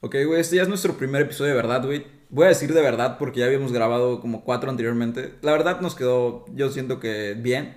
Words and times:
Ok, 0.00 0.14
güey, 0.26 0.40
este 0.40 0.56
ya 0.56 0.62
es 0.62 0.68
nuestro 0.68 0.96
primer 0.96 1.22
episodio 1.22 1.50
de 1.50 1.56
verdad, 1.56 1.84
güey. 1.84 2.06
Voy 2.30 2.44
a 2.44 2.48
decir 2.48 2.72
de 2.72 2.82
verdad 2.82 3.18
porque 3.18 3.40
ya 3.40 3.46
habíamos 3.46 3.72
grabado 3.72 4.20
como 4.20 4.44
cuatro 4.44 4.70
anteriormente. 4.70 5.34
La 5.42 5.50
verdad 5.50 5.80
nos 5.80 5.96
quedó, 5.96 6.44
yo 6.54 6.70
siento 6.70 7.00
que 7.00 7.34
bien, 7.36 7.76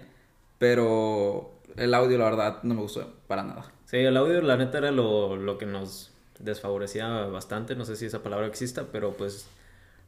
pero 0.59 1.51
el 1.77 1.93
audio, 1.95 2.19
la 2.19 2.25
verdad, 2.25 2.59
no 2.61 2.75
me 2.75 2.81
gustó 2.81 3.11
para 3.25 3.43
nada. 3.43 3.71
Sí, 3.85 3.97
el 3.97 4.15
audio, 4.17 4.41
la 4.41 4.55
neta, 4.55 4.77
era 4.77 4.91
lo, 4.91 5.35
lo 5.35 5.57
que 5.57 5.65
nos 5.65 6.11
desfavorecía 6.37 7.07
bastante. 7.25 7.75
No 7.75 7.85
sé 7.85 7.95
si 7.95 8.05
esa 8.05 8.21
palabra 8.21 8.45
exista, 8.45 8.85
pero 8.91 9.17
pues 9.17 9.47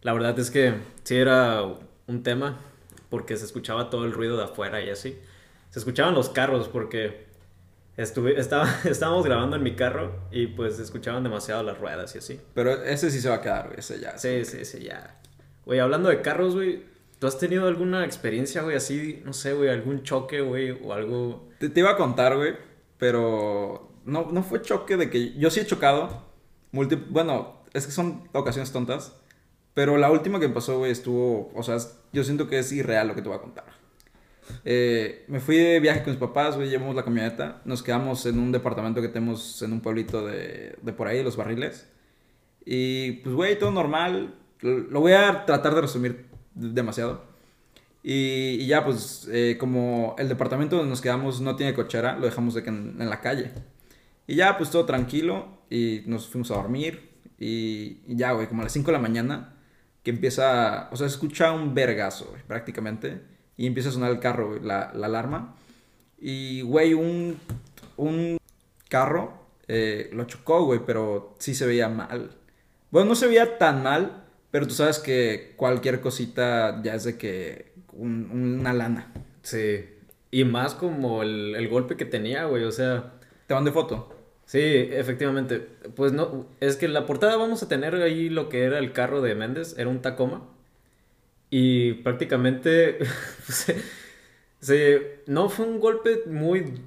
la 0.03 0.13
verdad 0.13 0.37
es 0.37 0.51
que 0.51 0.75
sí 1.03 1.15
era 1.15 1.63
un 2.05 2.21
tema 2.21 2.59
porque 3.09 3.37
se 3.37 3.45
escuchaba 3.45 3.89
todo 3.89 4.05
el 4.05 4.11
ruido 4.11 4.37
de 4.37 4.43
afuera 4.43 4.81
y 4.81 4.89
así. 4.91 5.17
Se 5.71 5.79
escuchaban 5.79 6.13
los 6.13 6.29
carros 6.29 6.67
porque 6.67 7.25
estuve, 7.97 8.39
estaba, 8.39 8.69
estábamos 8.85 9.25
grabando 9.25 9.55
en 9.55 9.63
mi 9.63 9.75
carro 9.75 10.15
y 10.31 10.47
pues 10.47 10.79
escuchaban 10.79 11.23
demasiado 11.23 11.63
las 11.63 11.77
ruedas 11.77 12.15
y 12.15 12.19
así. 12.19 12.41
Pero 12.53 12.83
ese 12.83 13.11
sí 13.11 13.19
se 13.21 13.29
va 13.29 13.35
a 13.35 13.41
quedar, 13.41 13.67
güey, 13.67 13.79
ese 13.79 13.99
ya. 13.99 14.17
Sí, 14.17 14.45
sí, 14.45 14.65
sí, 14.65 14.83
ya. 14.83 15.19
Güey, 15.65 15.79
hablando 15.79 16.09
de 16.09 16.21
carros, 16.21 16.55
güey, 16.55 16.83
¿tú 17.19 17.27
has 17.27 17.37
tenido 17.39 17.67
alguna 17.67 18.05
experiencia, 18.05 18.61
güey, 18.61 18.75
así, 18.75 19.21
no 19.25 19.33
sé, 19.33 19.53
güey, 19.53 19.69
algún 19.69 20.03
choque, 20.03 20.41
güey, 20.41 20.71
o 20.71 20.93
algo? 20.93 21.49
Te, 21.59 21.69
te 21.69 21.79
iba 21.79 21.91
a 21.91 21.97
contar, 21.97 22.35
güey, 22.35 22.55
pero 22.97 23.93
no, 24.05 24.29
no 24.31 24.43
fue 24.43 24.61
choque 24.61 24.97
de 24.97 25.09
que 25.09 25.33
yo 25.33 25.49
sí 25.49 25.59
he 25.59 25.65
chocado. 25.65 26.23
Multi... 26.71 26.95
Bueno, 26.95 27.63
es 27.73 27.85
que 27.85 27.91
son 27.91 28.27
ocasiones 28.33 28.71
tontas. 28.71 29.13
Pero 29.73 29.97
la 29.97 30.11
última 30.11 30.39
que 30.39 30.47
me 30.47 30.53
pasó, 30.53 30.77
güey, 30.77 30.91
estuvo. 30.91 31.51
O 31.55 31.63
sea, 31.63 31.77
yo 32.11 32.23
siento 32.23 32.47
que 32.47 32.59
es 32.59 32.71
irreal 32.71 33.07
lo 33.07 33.15
que 33.15 33.21
te 33.21 33.29
voy 33.29 33.37
a 33.37 33.41
contar. 33.41 33.65
Eh, 34.65 35.25
me 35.27 35.39
fui 35.39 35.57
de 35.57 35.79
viaje 35.79 36.03
con 36.03 36.13
mis 36.13 36.19
papás, 36.19 36.55
güey, 36.55 36.69
llevamos 36.69 36.95
la 36.95 37.03
camioneta. 37.03 37.61
Nos 37.65 37.83
quedamos 37.83 38.25
en 38.25 38.39
un 38.39 38.51
departamento 38.51 39.01
que 39.01 39.07
tenemos 39.07 39.61
en 39.61 39.73
un 39.73 39.81
pueblito 39.81 40.25
de, 40.25 40.77
de 40.81 40.93
por 40.93 41.07
ahí, 41.07 41.23
Los 41.23 41.35
Barriles. 41.35 41.87
Y 42.65 43.13
pues, 43.23 43.35
güey, 43.35 43.59
todo 43.59 43.71
normal. 43.71 44.35
Lo 44.61 45.01
voy 45.01 45.13
a 45.13 45.45
tratar 45.45 45.75
de 45.75 45.81
resumir 45.81 46.25
demasiado. 46.53 47.23
Y, 48.03 48.57
y 48.61 48.67
ya, 48.67 48.83
pues, 48.83 49.29
eh, 49.31 49.57
como 49.59 50.15
el 50.17 50.29
departamento 50.29 50.75
donde 50.77 50.89
nos 50.89 51.01
quedamos 51.01 51.41
no 51.41 51.55
tiene 51.55 51.73
cochera, 51.73 52.17
lo 52.17 52.25
dejamos 52.25 52.53
de 52.53 52.63
que 52.63 52.69
en, 52.69 52.97
la 52.97 53.21
calle. 53.21 53.51
Y 54.27 54.35
ya, 54.35 54.57
pues, 54.57 54.69
todo 54.69 54.85
tranquilo. 54.85 55.59
Y 55.69 56.03
nos 56.05 56.27
fuimos 56.27 56.51
a 56.51 56.55
dormir. 56.55 57.11
Y, 57.39 58.01
y 58.07 58.15
ya, 58.15 58.31
güey, 58.33 58.47
como 58.47 58.61
a 58.61 58.65
las 58.65 58.73
5 58.73 58.87
de 58.87 58.93
la 58.93 58.99
mañana, 58.99 59.55
que 60.03 60.11
empieza, 60.11 60.89
o 60.91 60.95
sea, 60.95 61.07
se 61.09 61.13
escucha 61.15 61.51
un 61.51 61.73
vergazo, 61.73 62.33
prácticamente. 62.47 63.32
Y 63.57 63.67
empieza 63.67 63.89
a 63.89 63.91
sonar 63.91 64.11
el 64.11 64.19
carro, 64.19 64.49
güey, 64.49 64.61
la, 64.61 64.91
la 64.93 65.07
alarma. 65.07 65.55
Y, 66.19 66.61
güey, 66.61 66.93
un, 66.93 67.37
un 67.97 68.37
carro 68.89 69.33
eh, 69.67 70.09
lo 70.13 70.25
chocó, 70.25 70.65
güey, 70.65 70.81
pero 70.85 71.35
sí 71.39 71.55
se 71.55 71.65
veía 71.65 71.89
mal. 71.89 72.31
Bueno, 72.91 73.09
no 73.09 73.15
se 73.15 73.27
veía 73.27 73.57
tan 73.57 73.83
mal, 73.83 74.23
pero 74.51 74.67
tú 74.67 74.73
sabes 74.73 74.99
que 74.99 75.53
cualquier 75.55 76.01
cosita 76.01 76.81
ya 76.83 76.95
es 76.95 77.03
de 77.03 77.17
que 77.17 77.73
un, 77.93 78.29
una 78.59 78.73
lana. 78.73 79.11
Sí. 79.41 79.85
Y 80.31 80.45
más 80.45 80.75
como 80.75 81.23
el, 81.23 81.55
el 81.55 81.67
golpe 81.69 81.95
que 81.95 82.05
tenía, 82.05 82.45
güey, 82.45 82.63
o 82.63 82.71
sea... 82.71 83.13
¿Te 83.47 83.53
mandé 83.53 83.71
foto? 83.71 84.15
Sí, 84.45 84.59
efectivamente. 84.59 85.59
Pues 85.95 86.11
no, 86.11 86.47
es 86.59 86.75
que 86.75 86.85
en 86.85 86.93
la 86.93 87.05
portada 87.05 87.37
vamos 87.37 87.63
a 87.63 87.67
tener 87.67 87.95
ahí 87.95 88.29
lo 88.29 88.49
que 88.49 88.63
era 88.63 88.79
el 88.79 88.91
carro 88.93 89.21
de 89.21 89.35
Méndez, 89.35 89.75
era 89.77 89.89
un 89.89 90.01
Tacoma. 90.01 90.43
Y 91.55 91.93
prácticamente, 92.01 92.97
pues, 93.45 93.73
sí, 94.59 94.83
no 95.27 95.49
fue 95.49 95.67
un 95.67 95.79
golpe 95.79 96.23
muy, 96.25 96.81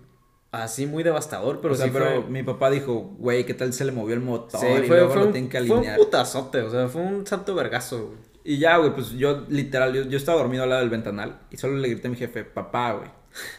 así 0.51 0.87
muy 0.87 1.05
devastador, 1.05 1.61
pero 1.61 1.75
o 1.75 1.77
sea, 1.77 1.87
sí 1.87 1.93
pero 1.93 2.23
fue... 2.23 2.31
mi 2.33 2.43
papá 2.43 2.69
dijo, 2.71 3.15
güey, 3.17 3.47
¿qué 3.47 3.55
tal 3.55 3.73
se 3.73 3.85
le 3.85 3.93
movió 3.93 4.15
el 4.15 4.23
motor? 4.23 4.61
Sí, 4.61 4.67
y 4.67 4.83
fue, 4.83 4.97
luego 4.97 5.11
fue 5.13 5.21
lo 5.21 5.27
un, 5.27 5.33
tienen 5.33 5.49
que 5.49 5.59
fue 5.63 5.77
un 5.79 5.87
alinear. 5.87 5.97
putazote, 5.97 6.63
o 6.63 6.71
sea, 6.71 6.89
fue 6.89 7.01
un 7.03 7.25
santo 7.25 7.55
vergazo, 7.55 8.07
güey. 8.09 8.19
Y 8.43 8.59
ya, 8.59 8.77
güey, 8.79 8.93
pues 8.93 9.11
yo 9.13 9.45
literal, 9.49 9.95
yo, 9.95 10.03
yo 10.03 10.17
estaba 10.17 10.39
dormido 10.41 10.65
al 10.65 10.71
lado 10.71 10.81
del 10.81 10.91
ventanal 10.91 11.43
y 11.53 11.57
solo 11.59 11.77
le 11.77 11.89
grité 11.89 12.09
a 12.09 12.11
mi 12.11 12.17
jefe, 12.17 12.43
papá, 12.43 12.93
güey. 12.95 13.09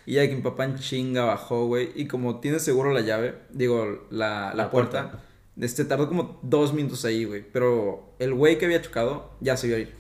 Y 0.06 0.16
ya 0.16 0.28
que 0.28 0.36
mi 0.36 0.42
papá 0.42 0.66
en 0.66 0.76
chinga 0.78 1.24
bajó, 1.24 1.68
güey, 1.68 1.90
y 1.96 2.08
como 2.08 2.42
tiene 2.42 2.60
seguro 2.60 2.92
la 2.92 3.00
llave, 3.02 3.36
digo, 3.52 4.08
la, 4.10 4.54
la, 4.54 4.66
La 4.66 4.72
puerta, 4.72 5.12
puerta. 5.12 5.24
este, 5.62 5.86
tardó 5.86 6.10
como 6.10 6.40
dos 6.44 6.74
minutos 6.74 7.06
ahí, 7.06 7.24
güey. 7.24 7.46
Pero 7.50 8.14
el 8.20 8.34
güey 8.34 8.58
que 8.58 8.66
había 8.66 8.82
chocado 8.82 9.32
ya 9.40 9.56
se 9.56 9.68
iba 9.68 9.78
a 9.78 9.80
ir. 9.80 9.94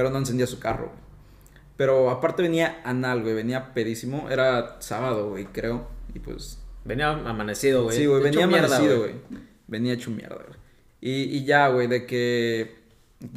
Pero 0.00 0.08
no 0.08 0.16
encendía 0.16 0.46
su 0.46 0.58
carro, 0.58 0.86
güey. 0.86 0.98
Pero 1.76 2.08
aparte 2.08 2.40
venía 2.40 2.80
anal, 2.84 3.20
güey, 3.20 3.34
venía 3.34 3.74
pedísimo. 3.74 4.30
Era 4.30 4.80
sábado, 4.80 5.28
güey, 5.28 5.44
creo. 5.44 5.88
Y 6.14 6.20
pues 6.20 6.58
Venía 6.86 7.10
amanecido, 7.10 7.84
güey. 7.84 7.98
Sí, 7.98 8.06
güey, 8.06 8.22
venía 8.22 8.46
mierda, 8.46 8.76
amanecido, 8.76 9.00
güey. 9.00 9.14
Venía 9.66 9.92
hecho 9.92 10.10
mierda, 10.10 10.36
güey. 10.36 10.58
Y, 11.02 11.36
y 11.36 11.44
ya, 11.44 11.68
güey, 11.68 11.86
de 11.86 12.06
que 12.06 12.78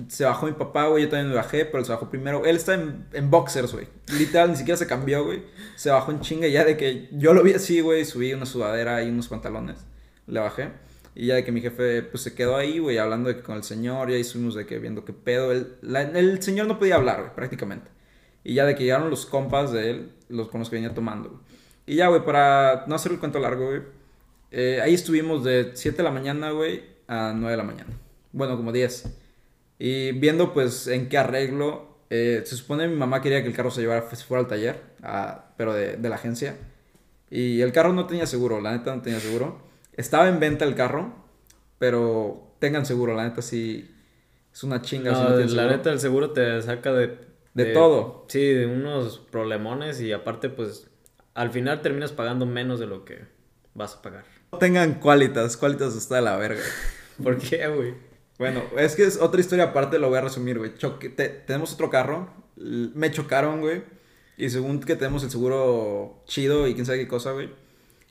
se 0.07 0.23
bajó 0.23 0.46
mi 0.46 0.53
papá, 0.53 0.88
güey, 0.88 1.03
yo 1.03 1.09
también 1.09 1.31
me 1.31 1.35
bajé, 1.35 1.66
pero 1.66 1.84
se 1.84 1.91
bajó 1.91 2.09
primero. 2.09 2.46
Él 2.46 2.56
está 2.56 2.75
en, 2.75 3.07
en 3.12 3.29
boxers, 3.29 3.73
güey. 3.73 3.88
Literal, 4.18 4.52
ni 4.52 4.56
siquiera 4.56 4.78
se 4.78 4.88
cambió, 4.88 5.25
güey. 5.25 5.44
Se 5.75 5.90
bajó 5.90 6.12
en 6.12 6.22
chinga 6.22 6.47
ya 6.47 6.63
de 6.63 6.78
que 6.78 7.09
yo 7.12 7.34
lo 7.34 7.44
vi 7.44 7.52
así, 7.52 7.81
güey, 7.81 8.06
subí 8.06 8.31
una 8.31 8.46
sudadera 8.46 9.03
y 9.03 9.09
unos 9.09 9.28
pantalones. 9.28 9.79
Le 10.28 10.40
bajé. 10.40 10.69
Y 11.16 11.28
ya 11.28 11.35
de 11.35 11.44
que 11.44 11.51
mi 11.51 11.62
jefe, 11.62 12.01
pues 12.03 12.24
se 12.24 12.34
quedó 12.34 12.56
ahí, 12.56 12.79
güey, 12.79 12.97
hablando 12.97 13.29
de 13.29 13.35
que 13.38 13.44
con 13.44 13.56
el 13.56 13.63
señor. 13.63 14.09
Y 14.09 14.16
ahí 14.16 14.22
estuvimos 14.22 14.56
de 14.56 14.66
que 14.66 14.79
viendo 14.79 15.06
qué 15.06 15.13
pedo. 15.13 15.51
El, 15.51 15.75
el 16.16 16.41
señor 16.41 16.68
no 16.68 16.79
podía 16.79 16.96
hablar, 16.96 17.19
güey, 17.22 17.35
prácticamente. 17.35 17.90
Y 18.44 18.56
ya 18.56 18.66
de 18.66 18.75
que 18.75 18.84
llegaron 18.84 19.09
los 19.09 19.25
compas 19.25 19.72
de 19.72 19.90
él, 19.91 20.12
los 20.29 20.50
con 20.50 20.59
los 20.59 20.69
que 20.69 20.75
venía 20.78 20.94
tomando. 20.94 21.41
Y 21.85 21.96
ya, 21.96 22.07
güey, 22.07 22.23
para 22.25 22.85
no 22.88 22.96
hacer 22.96 23.12
el 23.12 23.19
cuento 23.19 23.40
largo, 23.40 23.68
güey. 23.68 23.81
eh, 24.52 24.79
ahí 24.81 24.94
estuvimos 24.94 25.44
de 25.44 25.72
7 25.75 25.97
de 25.97 26.03
la 26.03 26.12
mañana, 26.12 26.52
güey, 26.52 26.84
a 27.07 27.34
9 27.35 27.52
de 27.52 27.57
la 27.57 27.63
mañana. 27.63 27.91
Bueno, 28.31 28.57
como 28.57 28.72
10. 28.72 29.06
Y 29.79 30.12
viendo, 30.13 30.53
pues, 30.53 30.88
en 30.88 31.09
qué 31.09 31.18
arreglo. 31.18 31.91
eh, 32.09 32.44
se 32.46 32.56
supone 32.56 32.88
mi 32.88 32.96
mamá 32.96 33.22
quería 33.22 33.41
que 33.41 33.47
el 33.47 33.56
carro 33.56 33.72
se 33.72 33.81
llevara, 33.81 34.07
se 34.16 34.23
fuera 34.23 34.41
al 34.41 34.47
taller, 34.47 34.81
a- 35.02 35.46
pero 35.57 35.73
de, 35.73 35.97
de 35.97 36.09
la 36.09 36.16
agencia. 36.16 36.56
Y 37.31 37.62
el 37.62 37.72
carro 37.72 37.91
no 37.94 38.06
tenía 38.07 38.28
seguro, 38.28 38.62
la 38.62 38.72
neta 38.78 38.96
no 38.96 39.02
tenía 39.02 39.19
seguro. 39.19 39.62
Estaba 39.98 40.28
en 40.30 40.40
venta 40.40 40.66
el 40.66 40.76
carro, 40.76 41.14
pero 41.80 42.56
tengan 42.59 42.86
seguro, 42.86 43.14
la 43.16 43.24
neta 43.28 43.42
sí. 43.42 43.90
Es 44.54 44.64
una 44.64 44.81
chinga. 44.81 45.16
si 45.16 45.22
No, 45.22 45.28
tienes 45.30 45.52
la 45.54 45.64
seguro. 45.64 45.78
neta, 45.78 45.92
el 45.92 46.00
seguro 46.00 46.31
te 46.31 46.62
saca 46.62 46.94
de... 46.94 47.18
De 47.54 47.66
todo. 47.68 48.26
Sí, 48.30 48.40
de 48.42 48.66
unos 48.66 49.20
problemones 49.20 50.02
y 50.02 50.12
aparte, 50.12 50.50
pues, 50.50 50.90
al 51.36 51.52
final 51.52 51.82
terminas 51.84 52.12
pagando 52.12 52.46
menos 52.48 52.80
de 52.80 52.88
lo 52.88 53.06
que 53.06 53.26
vas 53.76 53.96
a 53.96 54.02
pagar. 54.02 54.26
No 54.52 54.58
tengan 54.58 54.96
cualitas, 54.96 55.56
cualitas 55.58 55.96
está 55.96 56.16
de 56.16 56.22
la 56.24 56.36
verga. 56.38 56.62
¿Por 57.24 57.38
qué, 57.38 57.68
güey? 57.68 57.94
Bueno, 58.40 58.64
es 58.78 58.96
que 58.96 59.03
es 59.03 59.20
otra 59.22 59.40
historia 59.40 59.66
aparte, 59.66 60.00
lo 60.00 60.09
voy 60.09 60.18
a 60.18 60.22
resumir, 60.22 60.58
güey. 60.58 60.74
Choque- 60.76 61.09
te- 61.09 61.30
tenemos 61.30 61.74
otro 61.74 61.92
carro, 61.92 62.34
me 62.56 63.12
chocaron, 63.12 63.62
güey. 63.62 63.84
Y 64.36 64.50
según 64.50 64.80
que 64.80 64.96
tenemos 64.96 65.24
el 65.24 65.30
seguro 65.30 66.24
chido 66.26 66.68
y 66.68 66.74
quién 66.74 66.88
sabe 66.88 66.98
qué 67.00 67.08
cosa, 67.08 67.34
güey. 67.34 67.52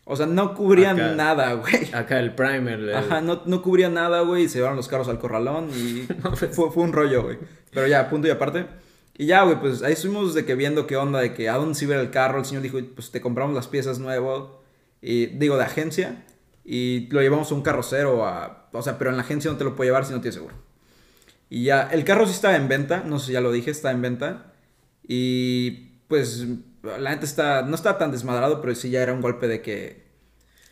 O 0.05 0.17
sea, 0.17 0.27
no 0.27 0.55
cubrían 0.55 0.99
Acá. 1.01 1.15
nada, 1.15 1.53
güey. 1.55 1.95
Acá 1.95 2.19
el 2.19 2.35
primer, 2.35 2.81
el- 2.81 2.95
Ajá, 2.95 3.21
no, 3.21 3.43
no 3.47 3.63
cubría 3.63 3.89
nada, 3.89 4.21
güey. 4.23 4.45
Y 4.45 4.49
se 4.49 4.59
llevaron 4.59 4.77
los 4.77 4.89
carros 4.89 5.09
al 5.09 5.19
corralón 5.21 5.69
y 5.71 6.07
fue, 6.53 6.71
fue 6.71 6.83
un 6.83 6.93
rollo, 6.93 7.23
güey. 7.23 7.39
Pero 7.71 7.87
ya, 7.87 8.11
punto 8.11 8.27
y 8.27 8.31
aparte. 8.31 8.67
Y 9.17 9.27
ya, 9.27 9.43
güey, 9.45 9.61
pues 9.61 9.83
ahí 9.83 9.93
estuvimos 9.93 10.35
de 10.35 10.45
que 10.45 10.55
viendo 10.57 10.87
qué 10.87 10.97
onda, 10.97 11.21
de 11.21 11.35
que 11.35 11.49
a 11.49 11.55
dónde 11.57 11.75
se 11.77 11.85
iba 11.85 11.95
el 11.97 12.11
carro. 12.11 12.39
El 12.41 12.45
señor 12.45 12.63
dijo, 12.63 12.79
pues 12.95 13.11
te 13.13 13.21
compramos 13.21 13.55
las 13.55 13.69
piezas 13.69 13.99
nuevo. 14.01 14.63
Y 15.01 15.27
digo, 15.27 15.57
de 15.57 15.65
agencia. 15.65 16.25
Y 16.65 17.09
lo 17.11 17.21
llevamos 17.21 17.51
a 17.53 17.55
un 17.55 17.63
carrocero. 17.63 18.27
A, 18.27 18.69
o 18.73 18.83
sea, 18.83 18.99
pero 18.99 19.11
en 19.11 19.17
la 19.17 19.23
agencia 19.23 19.51
no 19.51 19.57
te 19.57 19.65
lo 19.65 19.77
puede 19.77 19.89
llevar 19.91 20.05
si 20.05 20.13
no 20.13 20.21
tienes 20.21 20.35
seguro. 20.35 20.55
Y 21.49 21.65
ya, 21.65 21.83
el 21.93 22.03
carro 22.05 22.27
sí 22.27 22.33
estaba 22.33 22.57
en 22.57 22.67
venta. 22.69 23.05
No 23.07 23.19
sé 23.21 23.27
si 23.29 23.33
ya 23.35 23.41
lo 23.41 23.53
dije, 23.53 23.71
está 23.71 23.91
en 23.93 24.01
venta. 24.03 24.53
Y 25.07 25.91
pues, 26.09 26.47
la 26.83 27.11
neta 27.11 27.25
está, 27.25 27.63
no 27.63 27.75
está 27.75 27.99
tan 27.99 28.11
desmadrado, 28.13 28.61
pero 28.61 28.75
sí 28.75 28.91
ya 28.91 29.03
era 29.03 29.13
un 29.13 29.21
golpe 29.21 29.47
de 29.49 29.63
que 29.63 30.03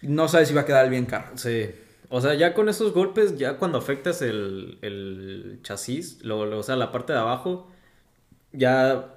no 0.02 0.28
sabes 0.28 0.48
si 0.48 0.54
va 0.54 0.62
a 0.62 0.66
quedar 0.66 0.88
bien 0.90 1.06
carro. 1.06 1.36
Sí. 1.36 1.70
O 2.08 2.20
sea, 2.20 2.34
ya 2.34 2.54
con 2.54 2.68
esos 2.68 2.92
golpes, 2.92 3.38
ya 3.38 3.56
cuando 3.58 3.78
afectas 3.78 4.20
el, 4.22 4.78
el 4.82 5.60
chasis, 5.62 6.18
lo, 6.24 6.46
lo- 6.46 6.58
o 6.58 6.62
sea, 6.62 6.74
la 6.76 6.90
parte 6.90 7.12
de 7.12 7.18
abajo, 7.20 7.70
ya, 8.52 9.14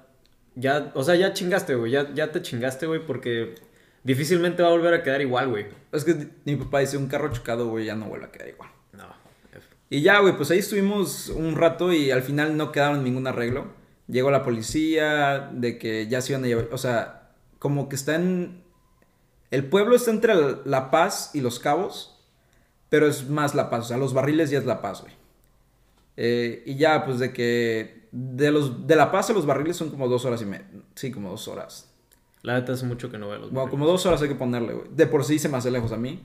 ya, 0.54 0.92
o 0.94 1.02
sea, 1.02 1.16
ya 1.16 1.32
chingaste, 1.32 1.74
güey, 1.74 1.92
ya, 1.92 2.12
ya 2.14 2.30
te 2.30 2.42
chingaste, 2.42 2.86
güey, 2.86 3.04
porque 3.04 3.56
difícilmente 4.04 4.62
va 4.62 4.68
a 4.68 4.72
volver 4.72 4.94
a 4.94 5.02
quedar 5.02 5.20
igual, 5.22 5.48
güey. 5.48 5.66
Es 5.92 6.04
que 6.04 6.28
mi 6.44 6.56
papá 6.56 6.80
dice, 6.80 6.96
un 6.96 7.08
carro 7.08 7.32
chocado, 7.32 7.68
güey, 7.68 7.86
ya 7.86 7.96
no 7.96 8.06
vuelve 8.06 8.26
a 8.26 8.30
quedar 8.32 8.48
igual. 8.48 8.70
No. 8.92 9.06
Y 9.90 10.02
ya, 10.02 10.20
güey, 10.20 10.36
pues 10.36 10.50
ahí 10.52 10.58
estuvimos 10.58 11.28
un 11.30 11.56
rato 11.56 11.92
y 11.92 12.10
al 12.12 12.22
final 12.22 12.56
no 12.56 12.70
quedaron 12.72 13.02
ningún 13.02 13.26
arreglo. 13.26 13.66
Llegó 14.06 14.30
la 14.30 14.42
policía, 14.42 15.50
de 15.52 15.78
que 15.78 16.06
ya 16.08 16.20
se 16.20 16.32
iban 16.32 16.44
a 16.44 16.46
llevar, 16.46 16.68
o 16.72 16.78
sea, 16.78 17.32
como 17.58 17.88
que 17.88 17.96
está 17.96 18.16
en... 18.16 18.62
El 19.50 19.66
pueblo 19.66 19.94
está 19.96 20.10
entre 20.10 20.34
La 20.64 20.90
Paz 20.90 21.30
y 21.32 21.40
Los 21.40 21.58
Cabos, 21.58 22.18
pero 22.90 23.06
es 23.06 23.28
más 23.28 23.54
La 23.54 23.70
Paz, 23.70 23.86
o 23.86 23.88
sea, 23.88 23.96
los 23.96 24.12
barriles 24.12 24.50
ya 24.50 24.58
es 24.58 24.66
La 24.66 24.82
Paz, 24.82 25.02
güey. 25.02 25.14
Eh, 26.16 26.62
y 26.66 26.76
ya, 26.76 27.04
pues 27.04 27.18
de 27.18 27.32
que 27.32 28.08
de, 28.12 28.50
los, 28.50 28.86
de 28.86 28.94
La 28.96 29.10
Paz 29.10 29.30
a 29.30 29.32
los 29.32 29.46
barriles 29.46 29.76
son 29.76 29.90
como 29.90 30.08
dos 30.08 30.24
horas 30.24 30.42
y 30.42 30.46
media. 30.46 30.68
Sí, 30.94 31.10
como 31.10 31.30
dos 31.30 31.48
horas. 31.48 31.90
La 32.42 32.54
neta 32.54 32.72
hace 32.74 32.84
mucho 32.84 33.10
que 33.10 33.18
no 33.18 33.28
veo 33.28 33.38
los 33.38 33.50
Bueno, 33.50 33.64
barriles. 33.64 33.70
como 33.70 33.86
dos 33.86 34.04
horas 34.06 34.20
hay 34.22 34.28
que 34.28 34.34
ponerle, 34.34 34.74
güey. 34.74 34.88
De 34.90 35.06
por 35.06 35.24
sí 35.24 35.38
se 35.38 35.48
me 35.48 35.56
hace 35.56 35.70
lejos 35.70 35.92
a 35.92 35.96
mí. 35.96 36.24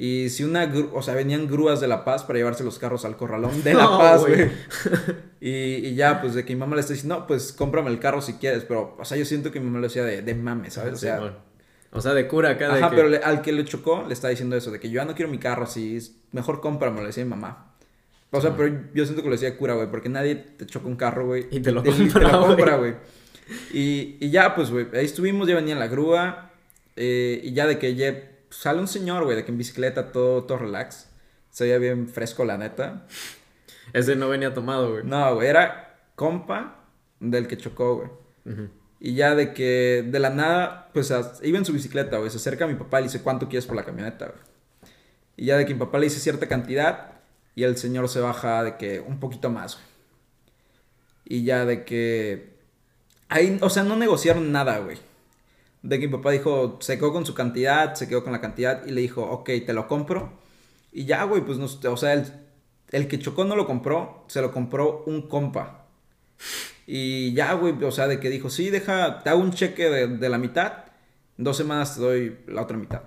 Y 0.00 0.28
si 0.30 0.44
una, 0.44 0.72
o 0.92 1.02
sea, 1.02 1.14
venían 1.14 1.48
grúas 1.48 1.80
de 1.80 1.88
La 1.88 2.04
Paz 2.04 2.22
para 2.22 2.38
llevarse 2.38 2.62
los 2.62 2.78
carros 2.78 3.04
al 3.04 3.16
corralón 3.16 3.64
de 3.64 3.74
La 3.74 3.82
No, 3.82 3.98
Paz, 3.98 4.20
güey. 4.20 4.48
y, 5.40 5.50
y 5.88 5.94
ya, 5.96 6.20
pues 6.20 6.34
de 6.34 6.44
que 6.44 6.54
mi 6.54 6.60
mamá 6.60 6.76
le 6.76 6.80
está 6.82 6.92
diciendo, 6.92 7.16
no, 7.18 7.26
pues 7.26 7.52
cómprame 7.52 7.90
el 7.90 7.98
carro 7.98 8.22
si 8.22 8.34
quieres. 8.34 8.62
Pero, 8.64 8.96
o 8.98 9.04
sea, 9.04 9.16
yo 9.18 9.24
siento 9.24 9.50
que 9.50 9.58
mi 9.58 9.66
mamá 9.66 9.78
lo 9.80 9.88
decía 9.88 10.04
de, 10.04 10.22
de 10.22 10.34
mame, 10.34 10.70
¿sabes? 10.70 10.94
O 10.94 10.96
sea. 10.98 11.38
O 11.90 12.00
sea, 12.00 12.12
de 12.14 12.28
cura 12.28 12.50
acá. 12.50 12.68
de 12.72 12.78
ajá, 12.80 12.90
que- 12.90 12.96
pero 12.96 13.08
le- 13.08 13.16
al 13.18 13.40
que 13.42 13.50
le 13.50 13.64
chocó 13.64 14.04
le 14.06 14.12
está 14.12 14.28
diciendo 14.28 14.54
eso, 14.56 14.70
de 14.70 14.78
que 14.78 14.88
yo 14.90 14.96
ya 14.96 15.04
no 15.06 15.14
quiero 15.14 15.30
mi 15.30 15.38
carro 15.38 15.64
así, 15.64 15.96
es- 15.96 16.14
mejor 16.32 16.60
cómpramelo, 16.60 17.00
le 17.02 17.08
decía 17.08 17.24
mi 17.24 17.30
mamá. 17.30 17.74
O 18.30 18.40
sea, 18.42 18.54
pero 18.54 18.78
yo 18.94 19.04
siento 19.04 19.22
que 19.22 19.28
lo 19.28 19.34
decía 19.34 19.56
cura, 19.56 19.72
güey, 19.74 19.90
porque 19.90 20.10
nadie 20.10 20.36
te 20.36 20.66
choca 20.66 20.86
un 20.86 20.96
carro, 20.96 21.26
güey. 21.26 21.46
Y 21.50 21.60
te 21.60 21.72
lo 21.72 21.82
güey. 21.82 22.08
compra, 22.10 22.76
güey. 22.76 22.94
Y, 23.72 24.16
y 24.20 24.30
ya, 24.30 24.54
pues, 24.54 24.70
güey, 24.70 24.86
ahí 24.92 25.06
estuvimos, 25.06 25.48
ya 25.48 25.54
venía 25.54 25.74
la 25.76 25.86
grúa. 25.88 26.50
eh, 26.94 27.40
y 27.42 27.52
ya 27.54 27.66
de 27.66 27.78
que 27.78 27.94
ya 27.94 28.14
sale 28.50 28.80
un 28.80 28.88
señor, 28.88 29.24
güey, 29.24 29.36
de 29.36 29.44
que 29.44 29.50
en 29.50 29.58
bicicleta 29.58 30.12
todo, 30.12 30.44
todo 30.44 30.58
relax. 30.58 31.08
Se 31.50 31.64
veía 31.64 31.78
bien 31.78 32.08
fresco, 32.08 32.44
la 32.44 32.58
neta. 32.58 33.06
Ese 33.92 34.16
no 34.16 34.28
venía 34.28 34.54
tomado, 34.54 34.92
güey. 34.92 35.04
No, 35.04 35.34
güey, 35.34 35.48
era 35.48 35.98
compa 36.14 36.84
del 37.20 37.46
que 37.48 37.56
chocó, 37.56 37.96
güey. 37.96 38.68
Y 39.00 39.14
ya 39.14 39.34
de 39.34 39.52
que 39.52 40.04
de 40.06 40.18
la 40.18 40.30
nada, 40.30 40.90
pues 40.92 41.12
iba 41.42 41.58
en 41.58 41.64
su 41.64 41.72
bicicleta, 41.72 42.18
güey. 42.18 42.30
Se 42.30 42.38
acerca 42.38 42.64
a 42.64 42.68
mi 42.68 42.74
papá 42.74 43.00
y 43.00 43.04
le 43.04 43.08
dice, 43.08 43.22
¿cuánto 43.22 43.48
quieres 43.48 43.66
por 43.66 43.76
la 43.76 43.84
camioneta, 43.84 44.26
güey? 44.26 44.40
Y 45.36 45.46
ya 45.46 45.56
de 45.56 45.66
que 45.66 45.74
mi 45.74 45.80
papá 45.80 45.98
le 45.98 46.04
dice 46.04 46.20
cierta 46.20 46.48
cantidad 46.48 47.12
y 47.54 47.62
el 47.64 47.76
señor 47.76 48.08
se 48.08 48.20
baja 48.20 48.64
de 48.64 48.76
que 48.76 49.00
un 49.00 49.20
poquito 49.20 49.50
más, 49.50 49.74
güey. 49.74 49.86
Y 51.24 51.44
ya 51.44 51.64
de 51.64 51.84
que... 51.84 52.58
Ahí, 53.28 53.58
o 53.60 53.68
sea, 53.68 53.82
no 53.84 53.94
negociaron 53.96 54.50
nada, 54.50 54.78
güey. 54.78 54.98
De 55.82 55.98
que 56.00 56.06
mi 56.08 56.12
papá 56.12 56.32
dijo, 56.32 56.78
se 56.80 56.98
quedó 56.98 57.12
con 57.12 57.24
su 57.24 57.34
cantidad, 57.34 57.94
se 57.94 58.08
quedó 58.08 58.24
con 58.24 58.32
la 58.32 58.40
cantidad 58.40 58.84
y 58.86 58.90
le 58.90 59.00
dijo, 59.00 59.22
ok, 59.22 59.50
te 59.66 59.72
lo 59.72 59.86
compro. 59.86 60.32
Y 60.92 61.04
ya, 61.04 61.24
güey, 61.24 61.42
pues 61.44 61.58
no, 61.58 61.66
o 61.66 61.96
sea, 61.96 62.14
el, 62.14 62.24
el 62.90 63.08
que 63.08 63.18
chocó 63.18 63.44
no 63.44 63.56
lo 63.56 63.66
compró, 63.66 64.24
se 64.28 64.40
lo 64.40 64.52
compró 64.52 65.04
un 65.06 65.28
compa. 65.28 65.86
Y 66.86 67.34
ya, 67.34 67.52
güey, 67.52 67.74
o 67.84 67.90
sea, 67.90 68.08
de 68.08 68.18
que 68.18 68.30
dijo, 68.30 68.50
sí, 68.50 68.70
deja, 68.70 69.22
te 69.22 69.30
hago 69.30 69.40
un 69.40 69.52
cheque 69.52 69.90
de, 69.90 70.08
de 70.08 70.28
la 70.28 70.38
mitad, 70.38 70.86
en 71.36 71.44
dos 71.44 71.56
semanas 71.56 71.94
te 71.94 72.00
doy 72.00 72.38
la 72.46 72.62
otra 72.62 72.76
mitad. 72.76 73.02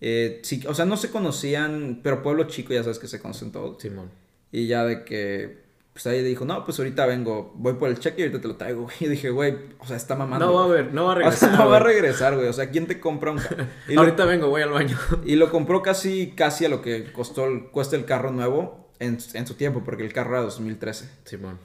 Eh, 0.00 0.40
sí, 0.42 0.62
o 0.68 0.74
sea, 0.74 0.84
no 0.84 0.96
se 0.96 1.10
conocían, 1.10 2.00
pero 2.02 2.22
pueblo 2.22 2.44
chico 2.44 2.74
ya 2.74 2.82
sabes 2.82 2.98
que 2.98 3.08
se 3.08 3.20
conocen 3.20 3.52
todos. 3.52 3.80
Simón. 3.80 4.10
Y 4.52 4.66
ya 4.66 4.84
de 4.84 5.04
que, 5.04 5.65
pues 5.96 6.06
ahí 6.08 6.22
dijo, 6.22 6.44
no, 6.44 6.62
pues 6.64 6.78
ahorita 6.78 7.06
vengo, 7.06 7.52
voy 7.56 7.72
por 7.74 7.88
el 7.88 7.98
cheque 7.98 8.20
y 8.20 8.24
ahorita 8.24 8.42
te 8.42 8.48
lo 8.48 8.56
traigo, 8.56 8.82
güey. 8.82 8.94
Y 9.00 9.06
dije, 9.06 9.30
güey, 9.30 9.56
o 9.78 9.86
sea, 9.86 9.96
está 9.96 10.14
mamando. 10.14 10.44
No 10.46 10.52
va 10.52 10.64
a 10.64 10.68
ver, 10.68 10.92
no 10.92 11.06
va 11.06 11.12
a 11.14 11.14
O 11.28 11.32
sea, 11.32 11.48
regresar. 11.48 11.58
no 11.58 11.68
va 11.70 11.76
a 11.76 11.80
regresar, 11.80 12.34
güey. 12.36 12.48
O 12.48 12.52
sea, 12.52 12.68
¿quién 12.70 12.86
te 12.86 13.00
compra 13.00 13.30
un 13.30 13.38
carro? 13.38 13.64
Lo, 13.88 14.00
Ahorita 14.00 14.26
vengo, 14.26 14.48
voy 14.48 14.60
al 14.60 14.70
baño. 14.70 14.98
y 15.24 15.36
lo 15.36 15.50
compró 15.50 15.80
casi, 15.82 16.32
casi 16.36 16.66
a 16.66 16.68
lo 16.68 16.82
que 16.82 17.10
costó, 17.12 17.46
el- 17.46 17.68
cuesta 17.70 17.96
el 17.96 18.04
carro 18.04 18.30
nuevo 18.30 18.90
en, 18.98 19.18
en 19.32 19.46
su 19.46 19.54
tiempo, 19.54 19.82
porque 19.84 20.04
el 20.04 20.12
carro 20.12 20.32
era 20.34 20.42
2013. 20.42 21.10
Simón. 21.24 21.58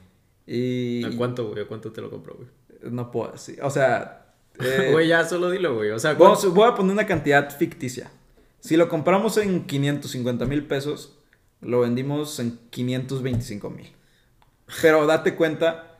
Y... 0.48 1.04
¿A 1.04 1.18
cuánto, 1.18 1.50
güey? 1.50 1.63
¿A 1.63 1.68
cuánto 1.68 1.92
te 1.92 2.00
lo 2.01 2.10
compró, 2.10 2.36
güey? 2.36 2.48
No 2.92 3.12
puedo 3.12 3.31
decir. 3.33 3.60
O 3.62 3.69
sea. 3.69 4.33
eh, 4.60 4.89
Güey, 4.92 5.07
ya 5.10 5.24
solo 5.25 5.50
dilo, 5.51 5.75
güey. 5.75 5.92
O 5.92 6.00
sea, 6.00 6.16
¿cuánto? 6.16 6.51
voy 6.51 6.68
a 6.69 6.74
poner 6.75 6.94
una 6.94 7.06
cantidad 7.06 7.56
ficticia. 7.56 8.10
Si 8.60 8.75
lo 8.78 8.89
compramos 8.89 9.38
en 9.38 9.66
550 9.66 10.45
mil 10.45 10.66
pesos, 10.66 11.18
lo 11.62 11.81
vendimos 11.81 12.39
en 12.39 12.57
525 12.69 13.69
mil. 13.69 13.92
Pero 14.81 15.06
date 15.06 15.35
cuenta 15.35 15.97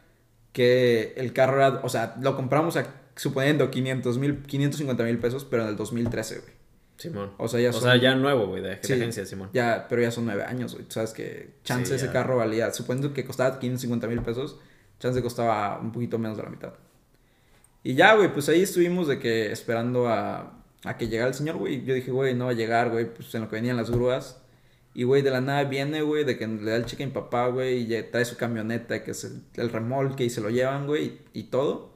que 0.54 1.14
el 1.18 1.34
carro 1.34 1.58
era. 1.58 1.80
O 1.84 1.90
sea, 1.90 2.16
lo 2.22 2.36
compramos 2.36 2.78
a, 2.78 2.88
suponiendo 3.16 3.72
500 3.72 4.18
mil, 4.18 4.44
550 4.44 5.04
mil 5.04 5.20
pesos, 5.20 5.46
pero 5.46 5.64
en 5.64 5.70
el 5.70 5.76
2013, 5.76 6.40
güey. 6.40 6.52
Simón. 6.98 7.32
O 7.38 7.48
sea, 7.48 7.60
ya 7.60 7.70
O 7.70 7.74
son. 7.74 7.82
sea, 7.84 7.96
ya 7.98 8.14
nuevo, 8.16 8.46
güey, 8.48 8.62
de, 8.62 8.78
Sí, 8.84 8.94
agencia, 8.94 9.26
Simón. 9.26 9.50
Ya, 9.54 9.88
pero 9.90 10.04
ya 10.04 10.12
son 10.12 10.26
nueve 10.26 10.44
años, 10.44 10.74
güey. 10.76 10.86
Sabes 10.90 11.12
que 11.14 11.56
chance 11.64 11.88
Sí, 11.90 11.96
ese 11.96 12.06
ya. 12.08 12.12
carro 12.14 12.38
valía, 12.38 12.72
suponiendo 12.74 13.12
que 13.14 13.26
costaba 13.26 13.58
550 13.60 14.08
mil 14.08 14.22
pesos, 14.22 14.60
chance 15.00 15.20
costaba 15.24 15.80
un 15.80 15.92
poquito 15.92 16.20
menos 16.20 16.38
de 16.38 16.44
la 16.44 16.50
mitad. 16.50 16.74
Y 17.84 17.96
ya, 17.96 18.14
güey, 18.16 18.32
pues 18.32 18.48
ahí 18.50 18.62
estuvimos 18.62 19.08
de 19.08 19.18
que 19.18 19.52
esperando 19.52 20.08
a, 20.08 20.54
a 20.84 20.98
que 20.98 21.08
llegara 21.08 21.30
el 21.30 21.34
señor, 21.34 21.58
güey. 21.58 21.84
Yo 21.84 21.96
dije, 21.96 22.12
güey, 22.12 22.36
no 22.36 22.46
va 22.46 22.52
a 22.52 22.54
llegar, 22.54 22.92
güey, 22.92 23.12
pues 23.12 23.34
en 23.34 23.42
lo 23.42 23.50
que 23.50 23.56
venían 23.56 23.78
las 23.78 23.90
grúas. 23.90 24.41
Y, 24.94 25.04
güey, 25.04 25.22
de 25.22 25.32
la 25.32 25.42
nada 25.42 25.64
viene, 25.64 26.02
güey, 26.02 26.26
de 26.26 26.38
que 26.38 26.48
le 26.48 26.72
da 26.72 26.78
el 26.78 26.86
cheque 26.86 27.04
a 27.04 27.08
mi 27.08 27.14
papá, 27.14 27.48
güey, 27.48 27.94
y 27.94 28.04
trae 28.04 28.26
su 28.26 28.36
camioneta, 28.36 29.04
que 29.04 29.12
es 29.12 29.24
el, 29.24 29.42
el 29.56 29.70
remolque, 29.70 30.26
y 30.26 30.30
se 30.30 30.42
lo 30.42 30.50
llevan, 30.50 30.86
güey, 30.86 31.20
y, 31.34 31.40
y 31.40 31.44
todo. 31.44 31.92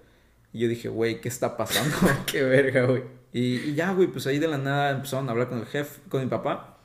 Y 0.54 0.60
yo 0.60 0.70
dije, 0.70 0.88
güey, 0.88 1.20
¿qué 1.20 1.28
está 1.28 1.58
pasando? 1.58 1.96
Qué 2.26 2.44
verga, 2.44 2.86
güey. 2.86 3.04
Y, 3.34 3.56
y 3.56 3.74
ya, 3.76 3.92
güey, 3.92 4.08
pues 4.08 4.26
ahí 4.28 4.40
de 4.40 4.48
la 4.48 4.58
nada 4.58 4.92
empezaron 4.92 5.28
a 5.28 5.34
hablar 5.34 5.50
con 5.50 5.60
el 5.60 5.66
jefe, 5.66 6.00
con 6.08 6.22
mi 6.22 6.28
papá. 6.28 6.78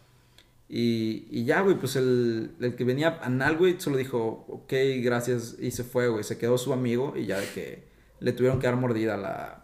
Y, 0.69 1.29
y 1.31 1.45
ya, 1.45 1.61
güey, 1.61 1.77
pues 1.77 1.95
el, 1.95 2.57
el 2.61 2.75
que 2.75 2.83
venía 2.83 3.21
anal, 3.23 3.57
güey, 3.57 3.81
solo 3.81 3.97
dijo, 3.97 4.47
ok, 4.49 4.73
gracias, 5.03 5.57
y 5.61 5.71
se 5.71 5.85
fue, 5.85 6.09
güey. 6.09 6.25
Se 6.25 6.39
quedó 6.39 6.59
su 6.59 6.73
amigo 6.73 7.15
y 7.17 7.27
ya 7.27 7.39
de 7.39 7.47
que 7.49 7.85
le 8.19 8.33
tuvieron 8.33 8.59
que 8.59 8.67
dar 8.67 8.75
mordida 8.77 9.15
a 9.15 9.17
la, 9.17 9.61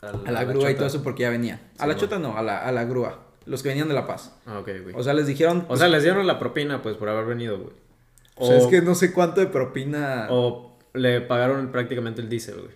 a 0.00 0.30
la 0.30 0.44
grúa 0.44 0.70
y 0.70 0.74
todo 0.74 0.86
eso 0.86 1.02
porque 1.02 1.22
ya 1.22 1.30
venía. 1.30 1.60
A 1.78 1.86
la 1.86 1.96
chota 1.96 2.18
no, 2.18 2.36
a 2.36 2.42
la, 2.42 2.58
a 2.58 2.72
la 2.72 2.84
grúa. 2.84 3.26
Los 3.46 3.62
que 3.62 3.68
venían 3.70 3.88
de 3.88 3.94
La 3.94 4.06
Paz. 4.06 4.32
Ah, 4.46 4.58
ok, 4.58 4.68
güey. 4.82 4.94
O 4.94 5.02
sea, 5.02 5.14
les 5.14 5.26
dijeron... 5.26 5.60
O 5.60 5.68
pues, 5.68 5.80
sea, 5.80 5.88
les 5.88 6.02
dieron 6.02 6.26
la 6.26 6.38
propina, 6.38 6.82
pues, 6.82 6.96
por 6.96 7.08
haber 7.08 7.26
venido, 7.26 7.58
güey. 7.58 7.74
o 8.36 8.46
sea, 8.46 8.58
es 8.58 8.66
que 8.66 8.80
no 8.82 8.94
sé 8.94 9.12
cuánto 9.12 9.40
de 9.40 9.46
propina... 9.46 10.28
O 10.30 10.76
le 10.94 11.20
pagaron 11.20 11.70
prácticamente 11.72 12.20
el 12.20 12.28
diésel, 12.28 12.60
güey. 12.60 12.74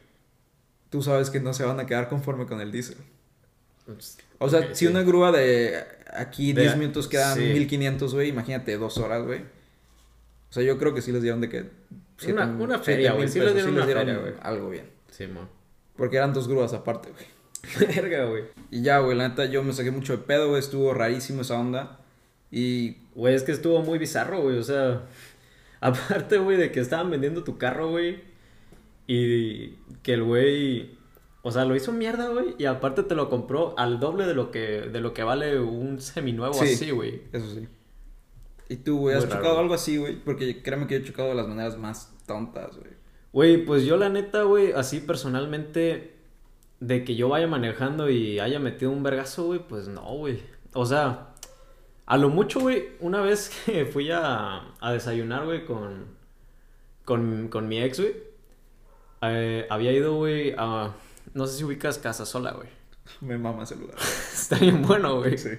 Tú 0.91 1.03
sabes 1.03 1.31
que 1.31 1.41
no 1.41 1.55
se 1.55 1.65
van 1.65 1.79
a 1.81 1.87
quedar 1.87 2.09
conforme 2.09 2.47
con 2.47 2.61
el 2.61 2.73
diésel. 2.73 2.97
O 4.39 4.49
sea, 4.49 4.69
si 4.75 4.75
sí. 4.75 4.87
una 4.87 5.03
grúa 5.03 5.33
de 5.33 5.83
aquí 6.13 6.53
De- 6.53 6.63
10 6.63 6.77
minutos 6.77 7.09
quedan 7.09 7.37
sí. 7.39 7.45
1500, 7.45 8.15
güey, 8.15 8.29
imagínate 8.29 8.77
dos 8.77 8.99
horas, 8.99 9.25
güey. 9.25 9.41
O 10.51 10.53
sea, 10.53 10.63
yo 10.63 10.79
creo 10.79 10.95
que 10.95 11.01
sí 11.03 11.13
les 11.13 11.23
dieron 11.23 11.41
de 11.41 11.49
que... 11.49 11.71
siete- 12.19 12.41
Una- 12.43 12.79
feria, 12.79 13.13
güey, 13.13 13.29
sí 13.29 13.39
les 13.41 13.55
dieron 13.55 13.75
una 13.75 13.87
feria, 13.87 14.19
güey. 14.19 14.35
algo 14.43 14.71
bien. 14.71 14.91
Simón. 15.11 15.49
Porque 15.97 16.17
eran 16.17 16.33
dos 16.33 16.49
grúas 16.49 16.73
aparte, 16.75 17.11
güey. 17.11 17.25
Verga, 17.79 18.27
güey. 18.27 18.45
Y 18.71 18.83
ya, 18.83 18.99
güey, 18.99 19.17
la 19.17 19.29
neta 19.29 19.47
yo 19.47 19.63
me 19.63 19.73
saqué 19.73 19.91
mucho 19.91 20.17
de 20.17 20.23
pedo, 20.23 20.49
güey, 20.49 20.61
estuvo 20.61 20.95
rarísimo 20.95 21.43
esa 21.43 21.59
onda. 21.59 21.99
Y 22.51 22.97
Güey, 23.19 23.35
es 23.35 23.43
que 23.43 23.51
estuvo 23.51 23.83
muy 23.83 23.99
bizarro, 23.99 24.43
güey. 24.43 24.59
O 24.59 24.63
sea, 24.63 25.03
aparte, 25.81 26.39
güey, 26.39 26.57
de 26.57 26.71
que 26.71 26.79
estaban 26.79 27.11
vendiendo 27.11 27.43
tu 27.43 27.59
carro, 27.59 27.91
güey. 27.91 28.21
Y 29.09 29.71
que 30.05 30.13
el 30.15 30.23
güey. 30.23 30.97
O 31.43 31.51
sea, 31.51 31.65
lo 31.65 31.75
hizo 31.75 31.93
mierda, 31.93 32.29
güey. 32.29 32.55
Y 32.59 32.67
aparte 32.67 33.03
te 33.03 33.17
lo 33.17 33.29
compró 33.29 33.77
al 33.77 33.99
doble 33.99 34.25
de 34.25 34.35
lo 34.35 34.53
que, 34.53 34.83
de 34.83 35.01
lo 35.01 35.15
que 35.15 35.25
vale 35.25 35.59
un 35.59 36.01
seminuevo 36.01 36.55
Sí. 36.55 36.75
así, 36.75 36.91
güey. 36.93 37.23
eso 37.33 37.51
sí. 37.53 37.67
¿Y 38.69 38.77
tú, 38.77 38.99
güey, 38.99 39.17
has 39.17 39.25
raro, 39.25 39.37
chocado 39.37 39.59
algo 39.59 39.75
así, 39.75 39.97
güey? 39.97 40.15
Porque 40.17 40.63
créeme 40.63 40.87
que 40.87 40.95
yo 40.95 41.01
he 41.01 41.05
chocado 41.05 41.31
de 41.31 41.35
las 41.35 41.49
maneras 41.49 41.77
más 41.77 42.15
tontas, 42.27 42.77
güey. 42.77 42.93
Güey, 43.33 43.65
pues 43.65 43.85
yo 43.85 43.97
la 43.97 44.11
neta, 44.11 44.43
güey, 44.43 44.73
así 44.73 45.01
personalmente, 45.01 46.18
de 46.81 47.05
que 47.05 47.17
yo 47.17 47.29
vaya 47.29 47.47
manejando 47.47 48.09
y 48.11 48.39
haya 48.41 48.59
metido 48.59 48.91
un 48.91 49.03
vergazo, 49.03 49.47
güey, 49.47 49.61
pues 49.61 49.89
no, 49.89 50.03
güey. 50.03 50.43
O 50.75 50.87
sea, 50.87 51.35
a 52.07 52.17
lo 52.17 52.29
mucho, 52.29 52.61
güey, 52.61 52.91
una 53.01 53.21
vez 53.21 53.51
que 53.67 53.87
fui 53.87 54.11
a, 54.11 54.75
a 54.81 54.93
desayunar, 54.93 55.45
güey, 55.45 55.65
con, 55.65 56.07
con, 57.05 57.49
con 57.49 57.69
mi 57.69 57.81
ex, 57.81 58.01
güey, 58.01 58.15
eh, 59.23 59.67
había 59.71 59.93
ido, 59.93 60.15
güey, 60.17 60.55
a, 60.57 60.93
no 61.35 61.47
sé 61.47 61.59
si 61.59 61.65
ubicas 61.65 61.99
Casa 61.99 62.25
Sola, 62.27 62.53
güey. 62.53 62.69
Me 63.21 63.39
mama 63.39 63.65
ese 63.65 63.77
lugar. 63.77 63.97
Está 64.33 64.59
bien 64.59 64.83
bueno, 64.83 65.17
güey. 65.19 65.39
Sí. 65.39 65.51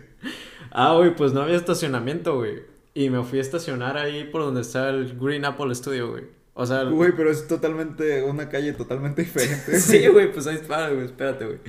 Ah, 0.71 0.93
güey, 0.95 1.15
pues 1.15 1.33
no 1.33 1.41
había 1.41 1.55
estacionamiento, 1.55 2.38
güey. 2.38 2.63
Y 2.93 3.09
me 3.09 3.23
fui 3.23 3.39
a 3.39 3.41
estacionar 3.41 3.97
ahí 3.97 4.25
por 4.25 4.41
donde 4.41 4.61
está 4.61 4.89
el 4.89 5.17
Green 5.17 5.45
Apple 5.45 5.73
Studio, 5.75 6.11
güey. 6.11 6.25
O 6.62 6.66
sea, 6.66 6.84
Güey, 6.84 7.13
pero 7.16 7.32
es 7.32 7.48
totalmente, 7.48 8.22
una 8.22 8.50
calle 8.50 8.74
totalmente 8.74 9.22
diferente. 9.22 9.80
Sí, 9.80 10.08
güey, 10.08 10.30
pues 10.30 10.46
ahí 10.46 10.56
está, 10.56 10.89
güey, 10.89 11.06
espérate, 11.06 11.46
güey. 11.46 11.60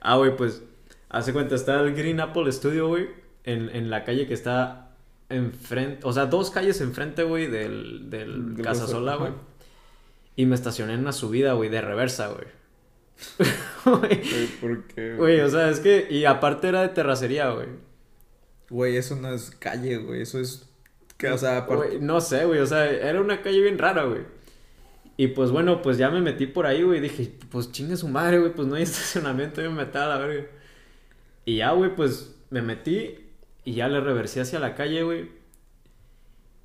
Ah, 0.00 0.16
güey, 0.16 0.36
pues, 0.36 0.64
hace 1.10 1.32
cuenta, 1.32 1.54
está 1.54 1.78
el 1.80 1.94
Green 1.94 2.18
Apple 2.18 2.50
Studio, 2.50 2.88
güey, 2.88 3.08
en, 3.44 3.70
en 3.70 3.88
la 3.88 4.02
calle 4.02 4.26
que 4.26 4.34
está 4.34 4.96
enfrente, 5.28 6.00
o 6.02 6.12
sea, 6.12 6.26
dos 6.26 6.50
calles 6.50 6.80
enfrente, 6.80 7.22
güey, 7.22 7.46
del, 7.46 8.10
del 8.10 8.56
Del 8.56 8.64
Casa 8.64 8.82
Oso, 8.82 8.94
Sola, 8.94 9.12
ajá. 9.12 9.20
güey. 9.20 9.32
Y 10.34 10.46
me 10.46 10.56
estacioné 10.56 10.94
en 10.94 11.00
una 11.00 11.12
subida, 11.12 11.52
güey, 11.52 11.70
de 11.70 11.80
reversa, 11.80 12.34
Güey, 13.84 14.22
¿por 14.60 14.88
qué? 14.88 15.14
Güey, 15.14 15.40
o 15.40 15.48
sea, 15.50 15.70
es 15.70 15.78
que, 15.78 16.08
y 16.10 16.24
aparte 16.24 16.66
era 16.66 16.82
de 16.82 16.88
terracería, 16.88 17.48
güey. 17.50 17.68
Güey, 18.70 18.96
eso 18.96 19.14
no 19.14 19.32
es 19.32 19.52
calle, 19.52 19.98
güey. 19.98 20.22
Eso 20.22 20.40
es. 20.40 20.68
No 22.00 22.20
sé, 22.20 22.44
güey, 22.44 22.60
o 22.60 22.66
sea, 22.66 22.90
era 22.90 23.20
una 23.20 23.42
calle 23.42 23.60
bien 23.60 23.78
rara, 23.78 24.04
güey. 24.04 24.22
Y 25.16 25.28
pues 25.28 25.50
bueno, 25.50 25.82
pues 25.82 25.98
ya 25.98 26.10
me 26.10 26.20
metí 26.20 26.46
por 26.46 26.66
ahí, 26.66 26.82
güey, 26.82 27.00
dije, 27.00 27.32
pues 27.50 27.70
chingue 27.70 27.96
su 27.96 28.08
madre, 28.08 28.38
güey, 28.38 28.52
pues 28.52 28.66
no 28.66 28.74
hay 28.74 28.82
estacionamiento, 28.84 29.62
yo 29.62 29.70
me 29.70 29.84
metí 29.84 29.98
a 29.98 30.06
la 30.06 30.18
verga. 30.18 30.46
Y 31.44 31.56
ya, 31.56 31.72
güey, 31.72 31.94
pues 31.94 32.34
me 32.50 32.62
metí 32.62 33.18
y 33.64 33.74
ya 33.74 33.88
le 33.88 34.00
reversé 34.00 34.40
hacia 34.40 34.58
la 34.58 34.74
calle, 34.74 35.02
güey. 35.02 35.30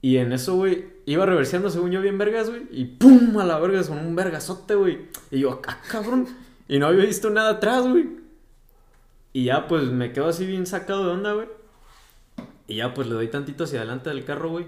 Y 0.01 0.17
en 0.17 0.31
eso, 0.31 0.55
güey, 0.55 0.85
iba 1.05 1.25
reverseando 1.25 1.69
según 1.69 1.91
yo 1.91 2.01
bien 2.01 2.17
vergas, 2.17 2.49
güey, 2.49 2.63
y 2.71 2.85
pum, 2.85 3.37
a 3.39 3.45
la 3.45 3.59
verga, 3.59 3.83
con 3.83 3.97
un 3.97 4.15
vergazote, 4.15 4.75
güey. 4.75 5.07
Y 5.31 5.39
yo, 5.39 5.51
acá, 5.51 5.79
cabrón. 5.89 6.27
Y 6.67 6.79
no 6.79 6.87
había 6.87 7.05
visto 7.05 7.29
nada 7.29 7.51
atrás, 7.51 7.87
güey. 7.87 8.07
Y 9.33 9.45
ya, 9.45 9.67
pues 9.67 9.83
me 9.85 10.13
quedo 10.13 10.27
así 10.27 10.45
bien 10.45 10.65
sacado 10.65 11.05
de 11.05 11.11
onda, 11.11 11.33
güey. 11.33 11.47
Y 12.67 12.75
ya 12.77 12.93
pues 12.93 13.07
le 13.07 13.13
doy 13.15 13.27
tantito 13.29 13.63
hacia 13.63 13.79
adelante 13.79 14.09
del 14.09 14.25
carro, 14.25 14.49
güey. 14.49 14.65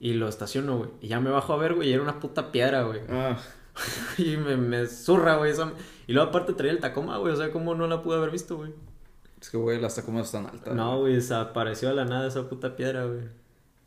Y 0.00 0.14
lo 0.14 0.28
estaciono, 0.28 0.78
güey. 0.78 0.90
Y 1.00 1.08
ya 1.08 1.20
me 1.20 1.30
bajo 1.30 1.52
a 1.52 1.56
ver, 1.56 1.74
güey. 1.74 1.88
Y 1.88 1.92
era 1.92 2.02
una 2.02 2.18
puta 2.20 2.50
piedra, 2.52 2.82
güey. 2.82 3.00
Ah, 3.08 3.36
y 4.18 4.36
me, 4.36 4.56
me 4.56 4.86
zurra, 4.86 5.36
güey. 5.36 5.50
esa- 5.52 5.72
Y 6.06 6.12
luego 6.12 6.28
aparte 6.30 6.52
traía 6.54 6.72
el 6.72 6.80
Tacoma, 6.80 7.18
güey. 7.18 7.32
O 7.32 7.36
sea, 7.36 7.50
¿cómo 7.50 7.74
no 7.74 7.86
la 7.86 8.02
pude 8.02 8.16
haber 8.16 8.30
visto, 8.30 8.56
güey? 8.56 8.72
es 9.40 9.50
que, 9.50 9.58
güey, 9.58 9.78
las 9.78 9.94
tacomas 9.94 10.26
están 10.26 10.46
altas. 10.46 10.74
No, 10.74 11.00
güey, 11.00 11.14
desapareció 11.16 11.90
de 11.90 11.94
la 11.96 12.06
nada 12.06 12.26
esa 12.28 12.48
puta 12.48 12.76
piedra, 12.76 13.04
güey. 13.04 13.28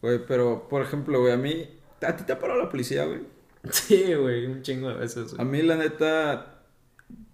Güey, 0.04 0.24
pero, 0.28 0.68
por 0.70 0.84
ejemplo, 0.84 1.20
güey, 1.20 1.34
a 1.34 1.38
mí... 1.38 1.68
¿A 2.06 2.16
ti 2.16 2.24
te 2.26 2.34
ha 2.34 2.38
parado 2.40 2.62
la 2.62 2.70
policía, 2.70 3.06
güey? 3.06 3.22
Sí, 3.72 4.14
güey, 4.14 4.46
un 4.46 4.62
chingo 4.62 4.90
de 4.90 4.96
veces, 4.96 5.34
A 5.34 5.38
güey. 5.38 5.48
mí, 5.48 5.62
la 5.64 5.76
neta, 5.78 6.60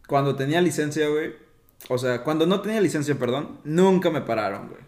cuando 0.07 0.35
tenía 0.37 0.61
licencia, 0.61 1.09
güey... 1.09 1.33
O 1.89 1.97
sea, 1.97 2.23
cuando 2.23 2.45
no 2.45 2.61
tenía 2.61 2.79
licencia, 2.79 3.19
perdón, 3.19 3.59
nunca 3.65 4.09
me 4.09 4.21
pararon, 4.21 4.69
güey. 4.69 4.81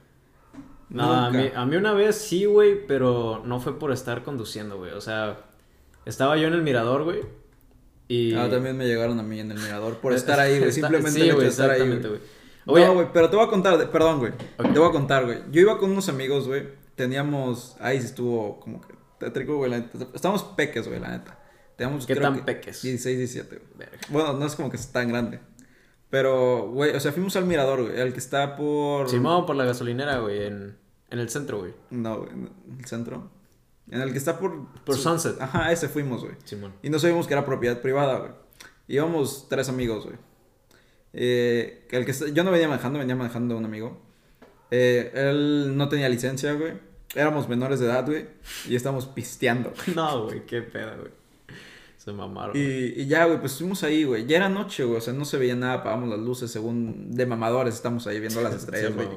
No, 0.90 1.12
a 1.14 1.32
mí, 1.32 1.50
a 1.54 1.66
mí 1.66 1.76
una 1.76 1.94
vez 1.94 2.16
sí, 2.16 2.46
güey, 2.46 2.86
pero 2.88 3.42
no 3.46 3.60
fue 3.60 3.78
por 3.80 3.92
estar 3.92 4.24
conduciendo, 4.24 4.78
güey. 4.78 4.92
O 4.92 5.02
sea, 5.02 5.38
estaba 6.06 6.38
yo 6.38 6.48
en 6.48 6.54
el 6.54 6.62
mirador, 6.62 7.04
güey. 7.04 7.22
Y... 8.08 8.36
Ah, 8.36 8.50
también 8.50 8.78
me 8.78 8.86
llegaron 8.86 9.20
a 9.20 9.24
mí 9.24 9.40
en 9.40 9.52
el 9.52 9.58
mirador 9.60 9.98
por 9.98 10.14
Eh, 10.14 10.16
estar 10.16 10.40
ahí, 10.40 10.60
güey. 10.60 10.72
Simplemente 10.72 11.12
sí, 11.20 11.30
estar 11.30 11.72
ahí, 11.72 11.88
güey. 11.88 12.20
Oye, 12.68 12.86
No, 12.86 12.94
güey, 12.94 13.08
pero 13.14 13.30
te 13.30 13.36
voy 13.36 13.46
a 13.46 13.50
contar, 13.50 13.78
de- 13.78 13.88
perdón, 13.88 14.20
güey. 14.20 14.32
Te 14.74 14.80
voy 14.80 14.90
a 14.90 14.92
contar, 14.92 15.26
güey. 15.26 15.40
Yo 15.52 15.62
iba 15.62 15.78
con 15.80 15.92
unos 15.92 16.08
amigos, 16.10 16.48
güey. 16.48 16.68
Teníamos, 16.96 17.76
ahí 17.80 18.00
sí 18.00 18.06
estuvo 18.08 18.60
como 18.60 18.82
que 18.82 18.94
tétrico, 19.20 19.58
güey, 19.58 19.72
la 19.72 19.80
neta. 19.80 19.98
Estábamos 20.14 20.44
peques, 20.44 20.88
güey, 20.88 21.00
la 21.00 21.10
neta. 21.10 21.40
Teníamos, 21.76 22.06
¿Qué 22.06 22.14
creo 22.16 22.28
tan 22.30 22.36
que 22.38 22.44
peques? 22.44 22.82
16, 22.82 23.18
17, 23.18 23.62
güey. 23.76 23.90
Bueno, 24.10 24.34
no 24.34 24.46
es 24.46 24.56
como 24.56 24.70
que 24.70 24.78
es 24.78 24.88
tan 24.92 25.10
grande. 25.10 25.40
Pero, 26.16 26.70
güey, 26.70 26.96
o 26.96 27.00
sea, 27.02 27.12
fuimos 27.12 27.36
al 27.36 27.44
mirador, 27.44 27.82
güey. 27.84 28.00
El 28.00 28.14
que 28.14 28.20
está 28.20 28.56
por... 28.56 29.10
Simón 29.10 29.46
por 29.46 29.58
la 29.58 29.66
gasolinera, 29.66 30.20
güey, 30.20 30.44
en, 30.46 30.78
en 31.10 31.20
el 31.20 31.30
centro, 31.30 31.60
güey. 31.60 31.74
No, 31.90 32.20
güey, 32.20 32.30
en 32.32 32.50
el 32.80 32.86
centro. 32.86 33.30
En 33.92 34.00
el 34.00 34.14
que 34.14 34.18
está 34.18 34.40
por... 34.40 34.66
Por 34.86 34.96
Sunset. 34.96 35.42
Ajá, 35.42 35.74
ese 35.74 35.90
fuimos, 35.90 36.24
güey. 36.24 36.36
Simón. 36.46 36.72
Y 36.82 36.90
no 36.90 37.00
sabíamos 37.00 37.28
que 37.28 37.34
era 37.34 37.44
propiedad 37.46 37.82
privada, 37.82 38.20
güey. 38.20 38.32
Íbamos 38.88 39.48
tres 39.50 39.68
amigos, 39.68 40.06
güey. 40.06 40.16
Eh, 41.12 41.86
el 41.92 42.06
que 42.06 42.12
está- 42.12 42.30
yo 42.30 42.46
no 42.46 42.52
venía 42.52 42.70
manejando, 42.70 42.98
venía 43.00 43.16
manejando 43.18 43.58
un 43.58 43.66
amigo. 43.66 43.98
Eh, 44.72 45.12
él 45.14 45.76
no 45.76 45.90
tenía 45.90 46.08
licencia, 46.08 46.54
güey. 46.54 46.76
Éramos 47.14 47.50
menores 47.50 47.82
de 47.82 47.88
edad, 47.88 48.06
güey. 48.06 48.26
Y 48.70 48.76
estábamos 48.78 49.06
pisteando. 49.08 49.74
No, 49.96 50.24
güey, 50.28 50.46
qué 50.46 50.62
pedo, 50.62 50.98
güey. 50.98 51.12
Se 52.06 52.14
mamaron. 52.14 52.56
Y, 52.56 52.60
y 53.02 53.08
ya, 53.08 53.26
güey, 53.26 53.40
pues 53.40 53.54
estuvimos 53.54 53.84
ahí, 53.84 54.04
güey. 54.04 54.28
Ya 54.28 54.38
era 54.38 54.48
noche, 54.48 54.84
güey. 54.84 55.00
O 55.00 55.02
sea, 55.02 55.14
no 55.14 55.26
se 55.26 55.38
veía 55.38 55.56
nada, 55.56 55.74
apagamos 55.74 56.08
las 56.08 56.20
luces 56.20 56.52
según 56.52 57.12
de 57.16 57.26
mamadores. 57.26 57.74
Estamos 57.74 58.06
ahí 58.06 58.20
viendo 58.20 58.42
las 58.42 58.54
estrellas, 58.62 58.94
güey. 58.94 59.08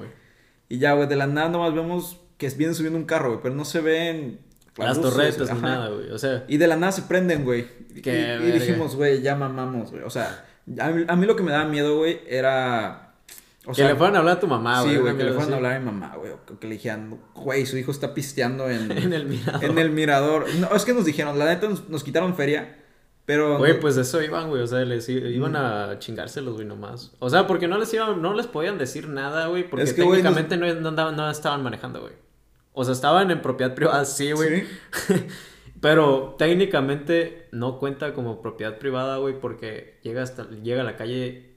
Y 0.71 0.79
ya, 0.79 0.95
güey, 0.95 1.07
de 1.07 1.17
la 1.17 1.27
nada 1.27 1.51
nomás 1.51 1.75
vemos 1.75 2.19
que 2.39 2.49
vienen 2.51 2.75
subiendo 2.75 2.99
un 2.99 3.05
carro, 3.05 3.29
güey. 3.29 3.41
Pero 3.43 3.55
no 3.55 3.65
se 3.67 3.81
ven 3.83 4.41
Las 4.79 5.01
torretas 5.01 5.51
ni 5.51 5.59
ajá. 5.59 5.61
nada, 5.61 5.89
güey. 5.91 6.11
O 6.11 6.19
sea, 6.19 6.45
Y 6.49 6.57
de 6.57 6.67
la 6.67 6.77
nada 6.77 6.93
se 6.93 7.03
prenden, 7.03 7.45
güey. 7.45 7.67
Y, 7.95 8.09
y 8.09 8.53
dijimos, 8.53 8.97
güey, 8.97 9.21
ya 9.21 9.37
mamamos, 9.37 9.91
güey. 9.91 10.03
O 10.05 10.11
sea, 10.11 10.47
a 10.81 10.89
mí, 10.91 11.05
a 11.07 11.15
mí 11.17 11.27
lo 11.27 11.37
que 11.37 11.43
me 11.43 11.53
daba 11.53 11.67
miedo, 11.69 11.99
güey, 11.99 12.21
era. 12.27 13.05
O 13.67 13.73
que 13.73 13.85
le 13.85 13.97
fueran 13.97 14.17
a 14.17 14.21
hablar 14.21 14.39
a 14.39 14.41
tu 14.41 14.47
mamá, 14.47 14.81
güey. 14.81 14.95
Sí, 14.95 15.01
güey, 15.01 15.15
que 15.15 15.25
le 15.25 15.33
fueran 15.33 15.53
a 15.53 15.57
hablar 15.57 15.73
a 15.75 15.79
mi 15.79 15.85
mamá, 15.85 16.17
güey. 16.17 16.33
Que 16.59 16.67
le 16.69 16.75
dijeran, 16.77 17.19
güey, 17.35 17.67
su 17.67 17.77
hijo 17.77 17.91
está 17.91 18.15
pisteando 18.15 18.71
en, 18.71 18.91
En 18.97 19.13
el 19.13 19.27
mirador. 19.27 19.65
en 19.65 19.79
el 19.79 19.91
mirador. 19.91 20.47
No, 20.55 20.75
es 20.75 20.87
que 20.87 20.95
nos 20.95 21.05
dijeron, 21.05 21.39
la 21.39 21.45
neta 21.45 21.69
nos, 21.69 21.87
nos 21.91 22.03
quitaron 22.03 22.35
feria. 22.35 22.78
Pero. 23.29 23.59
Güey, 23.59 23.79
pues 23.79 23.99
eso 23.99 24.23
iban, 24.23 24.49
güey. 24.49 24.63
O 24.63 24.67
sea, 24.67 24.79
les 24.87 25.07
iban 25.07 25.55
a 25.55 25.99
chingárselos, 25.99 26.55
güey, 26.55 26.67
nomás. 26.67 27.13
O 27.19 27.29
sea, 27.29 27.47
porque 27.47 27.69
no 27.69 27.77
les 27.77 27.93
iban, 27.93 28.23
no 28.23 28.33
les 28.33 28.47
podían 28.47 28.79
decir 28.79 29.07
nada, 29.07 29.49
güey. 29.49 29.69
Porque 29.69 29.85
Es 29.85 29.93
que, 29.93 30.03
güey, 30.03 30.23
técnicamente 30.23 30.57
no, 30.57 30.89
andaban- 30.89 31.15
no 31.15 31.31
estaban 31.31 31.63
manejando, 31.63 32.01
güey. 32.01 32.15
O 32.73 32.85
sea, 32.85 32.95
estaban 32.95 33.31
en 33.31 33.43
propiedad 33.43 33.75
privada, 33.75 34.03
sí, 34.07 34.33
güey. 34.33 34.63
Sí. 34.93 35.15
Pero 35.83 36.37
técnicamente 36.39 37.49
no 37.53 37.79
cuenta 37.79 38.15
como 38.15 38.41
propiedad 38.41 38.79
privada, 38.79 39.19
güey, 39.19 39.39
porque 39.39 39.99
llega 40.03 40.23
hasta 40.23 40.49
llega 40.49 40.81
a 40.81 40.85
la 40.85 40.97
calle. 40.97 41.51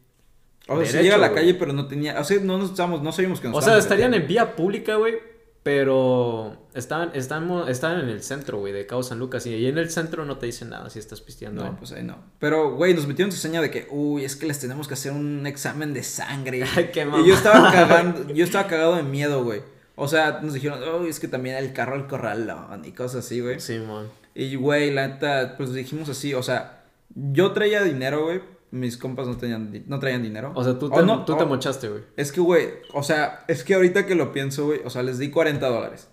O 0.67 0.75
sea, 0.83 0.85
sí 0.85 0.97
llega 1.03 1.15
a 1.15 1.19
la 1.19 1.29
güey. 1.29 1.39
calle, 1.39 1.53
pero 1.55 1.71
no 1.71 1.87
tenía. 1.87 2.19
O 2.19 2.23
sea, 2.25 2.37
no 2.41 2.57
nos 2.57 2.71
estábamos, 2.71 3.01
no 3.01 3.13
sabíamos 3.13 3.39
que 3.39 3.47
nos 3.47 3.57
O 3.57 3.61
sea, 3.61 3.77
estarían 3.77 4.13
en 4.13 4.27
vía 4.27 4.57
pública, 4.57 4.95
güey, 4.95 5.15
pero 5.63 6.57
estaban, 6.73 7.11
estaban 7.13 7.99
en 7.99 8.09
el 8.09 8.23
centro, 8.23 8.59
güey, 8.59 8.73
de 8.73 8.87
Cabo 8.87 9.03
San 9.03 9.19
Lucas. 9.19 9.45
Y 9.45 9.53
ahí 9.53 9.67
en 9.67 9.77
el 9.77 9.91
centro 9.91 10.25
no 10.25 10.37
te 10.37 10.47
dicen 10.47 10.69
nada 10.69 10.89
si 10.89 10.97
estás 10.97 11.21
pisteando. 11.21 11.63
No, 11.63 11.77
pues 11.77 11.91
ahí 11.91 12.03
no. 12.03 12.17
Pero, 12.39 12.75
güey, 12.75 12.95
nos 12.95 13.05
metieron 13.05 13.31
su 13.31 13.37
seña 13.37 13.61
de 13.61 13.69
que, 13.69 13.87
uy, 13.91 14.25
es 14.25 14.35
que 14.35 14.47
les 14.47 14.59
tenemos 14.59 14.87
que 14.87 14.95
hacer 14.95 15.11
un 15.11 15.45
examen 15.45 15.93
de 15.93 16.01
sangre. 16.01 16.63
Ay, 16.75 16.89
qué 16.91 17.01
y 17.01 17.27
yo 17.27 17.35
estaba 17.35 17.71
cagando, 17.71 18.33
yo 18.33 18.43
estaba 18.43 18.67
cagado 18.67 18.95
de 18.95 19.03
miedo, 19.03 19.43
güey. 19.43 19.61
O 19.95 20.07
sea, 20.07 20.39
nos 20.41 20.53
dijeron, 20.53 20.79
uy, 20.99 21.09
es 21.09 21.19
que 21.19 21.27
también 21.27 21.55
el 21.57 21.73
carro 21.73 21.93
al 21.93 22.07
corralón 22.07 22.83
y 22.83 22.91
cosas 22.91 23.25
así, 23.25 23.39
güey. 23.39 23.59
Sí, 23.59 23.77
man. 23.77 24.07
Y, 24.33 24.55
güey, 24.55 24.89
la 24.89 25.09
neta, 25.09 25.55
pues 25.57 25.73
dijimos 25.73 26.09
así, 26.09 26.33
o 26.33 26.41
sea, 26.41 26.85
yo 27.13 27.51
traía 27.51 27.83
dinero, 27.83 28.23
güey. 28.23 28.41
Mis 28.71 28.95
compas 28.97 29.27
no, 29.27 29.35
tenían, 29.37 29.83
no 29.87 29.99
traían 29.99 30.23
dinero. 30.23 30.51
O 30.55 30.63
sea, 30.63 30.79
tú 30.79 30.89
te, 30.89 31.03
no, 31.03 31.25
tú 31.25 31.35
te 31.37 31.43
o- 31.43 31.47
mochaste, 31.47 31.89
güey. 31.89 32.03
Es 32.15 32.31
que, 32.31 32.39
güey, 32.41 32.69
o 32.93 33.03
sea, 33.03 33.43
es 33.49 33.63
que 33.65 33.73
ahorita 33.75 34.05
que 34.05 34.15
lo 34.15 34.31
pienso, 34.31 34.65
güey, 34.67 34.81
o 34.85 34.89
sea, 34.89 35.03
les 35.03 35.17
di 35.17 35.29
40 35.29 35.67
dólares. 35.67 36.07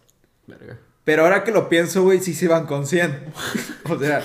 Verga. 0.46 0.78
Pero 1.04 1.22
ahora 1.24 1.44
que 1.44 1.52
lo 1.52 1.68
pienso, 1.68 2.02
güey, 2.02 2.20
sí 2.20 2.34
se 2.34 2.48
van 2.48 2.66
con 2.66 2.86
100. 2.86 3.32
o 3.88 3.98
sea, 3.98 4.22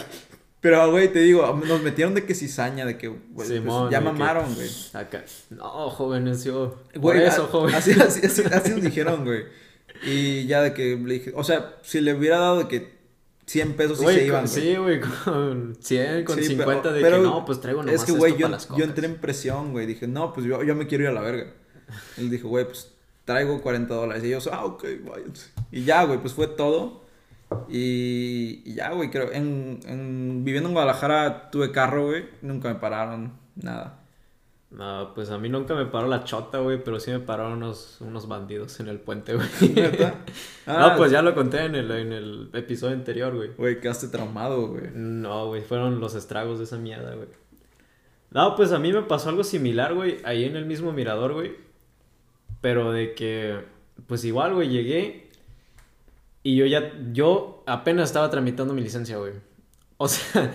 pero, 0.62 0.90
güey, 0.92 1.12
te 1.13 1.20
digo, 1.20 1.62
nos 1.68 1.82
metieron 1.84 2.16
de 2.16 2.25
que 2.25 2.34
cizaña, 2.34 2.86
de 2.86 2.98
que, 2.98 3.10
güey, 3.10 3.20
pues, 3.36 3.48
Simón, 3.50 3.92
ya 3.92 4.02
mamaron, 4.02 4.54
güey. 4.56 4.70
Acá. 4.94 5.24
No, 5.52 5.90
jóvenes, 5.92 6.44
yo. 6.44 6.82
Por 6.94 7.02
Güey, 7.02 7.24
eso, 7.25 7.44
a- 7.44 7.48
joven. 7.48 7.75
Así, 7.75 7.92
así, 7.92 8.25
así, 8.25 8.42
así 8.52 8.72
nos 8.72 8.82
dijeron, 8.82 9.25
güey. 9.25 9.44
Y 10.06 10.48
ya 10.48 10.62
de 10.62 10.74
que 10.74 10.96
le 10.98 11.13
dije, 11.16 11.34
o 11.36 11.44
sea, 11.44 11.75
si 11.84 12.02
le 12.02 12.13
hubiera 12.13 12.40
dado 12.40 12.60
de 12.60 12.68
que 12.68 13.02
100 13.45 13.73
pesos 13.73 13.97
sí 13.97 14.03
Güey, 14.03 14.15
se 14.19 14.25
iban, 14.27 14.39
con- 14.41 14.47
sí, 14.47 14.75
güey, 14.75 15.00
con 15.01 15.75
100, 15.79 16.23
con 16.25 16.38
Sí, 16.38 16.43
50 16.45 16.81
pero- 16.81 16.93
de 16.95 17.01
pero 17.01 17.17
que 17.17 17.23
no, 17.23 17.45
pues 17.45 17.59
traigo 17.62 17.83
nomás 17.83 17.95
Es 18.01 18.05
que, 18.05 18.12
güey, 18.13 18.38
yo, 18.38 18.47
yo 18.77 18.83
entré 18.85 19.05
en 19.05 19.15
presión, 19.15 19.71
güey. 19.71 19.85
Dije, 19.85 20.07
no, 20.07 20.31
pues 20.33 20.45
yo, 20.45 20.63
yo 20.63 20.75
me 20.75 20.88
quiero 20.88 21.03
ir 21.03 21.09
a 21.09 21.13
la 21.13 21.21
verga. 21.21 21.51
Él 22.17 22.29
dijo, 22.29 22.47
güey, 22.47 22.65
pues 22.65 22.91
traigo 23.25 23.62
40 23.62 23.93
dólares. 23.93 24.23
Y 24.23 24.29
yo, 24.29 24.39
ah, 24.51 24.65
ok, 24.65 24.85
váyanse. 25.09 25.47
Y 25.71 25.83
ya, 25.83 26.03
güey, 26.05 26.19
pues 26.19 26.33
fue 26.33 26.47
todo. 26.47 27.03
Y, 27.69 28.62
y 28.65 28.73
ya, 28.75 28.91
güey, 28.91 29.09
creo. 29.12 29.31
En, 29.31 29.79
en- 29.85 30.43
viviendo 30.43 30.69
en 30.69 30.73
Guadalajara 30.73 31.50
tuve 31.51 31.71
carro, 31.71 32.07
güey. 32.07 32.25
Nunca 32.41 32.69
me 32.69 32.75
pararon, 32.75 33.33
nada. 33.55 34.00
No, 34.74 35.12
pues 35.13 35.30
a 35.30 35.38
mí 35.38 35.50
nunca 35.50 35.75
me 35.75 35.86
paró 35.86 36.08
la 36.08 36.24
chota, 36.24 36.58
güey, 36.58 36.84
pero 36.84 37.00
sí 37.00 37.12
me 37.12 37.20
pararon 37.20 37.53
unos, 37.53 37.98
unos 38.01 38.27
bandidos 38.27 38.80
en 38.80 38.88
el 38.88 39.00
puente, 39.00 39.36
güey. 39.36 39.48
No, 40.65 40.96
pues 40.98 41.12
ya 41.12 41.22
lo 41.22 41.36
conté 41.36 41.65
en 41.65 41.75
el, 41.75 41.92
en 41.92 42.12
el 42.12 42.50
episodio 42.53 42.96
anterior, 42.96 43.36
güey. 43.36 43.50
Güey, 43.56 43.80
quedaste 43.80 44.08
traumado, 44.08 44.68
güey. 44.68 44.86
No, 44.94 45.48
güey, 45.48 45.62
fueron 45.62 46.00
los 46.00 46.15
estragos 46.15 46.58
de 46.58 46.63
esa 46.63 46.77
mierda, 46.77 47.13
güey. 47.13 47.27
No, 48.32 48.56
pues 48.56 48.72
a 48.72 48.80
mí 48.80 48.92
me 48.92 49.03
pasó 49.03 49.30
algo 49.30 49.44
similar, 49.44 49.94
güey, 49.94 50.18
ahí 50.24 50.46
en 50.46 50.56
el 50.56 50.65
mismo 50.65 50.92
mirador, 50.92 51.34
güey. 51.34 51.56
Pero 52.62 52.92
de 52.92 53.13
que, 53.13 53.60
pues 54.08 54.25
igual, 54.25 54.56
güey, 54.56 54.70
llegué 54.70 55.30
y 56.42 56.56
yo 56.56 56.65
ya, 56.65 56.92
yo 57.12 57.63
apenas 57.68 58.10
estaba 58.10 58.30
tramitando 58.30 58.74
mi 58.74 58.82
licencia, 58.82 59.18
güey. 59.18 59.34
O 59.98 60.08
sea, 60.08 60.51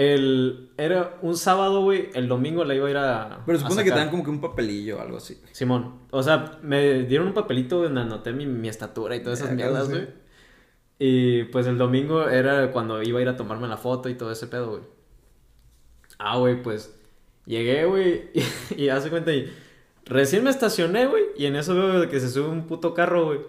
el, 0.00 0.70
era 0.78 1.18
un 1.20 1.36
sábado, 1.36 1.82
güey, 1.82 2.08
el 2.14 2.26
domingo 2.26 2.64
la 2.64 2.74
iba 2.74 2.86
a 2.86 2.90
ir 2.90 2.96
a... 2.96 3.42
Pero 3.44 3.58
supone 3.58 3.84
que 3.84 3.90
te 3.90 3.98
dan 3.98 4.08
como 4.08 4.24
que 4.24 4.30
un 4.30 4.40
papelillo 4.40 4.96
o 4.96 5.00
algo 5.02 5.18
así. 5.18 5.38
Simón, 5.52 6.00
o 6.10 6.22
sea, 6.22 6.58
me 6.62 7.02
dieron 7.02 7.26
un 7.26 7.34
papelito 7.34 7.82
donde 7.82 8.00
anoté 8.00 8.32
mi, 8.32 8.46
mi 8.46 8.68
estatura 8.68 9.14
y 9.14 9.22
todas 9.22 9.42
esas 9.42 9.54
mierdas, 9.54 9.90
güey. 9.90 10.08
Y 10.98 11.44
pues 11.44 11.66
el 11.66 11.76
domingo 11.76 12.26
era 12.30 12.72
cuando 12.72 13.02
iba 13.02 13.18
a 13.18 13.22
ir 13.22 13.28
a 13.28 13.36
tomarme 13.36 13.68
la 13.68 13.76
foto 13.76 14.08
y 14.08 14.14
todo 14.14 14.32
ese 14.32 14.46
pedo, 14.46 14.70
güey. 14.70 14.82
Ah, 16.18 16.38
güey, 16.38 16.62
pues 16.62 16.98
llegué, 17.44 17.84
güey, 17.84 18.30
y, 18.34 18.84
y 18.84 18.88
hace 18.88 19.10
cuenta 19.10 19.34
y 19.34 19.52
recién 20.06 20.44
me 20.44 20.50
estacioné, 20.50 21.08
güey, 21.08 21.24
y 21.36 21.44
en 21.44 21.56
eso 21.56 21.74
veo 21.74 22.08
que 22.08 22.20
se 22.20 22.30
sube 22.30 22.48
un 22.48 22.66
puto 22.66 22.94
carro, 22.94 23.26
güey. 23.26 23.40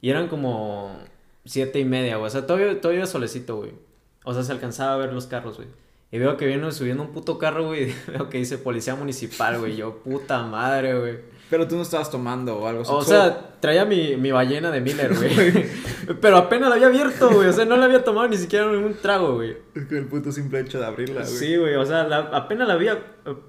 Y 0.00 0.10
eran 0.10 0.26
como 0.26 0.98
siete 1.44 1.78
y 1.78 1.84
media, 1.84 2.16
güey. 2.16 2.26
O 2.26 2.30
sea, 2.30 2.44
todavía, 2.44 2.80
todavía 2.80 3.06
solecito, 3.06 3.58
güey. 3.58 3.70
O 4.24 4.34
sea, 4.34 4.42
se 4.42 4.50
alcanzaba 4.50 4.94
a 4.94 4.96
ver 4.96 5.12
los 5.12 5.26
carros, 5.26 5.58
güey. 5.58 5.68
Y 6.12 6.18
veo 6.18 6.36
que 6.36 6.46
viene 6.46 6.70
subiendo 6.72 7.02
un 7.02 7.10
puto 7.10 7.38
carro, 7.38 7.66
güey. 7.68 7.94
Veo 8.06 8.28
que 8.28 8.36
dice 8.36 8.58
policía 8.58 8.94
municipal, 8.94 9.58
güey. 9.58 9.76
Yo, 9.76 9.96
puta 9.96 10.42
madre, 10.42 10.98
güey. 10.98 11.18
Pero 11.48 11.66
tú 11.66 11.76
no 11.76 11.82
estabas 11.82 12.10
tomando 12.10 12.58
o 12.58 12.66
algo 12.66 12.82
así. 12.82 12.90
O 12.94 13.02
sea, 13.02 13.58
traía 13.60 13.86
mi, 13.86 14.16
mi 14.16 14.30
ballena 14.30 14.70
de 14.70 14.82
Miller, 14.82 15.14
güey. 15.16 15.66
Pero 16.20 16.36
apenas 16.36 16.68
la 16.68 16.74
había 16.74 16.88
abierto, 16.88 17.30
güey. 17.30 17.48
O 17.48 17.52
sea, 17.52 17.64
no 17.64 17.78
la 17.78 17.86
había 17.86 18.04
tomado 18.04 18.28
ni 18.28 18.36
siquiera 18.36 18.66
un 18.66 18.94
trago, 19.00 19.36
güey. 19.36 19.56
Es 19.74 19.86
que 19.86 19.96
el 19.96 20.04
puto 20.06 20.32
simple 20.32 20.60
hecho 20.60 20.78
de 20.78 20.84
abrirla, 20.84 21.22
güey. 21.22 21.32
Sí, 21.32 21.56
güey. 21.56 21.76
O 21.76 21.86
sea, 21.86 22.04
la- 22.04 22.18
apenas 22.34 22.68
la 22.68 22.74
había. 22.74 23.02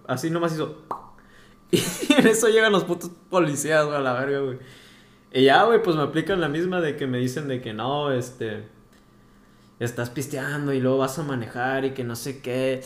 Así 0.08 0.29
nomás 0.29 0.53
hizo. 0.53 0.84
Y 1.72 2.13
en 2.13 2.27
eso 2.27 2.48
llegan 2.48 2.72
los 2.72 2.84
putos 2.86 3.12
policías, 3.29 3.84
güey, 3.86 3.98
a 3.98 4.01
la 4.01 4.13
verga, 4.13 4.39
güey. 4.39 4.58
Y 5.34 5.43
ya, 5.46 5.63
güey, 5.63 5.82
pues 5.82 5.96
me 5.98 6.03
aplican 6.03 6.39
la 6.39 6.48
misma 6.48 6.79
de 6.79 6.96
que 6.96 7.08
me 7.08 7.17
dicen 7.17 7.48
de 7.48 7.60
que 7.62 7.74
no, 7.74 8.12
este. 8.12 8.63
Estás 9.83 10.09
pisteando 10.09 10.73
y 10.73 10.79
luego 10.79 10.97
vas 10.99 11.17
a 11.19 11.23
manejar 11.23 11.85
y 11.85 11.91
que 11.91 12.03
no 12.03 12.15
sé 12.15 12.41
qué. 12.41 12.81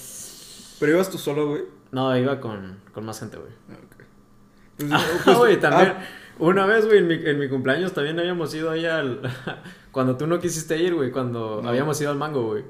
Pero 0.79 0.91
ibas 0.93 1.09
tú 1.09 1.17
solo, 1.17 1.47
güey. 1.49 1.61
No, 1.91 2.15
iba 2.17 2.39
con, 2.39 2.79
con 2.93 3.05
más 3.05 3.19
gente, 3.19 3.37
güey. 3.37 3.51
Ah, 3.69 3.77
ok. 3.83 3.97
Pues, 4.77 4.91
Ah, 4.91 5.01
pues, 5.25 5.37
güey, 5.37 5.59
también. 5.59 5.93
ah, 5.97 6.05
Una 6.39 6.65
vez, 6.67 6.85
güey, 6.85 6.99
en 6.99 7.07
mi, 7.07 7.15
en 7.15 7.39
mi 7.39 7.49
cumpleaños 7.49 7.93
también 7.93 8.19
habíamos 8.19 8.53
ido 8.53 8.69
ahí 8.69 8.85
al... 8.85 9.21
cuando 9.91 10.17
tú 10.17 10.27
no 10.27 10.39
quisiste 10.39 10.77
ir, 10.77 10.93
güey, 10.93 11.09
cuando 11.11 11.61
No. 11.63 11.69
habíamos 11.69 11.99
ido 11.99 12.11
al 12.11 12.17
mango, 12.17 12.43
güey. 12.45 12.63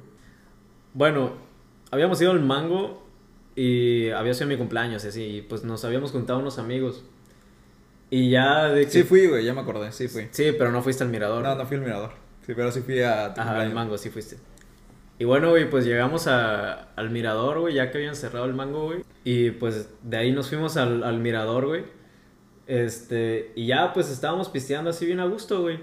Bueno, 0.93 1.33
habíamos 1.91 2.21
ido 2.21 2.31
al 2.31 2.39
mango 2.41 3.05
y 3.55 4.09
había 4.11 4.33
sido 4.33 4.47
mi 4.47 4.55
cumpleaños 4.57 5.03
y 5.03 5.07
así, 5.09 5.23
y 5.23 5.41
pues 5.41 5.63
nos 5.65 5.83
habíamos 5.83 6.11
juntado 6.11 6.39
unos 6.39 6.59
amigos. 6.59 7.03
Y 8.09 8.29
ya 8.29 8.69
de 8.69 8.85
que... 8.85 8.91
Sí 8.91 9.03
fui, 9.03 9.27
güey, 9.27 9.43
ya 9.43 9.53
me 9.53 9.59
acordé, 9.61 9.91
sí 9.91 10.07
fui. 10.07 10.27
Sí, 10.31 10.53
pero 10.57 10.71
no 10.71 10.81
fuiste 10.81 11.03
al 11.03 11.09
mirador. 11.09 11.43
No, 11.43 11.55
no 11.55 11.65
fui 11.65 11.75
al 11.75 11.83
mirador. 11.83 12.11
Sí, 12.47 12.53
pero 12.55 12.71
sí 12.71 12.81
fui 12.81 13.01
a 13.01 13.27
Ajá, 13.27 13.61
al 13.61 13.73
mango, 13.73 13.97
sí 13.99 14.09
fuiste. 14.09 14.37
Y 15.19 15.25
bueno, 15.25 15.49
güey, 15.51 15.69
pues 15.69 15.85
llegamos 15.85 16.27
a- 16.27 16.87
al 16.95 17.09
mirador, 17.11 17.59
güey, 17.59 17.73
ya 17.75 17.91
que 17.91 17.97
habían 17.99 18.15
cerrado 18.15 18.45
el 18.45 18.53
mango, 18.55 18.85
güey. 18.85 19.03
Y 19.23 19.51
pues 19.51 19.89
de 20.01 20.17
ahí 20.17 20.31
nos 20.31 20.49
fuimos 20.49 20.77
al, 20.77 21.03
al 21.03 21.19
mirador, 21.19 21.67
güey. 21.67 21.83
Este, 22.67 23.51
y 23.55 23.67
ya 23.67 23.93
pues 23.93 24.09
estábamos 24.09 24.49
pisteando 24.49 24.89
así 24.89 25.05
bien 25.05 25.19
a 25.19 25.25
gusto, 25.25 25.61
güey. 25.61 25.79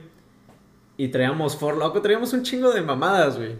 Y 0.97 1.09
traíamos 1.09 1.57
For 1.57 1.77
Loco, 1.77 2.01
traíamos 2.03 2.33
un 2.33 2.43
chingo 2.43 2.73
de 2.73 2.83
mamadas, 2.83 3.37
güey. 3.39 3.57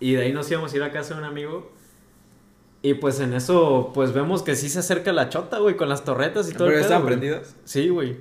Y 0.00 0.14
de 0.14 0.22
ahí 0.22 0.32
nos 0.32 0.50
íbamos 0.50 0.72
a 0.72 0.76
ir 0.76 0.82
a 0.82 0.90
casa 0.90 1.14
de 1.14 1.20
un 1.20 1.26
amigo. 1.26 1.70
Y 2.80 2.94
pues 2.94 3.20
en 3.20 3.34
eso, 3.34 3.92
pues 3.94 4.12
vemos 4.12 4.42
que 4.42 4.56
sí 4.56 4.68
se 4.68 4.80
acerca 4.80 5.12
la 5.12 5.28
chota, 5.28 5.58
güey, 5.58 5.76
con 5.76 5.88
las 5.88 6.04
torretas 6.04 6.50
y 6.50 6.54
todo 6.54 6.66
¿Pero 6.68 6.78
el 6.80 6.84
pedo, 6.84 6.94
güey. 6.96 7.06
prendidas? 7.06 7.56
Sí, 7.64 7.88
güey. 7.90 8.16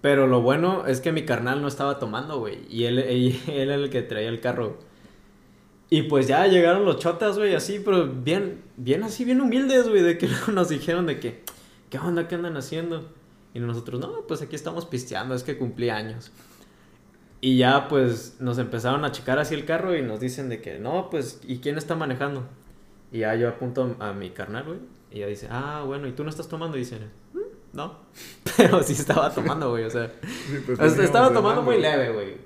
Pero 0.00 0.26
lo 0.26 0.42
bueno 0.42 0.86
es 0.86 1.00
que 1.00 1.12
mi 1.12 1.24
carnal 1.24 1.60
no 1.60 1.68
estaba 1.68 1.98
tomando, 1.98 2.38
güey. 2.38 2.58
Y 2.68 2.84
él, 2.84 2.98
él 2.98 3.40
era 3.48 3.74
el 3.74 3.90
que 3.90 4.02
traía 4.02 4.28
el 4.28 4.40
carro. 4.40 4.78
Y 5.90 6.02
pues 6.02 6.28
ya 6.28 6.46
llegaron 6.46 6.84
los 6.84 6.98
chotas, 6.98 7.38
güey, 7.38 7.54
así, 7.54 7.80
pero 7.82 8.06
bien, 8.06 8.62
bien 8.76 9.02
así, 9.02 9.24
bien 9.24 9.40
humildes, 9.40 9.88
güey, 9.88 10.02
de 10.02 10.18
que 10.18 10.28
nos 10.52 10.68
dijeron 10.68 11.06
de 11.06 11.18
que, 11.18 11.42
¿qué 11.88 11.98
onda? 11.98 12.28
¿Qué 12.28 12.34
andan 12.34 12.56
haciendo? 12.56 13.08
Y 13.54 13.60
nosotros, 13.60 13.98
no, 13.98 14.26
pues 14.26 14.42
aquí 14.42 14.54
estamos 14.54 14.84
pisteando, 14.84 15.34
es 15.34 15.42
que 15.42 15.56
cumplí 15.56 15.88
años. 15.88 16.30
Y 17.40 17.56
ya, 17.56 17.88
pues, 17.88 18.36
nos 18.40 18.58
empezaron 18.58 19.04
a 19.04 19.12
checar 19.12 19.38
así 19.38 19.54
el 19.54 19.64
carro 19.64 19.96
y 19.96 20.02
nos 20.02 20.20
dicen 20.20 20.48
de 20.48 20.60
que, 20.60 20.78
no, 20.78 21.08
pues, 21.08 21.40
¿y 21.46 21.58
quién 21.58 21.78
está 21.78 21.94
manejando? 21.94 22.46
Y 23.10 23.20
ya 23.20 23.34
yo 23.36 23.48
apunto 23.48 23.96
a 24.00 24.12
mi 24.12 24.30
carnal, 24.30 24.64
güey. 24.64 24.78
Y 25.10 25.18
ella 25.18 25.28
dice, 25.28 25.48
ah, 25.50 25.84
bueno, 25.86 26.06
¿y 26.06 26.12
tú 26.12 26.24
no 26.24 26.30
estás 26.30 26.48
tomando? 26.48 26.76
Y 26.76 26.80
dicen, 26.80 27.10
"Mm, 27.27 27.27
no. 27.72 27.98
Pero 28.56 28.82
sí 28.82 28.92
estaba 28.92 29.32
tomando, 29.32 29.70
güey, 29.70 29.84
o 29.84 29.90
sea. 29.90 30.10
Sí, 30.22 30.62
pues, 30.66 30.98
estaba 30.98 31.32
tomando 31.32 31.62
muy 31.62 31.80
leve, 31.80 32.12
güey. 32.12 32.36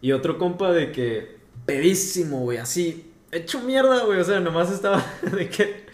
Y 0.00 0.12
otro 0.12 0.38
compa 0.38 0.72
de 0.72 0.92
que 0.92 1.38
pedísimo, 1.66 2.40
güey, 2.40 2.58
así, 2.58 3.12
hecho 3.32 3.60
mierda, 3.60 4.04
güey. 4.04 4.20
O 4.20 4.24
sea, 4.24 4.40
nomás 4.40 4.70
estaba 4.70 5.04
de 5.36 5.48
que 5.48 5.86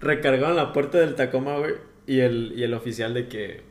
recargaban 0.00 0.56
la 0.56 0.72
puerta 0.72 0.98
del 0.98 1.14
Tacoma, 1.14 1.58
güey. 1.58 1.74
Y 2.06 2.20
el, 2.20 2.52
y 2.56 2.62
el 2.62 2.74
oficial 2.74 3.14
de 3.14 3.28
que 3.28 3.62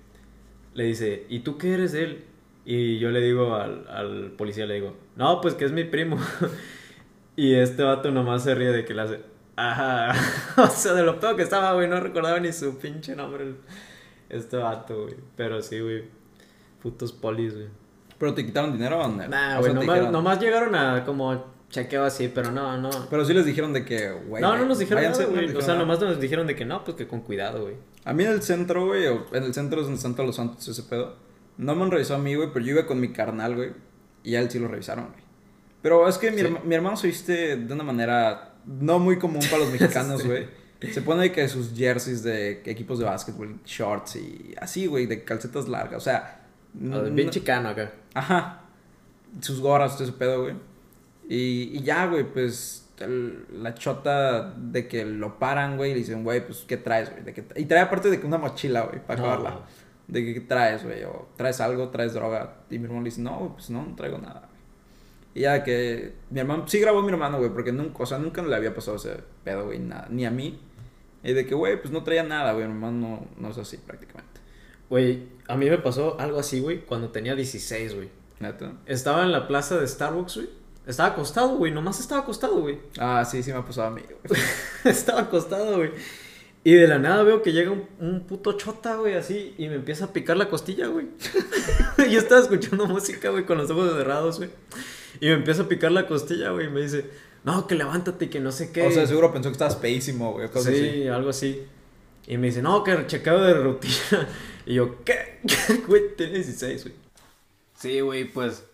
le 0.74 0.84
dice, 0.84 1.26
¿y 1.30 1.40
tú 1.40 1.58
qué 1.58 1.74
eres 1.74 1.94
de 1.94 2.04
él? 2.04 2.24
Y 2.66 3.00
yo 3.00 3.12
le 3.12 3.22
digo 3.22 3.56
al, 3.56 3.88
al 3.88 4.32
policía, 4.32 4.66
le 4.66 4.74
digo, 4.74 4.98
no, 5.16 5.40
pues 5.40 5.54
que 5.54 5.66
es 5.66 5.72
mi 5.72 5.86
primo. 5.86 6.18
y 7.36 7.54
este 7.54 7.84
vato 7.84 8.12
nomás 8.12 8.44
se 8.44 8.56
ríe 8.56 8.72
de 8.72 8.84
que 8.84 8.94
le 8.94 9.02
hace, 9.04 9.20
ajá. 9.56 10.14
o 10.62 10.68
sea, 10.68 10.94
de 10.94 11.04
lo 11.04 11.20
peor 11.20 11.36
que 11.36 11.44
estaba, 11.44 11.74
güey, 11.74 11.88
no 11.88 12.00
recordaba 12.00 12.40
ni 12.40 12.52
su 12.52 12.78
pinche 12.78 13.16
nombre. 13.16 13.54
Este 14.36 14.58
vato, 14.58 15.04
güey. 15.04 15.16
Pero 15.36 15.62
sí, 15.62 15.80
güey. 15.80 16.04
Putos 16.82 17.12
polis, 17.12 17.54
güey. 17.54 17.68
¿Pero 18.18 18.34
te 18.34 18.46
quitaron 18.46 18.72
dinero 18.74 19.00
o 19.00 19.08
no? 19.08 19.28
Nah, 19.28 19.60
güey, 19.60 19.74
nomás, 19.74 19.88
dijeron- 19.96 20.12
nomás 20.12 20.40
llegaron 20.40 20.76
a 20.76 21.04
como 21.06 21.54
chequeo 21.70 22.04
así, 22.06 22.30
pero 22.34 22.52
no, 22.52 22.78
no. 22.78 22.90
Pero 23.10 23.26
sí 23.26 23.34
les 23.34 23.46
dijeron 23.46 23.74
de 23.74 23.84
que, 23.84 24.12
güey. 24.12 24.42
no, 24.42 24.56
no 24.56 24.66
nos 24.66 24.80
dijeron 24.80 25.02
váyanse, 25.04 25.22
nada, 25.24 25.32
no 25.32 25.36
güey. 25.42 25.48
nos 25.54 25.58
O 25.58 25.66
sea, 25.66 25.74
nada. 25.74 25.86
nomás 25.86 26.00
nos 26.00 26.20
dijeron 26.20 26.48
de 26.48 26.56
que 26.56 26.64
no, 26.66 26.84
pues 26.84 26.96
que 26.96 27.08
con 27.08 27.22
cuidado, 27.22 27.64
güey. 27.64 27.76
A 28.06 28.14
mí 28.14 28.24
en 28.24 28.32
el 28.32 28.42
centro, 28.44 28.86
güey, 28.86 29.06
en 29.06 29.44
el 29.44 29.54
centro 29.54 29.80
es 29.82 29.86
donde 29.88 29.98
están 29.98 30.14
todos 30.16 30.28
los 30.28 30.36
santos, 30.36 30.66
ese 30.68 30.84
pedo. 30.84 31.16
No 31.58 31.76
me 31.76 31.84
han 31.84 31.92
revisado 31.92 32.20
a 32.20 32.24
mí, 32.24 32.36
güey, 32.36 32.50
pero 32.54 32.64
yo 32.64 32.74
iba 32.74 32.86
con 32.86 33.00
mi 33.00 33.12
carnal, 33.12 33.56
güey. 33.56 33.72
Y 34.24 34.36
a 34.36 34.42
él 34.42 34.50
sí 34.52 34.60
lo 34.60 34.68
revisaron, 34.68 35.06
güey. 35.08 35.24
Pero 35.82 36.08
es 36.08 36.18
que 36.18 36.32
mi, 36.32 36.38
Sí. 36.40 36.46
herma- 36.48 36.62
mi 36.64 36.76
hermano 36.76 36.98
se 36.98 37.08
viste 37.08 37.58
de 37.58 37.74
una 37.74 37.84
manera 37.84 38.54
no 38.66 38.98
muy 39.00 39.18
común 39.20 39.42
para 39.50 39.60
los 39.64 39.72
mexicanos, 39.72 40.22
Sí. 40.22 40.30
Se 40.82 41.02
pone 41.02 41.32
que 41.32 41.48
sus 41.48 41.74
jerseys 41.76 42.22
de 42.24 42.62
equipos 42.66 43.00
de 43.00 43.06
básquetbol, 43.06 43.60
shorts 43.66 44.18
y 44.18 44.54
así, 44.60 44.86
güey, 44.88 45.06
de 45.08 45.24
calcetas 45.24 45.68
largas. 45.68 45.98
O 45.98 46.04
sea, 46.04 46.46
no- 46.74 47.02
bien 47.04 47.30
chicano 47.30 47.70
acá. 47.70 47.92
Ajá. 48.14 48.62
Sus 49.42 49.60
gorras, 49.62 49.94
todo 49.96 50.04
ese 50.04 50.14
pedo, 50.14 50.44
güey. 50.44 50.56
Y, 51.28 51.72
y 51.78 51.82
ya, 51.82 52.06
güey, 52.08 52.24
pues 52.32 52.90
el- 53.00 53.46
la 53.64 53.74
chota 53.74 54.54
de 54.56 54.88
que 54.88 55.06
lo 55.06 55.40
paran, 55.40 55.76
güey, 55.78 55.92
y 55.92 55.94
le 55.96 56.00
dicen, 56.02 56.24
güey, 56.24 56.46
pues, 56.46 56.66
¿qué 56.68 56.78
traes, 56.78 57.10
güey? 57.12 57.24
¿De 57.24 57.34
qué 57.34 57.48
tra-?" 57.48 57.60
Y 57.60 57.66
trae 57.66 57.82
aparte 57.82 58.10
de 58.10 58.20
que 58.20 58.28
una 58.28 58.38
mochila, 58.38 58.82
güey, 58.84 59.04
para 59.06 59.22
No. 59.22 59.32
acabarla. 59.32 59.66
De 60.08 60.24
que, 60.24 60.34
¿qué 60.36 60.42
traes, 60.42 60.84
güey? 60.84 61.04
O 61.04 61.30
traes 61.36 61.60
algo, 61.62 61.90
traes 61.90 62.14
droga. 62.14 62.58
Y 62.70 62.78
mi 62.78 62.84
hermano 62.86 63.02
le 63.02 63.10
dice, 63.10 63.22
no, 63.22 63.54
pues 63.56 63.70
no, 63.72 63.84
no 63.86 63.96
traigo 63.96 64.20
nada. 64.20 64.50
Y 65.36 65.42
ya 65.42 65.64
que 65.64 66.14
mi 66.30 66.40
hermano, 66.40 66.68
sí 66.68 66.80
grabó 66.80 67.00
a 67.00 67.02
mi 67.04 67.10
hermano, 67.10 67.38
güey, 67.38 67.52
porque 67.52 67.74
nunca, 67.74 68.04
o 68.04 68.06
sea, 68.06 68.18
nunca 68.18 68.42
le 68.42 68.56
había 68.56 68.74
pasado 68.74 68.98
ese 68.98 69.18
pedo, 69.44 69.66
güey, 69.66 69.80
nada, 69.80 70.08
ni 70.10 70.26
a 70.26 70.32
mí. 70.32 70.58
Y 71.24 71.34
de 71.34 71.46
que, 71.46 71.54
güey, 71.54 71.80
pues 71.80 71.92
no 71.92 72.04
traía 72.04 72.24
nada, 72.24 72.54
güey, 72.54 72.66
mi 72.66 72.72
hermano 72.72 72.98
no, 72.98 73.28
no 73.38 73.50
es 73.50 73.58
así 73.58 73.78
prácticamente. 73.78 74.40
Güey, 74.90 75.28
a 75.48 75.58
mí 75.58 75.70
me 75.70 75.78
pasó 75.78 76.18
algo 76.20 76.40
así, 76.40 76.62
güey, 76.62 76.86
cuando 76.86 77.10
tenía 77.10 77.36
16, 77.36 77.96
güey. 77.96 78.10
Neta. 78.40 78.74
Estaba 78.86 79.24
en 79.24 79.34
la 79.34 79.48
plaza 79.48 79.78
de 79.78 79.88
Starbucks, 79.88 80.36
güey. 80.38 80.50
Estaba 80.88 81.10
acostado, 81.10 81.58
güey. 81.58 81.72
Nomás 81.72 82.00
estaba 82.00 82.22
acostado, 82.22 82.62
güey. 82.62 82.80
Ah, 82.98 83.26
sí, 83.26 83.42
sí 83.44 83.52
me 83.52 83.58
ha 83.58 83.66
pasado 83.66 83.88
a 83.88 83.92
mí, 83.92 84.02
güey. 84.02 84.42
estaba 84.86 85.22
acostado, 85.22 85.78
güey. 85.78 85.92
Y 86.64 86.74
de 86.74 86.88
la 86.88 86.98
nada 86.98 87.24
veo 87.24 87.42
que 87.42 87.52
llega 87.52 87.72
un, 87.72 87.88
un 88.00 88.22
puto 88.22 88.54
chota, 88.54 88.96
güey, 88.96 89.14
así, 89.14 89.54
y 89.58 89.68
me 89.68 89.76
empieza 89.76 90.06
a 90.06 90.14
picar 90.14 90.38
la 90.38 90.50
costilla, 90.50 90.88
güey. 90.88 91.08
Yo 92.10 92.20
estaba 92.20 92.42
escuchando 92.42 92.88
música, 92.88 93.30
güey, 93.30 93.46
con 93.46 93.58
los 93.58 93.70
ojos 93.70 93.94
cerrados, 93.94 94.38
güey. 94.38 94.50
Y 95.20 95.28
me 95.28 95.34
empieza 95.34 95.64
a 95.64 95.68
picar 95.68 95.92
la 95.92 96.08
costilla, 96.08 96.52
güey, 96.52 96.68
y 96.68 96.70
me 96.70 96.82
dice, 96.82 97.10
no, 97.44 97.68
que 97.68 97.76
levántate 97.76 98.30
que 98.30 98.40
no 98.40 98.52
sé 98.52 98.72
qué. 98.72 98.88
O 98.88 98.92
sea, 98.92 99.06
seguro 99.06 99.32
pensó 99.32 99.50
que 99.50 99.54
estabas 99.54 99.76
peísimo, 99.76 100.34
güey. 100.34 100.48
sí, 100.54 100.70
así. 100.70 101.08
algo 101.08 101.30
así. 101.30 101.64
Y 102.28 102.38
me 102.38 102.48
dice, 102.48 102.62
no, 102.62 102.84
que 102.84 103.06
chequeo 103.08 103.42
de 103.42 103.54
rutina. 103.54 104.28
Y 104.68 104.74
yo, 104.74 105.04
¿qué? 105.04 105.42
Güey, 105.88 106.16
tiene 106.16 106.34
16, 106.34 106.86
güey. 106.86 106.96
Sí, 107.78 108.00
güey, 108.00 108.26
pues. 108.26 108.66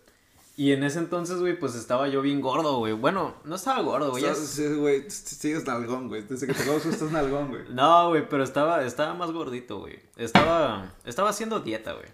Y 0.56 0.72
en 0.72 0.84
ese 0.84 1.00
entonces, 1.00 1.40
güey, 1.40 1.60
pues 1.60 1.76
estaba 1.76 2.08
yo 2.08 2.22
bien 2.22 2.40
gordo, 2.40 2.78
güey. 2.78 2.94
Bueno, 2.94 3.36
no 3.46 3.56
estaba 3.56 3.82
gordo, 3.82 4.12
güey. 4.12 4.24
sí, 4.36 4.68
güey, 4.68 5.10
sigues 5.10 5.66
nalgón, 5.66 6.08
güey. 6.08 6.22
Desde 6.22 6.48
que 6.48 6.54
te 6.54 6.64
conozco 6.66 6.90
estás 6.90 7.12
nalgón, 7.12 7.50
güey. 7.50 7.64
No, 7.72 8.10
güey, 8.10 8.28
pero 8.30 8.44
estaba, 8.44 8.86
estaba 8.86 9.14
más 9.16 9.32
gordito, 9.32 9.80
güey. 9.80 10.00
Estaba, 10.18 10.94
estaba 11.04 11.30
haciendo 11.30 11.60
dieta, 11.62 11.94
güey. 11.94 12.08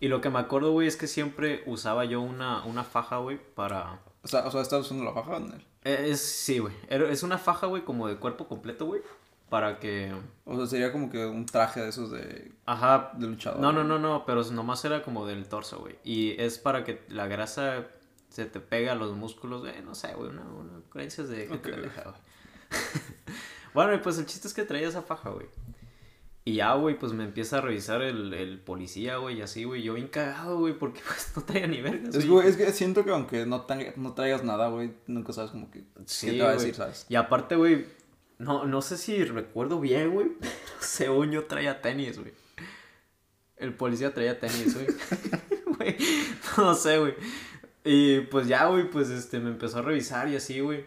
Y 0.00 0.08
lo 0.08 0.20
que 0.20 0.30
me 0.30 0.38
acuerdo, 0.38 0.72
güey, 0.72 0.86
es 0.86 0.96
que 0.96 1.06
siempre 1.06 1.62
usaba 1.66 2.04
yo 2.04 2.20
una, 2.20 2.64
una 2.64 2.84
faja, 2.84 3.18
güey, 3.18 3.38
para... 3.54 4.00
O 4.22 4.28
sea, 4.28 4.46
o 4.46 4.50
sea, 4.50 4.60
¿estás 4.60 4.80
usando 4.82 5.04
la 5.04 5.12
faja 5.12 5.38
no? 5.40 5.54
Eh, 5.84 6.06
Es, 6.10 6.20
sí, 6.20 6.58
güey. 6.58 6.74
Es 6.88 7.22
una 7.22 7.38
faja, 7.38 7.66
güey, 7.66 7.84
como 7.84 8.06
de 8.08 8.16
cuerpo 8.16 8.46
completo, 8.46 8.86
güey. 8.86 9.02
Para 9.48 9.78
que... 9.80 10.14
O 10.44 10.56
sea, 10.56 10.66
sería 10.66 10.92
como 10.92 11.10
que 11.10 11.24
un 11.26 11.46
traje 11.46 11.80
de 11.80 11.88
esos 11.88 12.10
de, 12.10 12.52
Ajá. 12.66 13.12
de 13.16 13.26
luchador. 13.26 13.58
No, 13.60 13.72
no, 13.72 13.82
no, 13.82 13.98
no, 13.98 14.24
pero 14.26 14.44
nomás 14.52 14.84
era 14.84 15.02
como 15.02 15.26
del 15.26 15.48
torso, 15.48 15.78
güey. 15.80 15.96
Y 16.04 16.40
es 16.40 16.58
para 16.58 16.84
que 16.84 17.02
la 17.08 17.26
grasa 17.26 17.86
se 18.28 18.44
te 18.44 18.60
pegue 18.60 18.90
a 18.90 18.94
los 18.94 19.16
músculos, 19.16 19.62
güey. 19.62 19.82
No 19.82 19.94
sé, 19.94 20.12
güey, 20.14 20.28
una, 20.30 20.42
una 20.42 20.80
creencias 20.90 21.28
de 21.28 21.46
gente 21.48 21.56
Ok. 21.70 21.74
pendeja, 21.74 22.02
güey. 22.02 22.16
bueno, 23.74 23.94
y 23.94 23.98
pues 23.98 24.18
el 24.18 24.26
chiste 24.26 24.46
es 24.48 24.54
que 24.54 24.64
traía 24.64 24.88
esa 24.88 25.02
faja, 25.02 25.30
güey. 25.30 25.46
Y 26.48 26.54
ya, 26.54 26.72
güey, 26.74 26.98
pues 26.98 27.12
me 27.12 27.24
empieza 27.24 27.58
a 27.58 27.60
revisar 27.60 28.00
el, 28.00 28.32
el 28.32 28.58
policía, 28.58 29.18
güey, 29.18 29.38
y 29.38 29.42
así, 29.42 29.64
güey. 29.64 29.82
Yo 29.82 29.92
bien 29.94 30.08
cagado, 30.08 30.58
güey, 30.58 30.72
porque 30.72 31.00
pues 31.06 31.32
no 31.36 31.42
traía 31.42 31.66
ni 31.66 31.82
vergas, 31.82 32.14
Es, 32.14 32.26
güey, 32.26 32.48
es 32.48 32.56
que 32.56 32.72
siento 32.72 33.04
que 33.04 33.10
aunque 33.10 33.44
no, 33.44 33.62
tan- 33.66 33.92
no 33.96 34.14
traigas 34.14 34.44
nada, 34.44 34.68
güey, 34.68 34.92
nunca 35.06 35.34
sabes 35.34 35.50
como 35.50 35.70
que... 35.70 35.84
Sí, 36.06 36.28
¿Qué 36.28 36.32
te 36.38 36.42
va 36.42 36.50
a 36.50 36.52
decir, 36.54 36.74
sabes? 36.74 37.04
Y 37.10 37.16
aparte, 37.16 37.54
güey, 37.56 37.84
no, 38.38 38.64
no 38.64 38.80
sé 38.80 38.96
si 38.96 39.24
recuerdo 39.24 39.78
bien, 39.78 40.10
güey. 40.14 40.28
pero 40.40 40.50
Según 40.80 41.32
yo 41.32 41.44
traía 41.44 41.82
tenis, 41.82 42.18
güey. 42.18 42.32
El 43.58 43.74
policía 43.74 44.14
traía 44.14 44.38
tenis, 44.40 44.74
güey. 44.74 44.86
Güey, 45.78 45.96
no 46.56 46.74
sé, 46.74 46.98
güey. 46.98 47.14
Y 47.84 48.20
pues 48.22 48.48
ya, 48.48 48.66
güey, 48.66 48.88
pues 48.90 49.10
este, 49.10 49.38
me 49.38 49.50
empezó 49.50 49.78
a 49.78 49.82
revisar 49.82 50.28
y 50.28 50.34
así, 50.36 50.60
güey. 50.60 50.84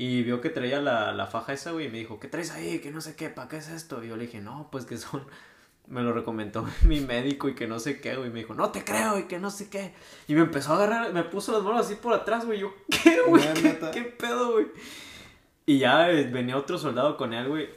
Y 0.00 0.22
vio 0.22 0.40
que 0.40 0.48
traía 0.48 0.80
la, 0.80 1.12
la 1.12 1.26
faja 1.26 1.52
esa, 1.52 1.72
güey, 1.72 1.88
y 1.88 1.90
me 1.90 1.98
dijo, 1.98 2.18
¿qué 2.18 2.26
traes 2.26 2.52
ahí? 2.52 2.78
Que 2.78 2.90
no 2.90 3.02
sé 3.02 3.16
qué, 3.16 3.28
¿para 3.28 3.50
qué 3.50 3.58
es 3.58 3.68
esto? 3.68 4.02
Y 4.02 4.08
yo 4.08 4.16
le 4.16 4.24
dije, 4.24 4.40
no, 4.40 4.70
pues 4.72 4.86
que 4.86 4.96
son... 4.96 5.26
Me 5.88 6.00
lo 6.00 6.14
recomendó 6.14 6.66
mi 6.84 7.00
médico 7.00 7.50
y 7.50 7.54
que 7.54 7.66
no 7.66 7.78
sé 7.78 8.00
qué, 8.00 8.16
güey. 8.16 8.30
Me 8.30 8.38
dijo, 8.38 8.54
no 8.54 8.70
te 8.70 8.82
creo 8.82 9.18
y 9.18 9.24
que 9.24 9.38
no 9.38 9.50
sé 9.50 9.68
qué. 9.68 9.92
Y 10.26 10.34
me 10.34 10.40
empezó 10.40 10.72
a 10.72 10.76
agarrar, 10.76 11.12
me 11.12 11.22
puso 11.24 11.52
las 11.52 11.62
manos 11.62 11.84
así 11.84 11.96
por 11.96 12.14
atrás, 12.14 12.46
güey. 12.46 12.60
Yo, 12.60 12.72
¿qué, 13.02 13.20
güey? 13.20 13.42
¿Qué, 13.52 13.78
qué 13.92 14.02
pedo, 14.04 14.52
güey? 14.52 14.68
Y 15.66 15.80
ya 15.80 16.10
eh, 16.10 16.24
venía 16.30 16.56
otro 16.56 16.78
soldado 16.78 17.18
con 17.18 17.34
él, 17.34 17.48
güey. 17.48 17.68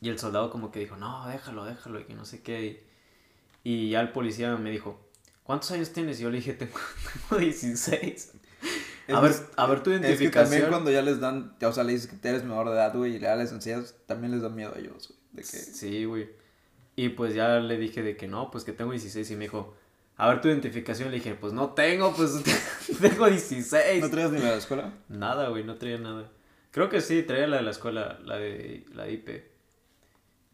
Y 0.00 0.08
el 0.08 0.18
soldado 0.18 0.48
como 0.48 0.72
que 0.72 0.78
dijo, 0.78 0.96
no, 0.96 1.28
déjalo, 1.28 1.66
déjalo, 1.66 2.00
y 2.00 2.04
que 2.04 2.14
no 2.14 2.24
sé 2.24 2.42
qué. 2.42 2.82
Y, 3.62 3.70
y 3.70 3.90
ya 3.90 4.00
el 4.00 4.10
policía 4.10 4.56
me 4.56 4.70
dijo, 4.70 5.06
¿cuántos 5.42 5.70
años 5.72 5.92
tienes? 5.92 6.18
Y 6.18 6.22
yo 6.22 6.30
le 6.30 6.38
dije, 6.38 6.54
tengo, 6.54 6.78
tengo 7.28 7.42
16. 7.42 8.32
Es 9.06 9.14
A 9.14 9.20
ver, 9.20 9.32
a 9.56 9.66
ver 9.66 9.82
tu 9.82 9.90
Es 9.90 10.00
que 10.00 10.06
identificación. 10.06 10.44
también 10.50 10.70
cuando 10.70 10.90
ya 10.90 11.02
les 11.02 11.20
dan, 11.20 11.54
o 11.60 11.72
sea, 11.72 11.84
le 11.84 11.92
dices 11.92 12.10
que 12.10 12.28
eres 12.28 12.42
menor 12.42 12.68
de 12.68 12.74
edad, 12.74 12.94
güey, 12.94 13.16
y 13.16 13.18
ya 13.18 13.36
les 13.36 13.52
enseñas, 13.52 13.94
también 14.06 14.32
les 14.32 14.42
da 14.42 14.48
miedo 14.48 14.72
a 14.74 14.78
ellos, 14.78 15.08
güey. 15.08 15.20
De 15.32 15.42
que... 15.42 15.46
Sí, 15.58 16.04
güey. 16.04 16.30
Y 16.96 17.10
pues 17.10 17.34
ya 17.34 17.58
le 17.58 17.76
dije 17.76 18.02
de 18.02 18.16
que 18.16 18.28
no, 18.28 18.50
pues 18.50 18.64
que 18.64 18.72
tengo 18.72 18.92
16 18.92 19.30
y 19.30 19.34
me 19.36 19.44
dijo, 19.44 19.74
a 20.16 20.28
ver 20.28 20.40
tu 20.40 20.48
identificación. 20.48 21.10
Le 21.10 21.16
dije, 21.16 21.34
pues 21.34 21.52
no 21.52 21.70
tengo, 21.70 22.14
pues 22.14 22.32
tengo 23.00 23.26
16. 23.28 24.00
¿No 24.00 24.10
traías 24.10 24.30
ni 24.30 24.38
la 24.38 24.44
de 24.46 24.50
la 24.52 24.58
escuela? 24.58 24.92
Nada, 25.08 25.48
güey, 25.48 25.64
no 25.64 25.74
traía 25.74 25.98
nada. 25.98 26.30
Creo 26.70 26.88
que 26.88 27.00
sí, 27.00 27.22
traía 27.22 27.46
la 27.46 27.56
de 27.58 27.62
la 27.62 27.70
escuela, 27.70 28.18
la 28.24 28.36
de 28.36 28.84
la 28.94 29.04
de 29.04 29.12
IP. 29.12 29.28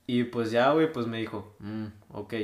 Y 0.06 0.24
pues 0.24 0.50
ya, 0.50 0.72
güey, 0.72 0.92
pues 0.92 1.06
me 1.06 1.18
dijo, 1.18 1.54
mm, 1.60 1.86
ok, 2.10 2.34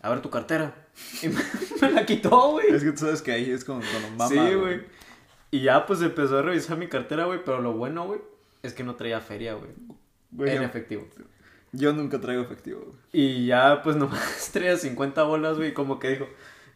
a 0.00 0.10
ver 0.10 0.22
tu 0.22 0.30
cartera. 0.30 0.86
Y 1.22 1.28
me, 1.28 1.40
me 1.82 1.90
la 1.92 2.06
quitó, 2.06 2.52
güey. 2.52 2.68
Es 2.70 2.82
que 2.82 2.92
tú 2.92 2.98
sabes 2.98 3.20
que 3.20 3.32
ahí 3.32 3.50
es 3.50 3.64
como 3.64 3.80
cuando 3.80 4.10
mamá. 4.16 4.28
Sí, 4.28 4.54
güey. 4.54 4.80
Y 5.50 5.62
ya 5.62 5.86
pues 5.86 6.02
empezó 6.02 6.38
a 6.38 6.42
revisar 6.42 6.76
mi 6.76 6.88
cartera, 6.88 7.24
güey, 7.24 7.40
pero 7.44 7.60
lo 7.60 7.72
bueno, 7.72 8.04
güey, 8.06 8.20
es 8.62 8.72
que 8.74 8.82
no 8.84 8.94
traía 8.96 9.20
feria, 9.20 9.54
güey. 9.54 9.70
En 10.54 10.62
efectivo. 10.62 11.06
Yo 11.72 11.92
nunca 11.92 12.20
traigo 12.20 12.42
efectivo, 12.42 12.80
güey. 12.86 12.98
Y 13.12 13.46
ya 13.46 13.82
pues 13.82 13.96
nomás 13.96 14.50
traía 14.52 14.76
50 14.76 15.22
bolas, 15.22 15.56
güey, 15.56 15.72
como 15.72 15.98
que 15.98 16.10
dijo, 16.10 16.26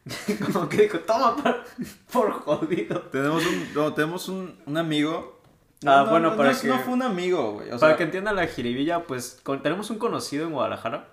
como 0.53 0.69
que 0.69 0.83
dijo, 0.83 1.01
toma 1.01 1.37
por, 1.37 1.65
por 2.13 2.33
jodido. 2.33 3.01
Tenemos 3.03 3.45
un, 3.47 3.75
no, 3.75 3.93
tenemos 3.95 4.29
un, 4.29 4.59
un 4.67 4.77
amigo. 4.77 5.41
Ah, 5.87 6.07
bueno, 6.09 6.37
para 6.37 6.53
no, 6.53 6.61
que- 6.61 6.69
no 6.69 6.79
fue 6.79 6.93
un 6.93 7.03
amigo, 7.03 7.53
güey. 7.55 7.69
O 7.69 7.79
Para 7.79 7.93
sea, 7.93 7.97
que 7.97 8.05
entiendan 8.05 8.37
la 8.37 8.47
jiribilla, 8.47 9.05
pues 9.05 9.41
con- 9.43 9.63
tenemos 9.63 9.89
un 9.91 9.99
conocido 9.99 10.47
en 10.47 10.53
Guadalajara. 10.53 11.09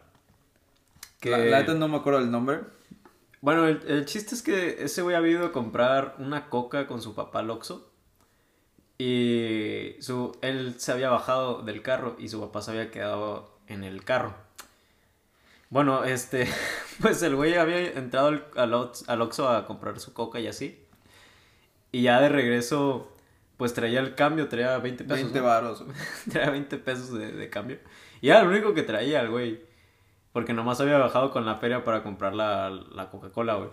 Que... 1.20 1.32
la, 1.32 1.38
la 1.38 1.60
neta 1.62 1.74
no 1.74 1.88
me 1.88 1.98
acuerdo 1.98 2.20
del 2.20 2.30
nombre. 2.32 2.60
Bueno, 3.42 3.68
el, 3.68 3.82
el 3.88 4.06
chiste 4.06 4.36
es 4.36 4.42
que 4.42 4.84
ese 4.84 5.02
güey 5.02 5.16
había 5.16 5.32
ido 5.34 5.46
a 5.46 5.52
comprar 5.52 6.16
una 6.20 6.50
coca 6.50 6.88
con 6.88 7.02
su 7.02 7.14
papá 7.16 7.40
al 7.40 7.50
Oxxo. 7.52 7.92
Y 8.98 9.96
su, 10.00 10.36
él 10.42 10.76
se 10.80 10.92
había 10.92 11.10
bajado 11.10 11.62
del 11.62 11.84
carro 11.84 12.16
y 12.18 12.30
su 12.30 12.40
papá 12.42 12.62
se 12.62 12.72
había 12.72 12.90
quedado 12.90 13.56
en 13.68 13.84
el 13.84 14.04
carro. 14.04 14.34
Bueno, 15.70 16.04
este, 16.04 16.48
pues 17.02 17.22
el 17.22 17.36
güey 17.36 17.56
había 17.56 17.80
entrado 17.92 18.28
al, 18.30 18.46
al, 18.56 18.74
Ox- 18.74 19.04
al 19.08 19.22
Oxxo 19.22 19.50
a 19.50 19.66
comprar 19.68 20.00
su 20.00 20.14
coca 20.14 20.40
y 20.40 20.48
así. 20.48 20.84
Y 21.92 22.02
ya 22.04 22.20
de 22.22 22.30
regreso, 22.30 23.16
pues 23.58 23.74
traía 23.74 24.00
el 24.00 24.16
cambio, 24.16 24.48
traía 24.50 24.78
20 24.80 25.04
pesos. 25.04 25.18
20 25.24 25.40
¿no? 25.40 25.46
varos. 25.46 25.84
güey. 25.84 25.96
traía 26.32 26.50
20 26.50 26.78
pesos 26.80 27.14
de, 27.14 27.32
de 27.34 27.50
cambio. 27.52 27.78
Y 28.22 28.30
era 28.30 28.42
lo 28.44 28.50
único 28.50 28.74
que 28.74 28.82
traía 28.84 29.22
el 29.22 29.30
güey. 29.30 29.62
Porque 30.38 30.54
nomás 30.54 30.80
había 30.80 31.00
bajado 31.00 31.32
con 31.32 31.48
la 31.48 31.56
feria 31.56 31.84
para 31.84 32.04
comprar 32.04 32.36
la, 32.36 32.70
la 32.70 33.10
Coca-Cola, 33.10 33.56
güey. 33.56 33.70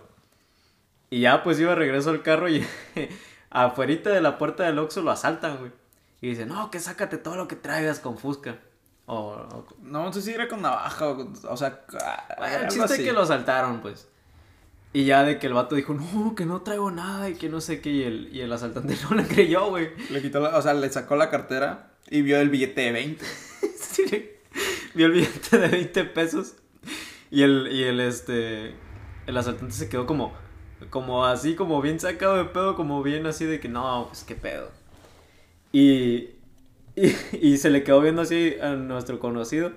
Y 1.11 1.21
ya 1.21 1.43
pues 1.43 1.59
iba 1.59 1.69
de 1.69 1.75
regreso 1.75 2.09
al 2.09 2.23
carro 2.23 2.49
y 2.49 2.65
afuerita 3.51 4.09
de 4.09 4.19
la 4.19 4.39
puerta 4.39 4.63
del 4.63 4.79
Oxxo 4.79 5.03
lo 5.03 5.11
asaltan, 5.11 5.57
güey. 5.59 5.71
Y 6.21 6.29
dice, 6.29 6.47
no, 6.47 6.71
que 6.71 6.79
sácate 6.79 7.19
todo 7.19 7.35
lo 7.35 7.47
que 7.47 7.55
traigas 7.55 7.99
con 7.99 8.17
Fusca. 8.17 8.57
O, 9.05 9.15
o- 9.33 9.67
No, 9.83 10.05
no 10.05 10.11
sé 10.11 10.23
si 10.23 10.31
era 10.31 10.47
con 10.47 10.63
navaja 10.63 11.07
o, 11.07 11.31
o 11.49 11.55
sea, 11.55 11.81
ah, 12.01 12.25
Bueno, 12.39 12.55
el 12.55 12.61
algo 12.63 12.73
chiste 12.73 12.93
es 12.95 12.99
que 13.01 13.13
lo 13.13 13.21
asaltaron, 13.21 13.81
pues. 13.81 14.07
Y 14.91 15.05
ya 15.05 15.21
de 15.23 15.37
que 15.37 15.45
el 15.45 15.53
vato 15.53 15.75
dijo, 15.75 15.93
no, 15.93 16.33
que 16.33 16.47
no 16.47 16.63
traigo 16.63 16.89
nada 16.89 17.29
y 17.29 17.35
que 17.35 17.47
no 17.47 17.61
sé 17.61 17.79
qué. 17.79 17.91
Y 17.91 18.01
el, 18.01 18.29
y 18.35 18.41
el 18.41 18.51
asaltante 18.51 18.97
no 19.07 19.15
le 19.15 19.27
creyó, 19.27 19.69
güey. 19.69 19.91
Le 20.09 20.19
quitó 20.19 20.39
la, 20.39 20.57
o 20.57 20.61
sea, 20.63 20.73
le 20.73 20.89
sacó 20.89 21.15
la 21.15 21.29
cartera 21.29 21.91
y 22.09 22.23
vio 22.23 22.39
el 22.39 22.49
billete 22.49 22.81
de 22.81 22.91
20. 22.91 23.23
Sí, 23.77 24.31
vio 24.95 25.07
el 25.07 25.11
billete 25.11 25.57
de 25.57 25.67
20 25.67 26.03
pesos 26.05 26.55
y 27.29 27.43
el, 27.43 27.69
y 27.71 27.83
el, 27.83 27.99
este, 27.99 28.73
el 29.27 29.37
asaltante 29.37 29.73
se 29.73 29.89
quedó 29.89 30.05
como, 30.05 30.33
como 30.89 31.25
así, 31.25 31.55
como 31.55 31.81
bien 31.81 31.99
sacado 31.99 32.37
de 32.37 32.45
pedo, 32.45 32.75
como 32.75 33.03
bien 33.03 33.25
así 33.27 33.45
de 33.45 33.59
que 33.59 33.67
no, 33.67 34.05
pues 34.07 34.23
qué 34.23 34.35
pedo. 34.35 34.71
Y, 35.71 36.29
y, 36.95 37.57
se 37.57 37.69
le 37.69 37.83
quedó 37.83 38.01
viendo 38.01 38.21
así 38.21 38.55
a 38.61 38.69
nuestro 38.71 39.19
conocido 39.19 39.73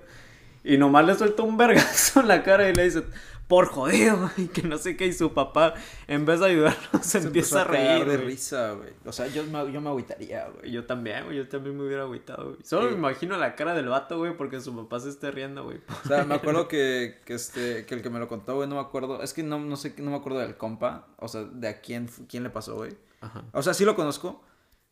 y 0.63 0.77
nomás 0.77 1.07
le 1.07 1.15
suelta 1.15 1.43
un 1.43 1.57
vergazo 1.57 2.21
en 2.21 2.29
la 2.29 2.43
cara 2.43 2.69
y 2.69 2.75
le 2.75 2.85
dice, 2.85 3.03
por 3.49 3.67
jodido, 3.67 4.31
y 4.37 4.47
que 4.49 4.63
no 4.63 4.77
sé 4.79 4.97
qué, 4.97 5.07
y 5.07 5.13
su 5.13 5.33
papá, 5.33 5.75
en 6.07 6.27
vez 6.27 6.41
de 6.41 6.47
ayudarlo, 6.47 7.03
se, 7.03 7.19
empieza 7.19 7.63
a 7.63 7.65
reír. 7.65 8.05
de 8.05 8.17
güey. 8.17 8.29
risa, 8.29 8.73
güey. 8.73 8.91
O 9.07 9.13
sea, 9.13 9.27
yo 9.27 9.43
me, 9.45 9.73
yo 9.73 9.81
me 9.81 9.89
agüitaría, 9.89 10.49
güey. 10.49 10.71
Yo 10.71 10.85
también, 10.85 11.25
güey, 11.25 11.39
yo 11.39 11.49
también 11.49 11.77
me 11.77 11.85
hubiera 11.87 12.03
agüitado, 12.03 12.51
güey. 12.51 12.59
Solo 12.63 12.83
Sí. 12.89 12.93
me 12.93 12.99
imagino 12.99 13.37
la 13.39 13.57
cara 13.57 13.75
del 13.75 13.89
vato, 13.89 14.19
güey, 14.19 14.37
porque 14.37 14.61
su 14.61 14.77
papá 14.77 15.01
se 15.01 15.09
esté 15.09 15.31
riendo, 15.31 15.65
güey. 15.65 15.81
O 16.05 16.09
sea, 16.09 16.25
me 16.25 16.35
acuerdo 16.35 16.69
que, 16.69 17.19
que, 17.25 17.35
este, 17.35 17.87
que 17.87 17.95
el 17.95 18.03
que 18.03 18.11
me 18.11 18.19
lo 18.19 18.29
contó, 18.29 18.55
güey, 18.55 18.69
no 18.69 18.77
me 18.77 18.83
acuerdo. 18.83 19.23
Es 19.23 19.33
que 19.33 19.43
no, 19.43 19.59
no 19.59 19.77
sé, 19.77 19.95
no 19.99 20.11
me 20.11 20.17
acuerdo 20.17 20.39
del 20.41 20.57
compa. 20.57 21.07
O 21.17 21.27
sea, 21.29 21.43
de 21.45 21.69
a 21.69 21.81
quién, 21.81 22.09
quién 22.29 22.43
le 22.43 22.51
pasó, 22.51 22.77
güey. 22.77 22.97
Ajá. 23.21 23.45
O 23.53 23.63
sea, 23.63 23.73
sí 23.75 23.85
lo 23.85 23.97
conozco. 23.97 24.43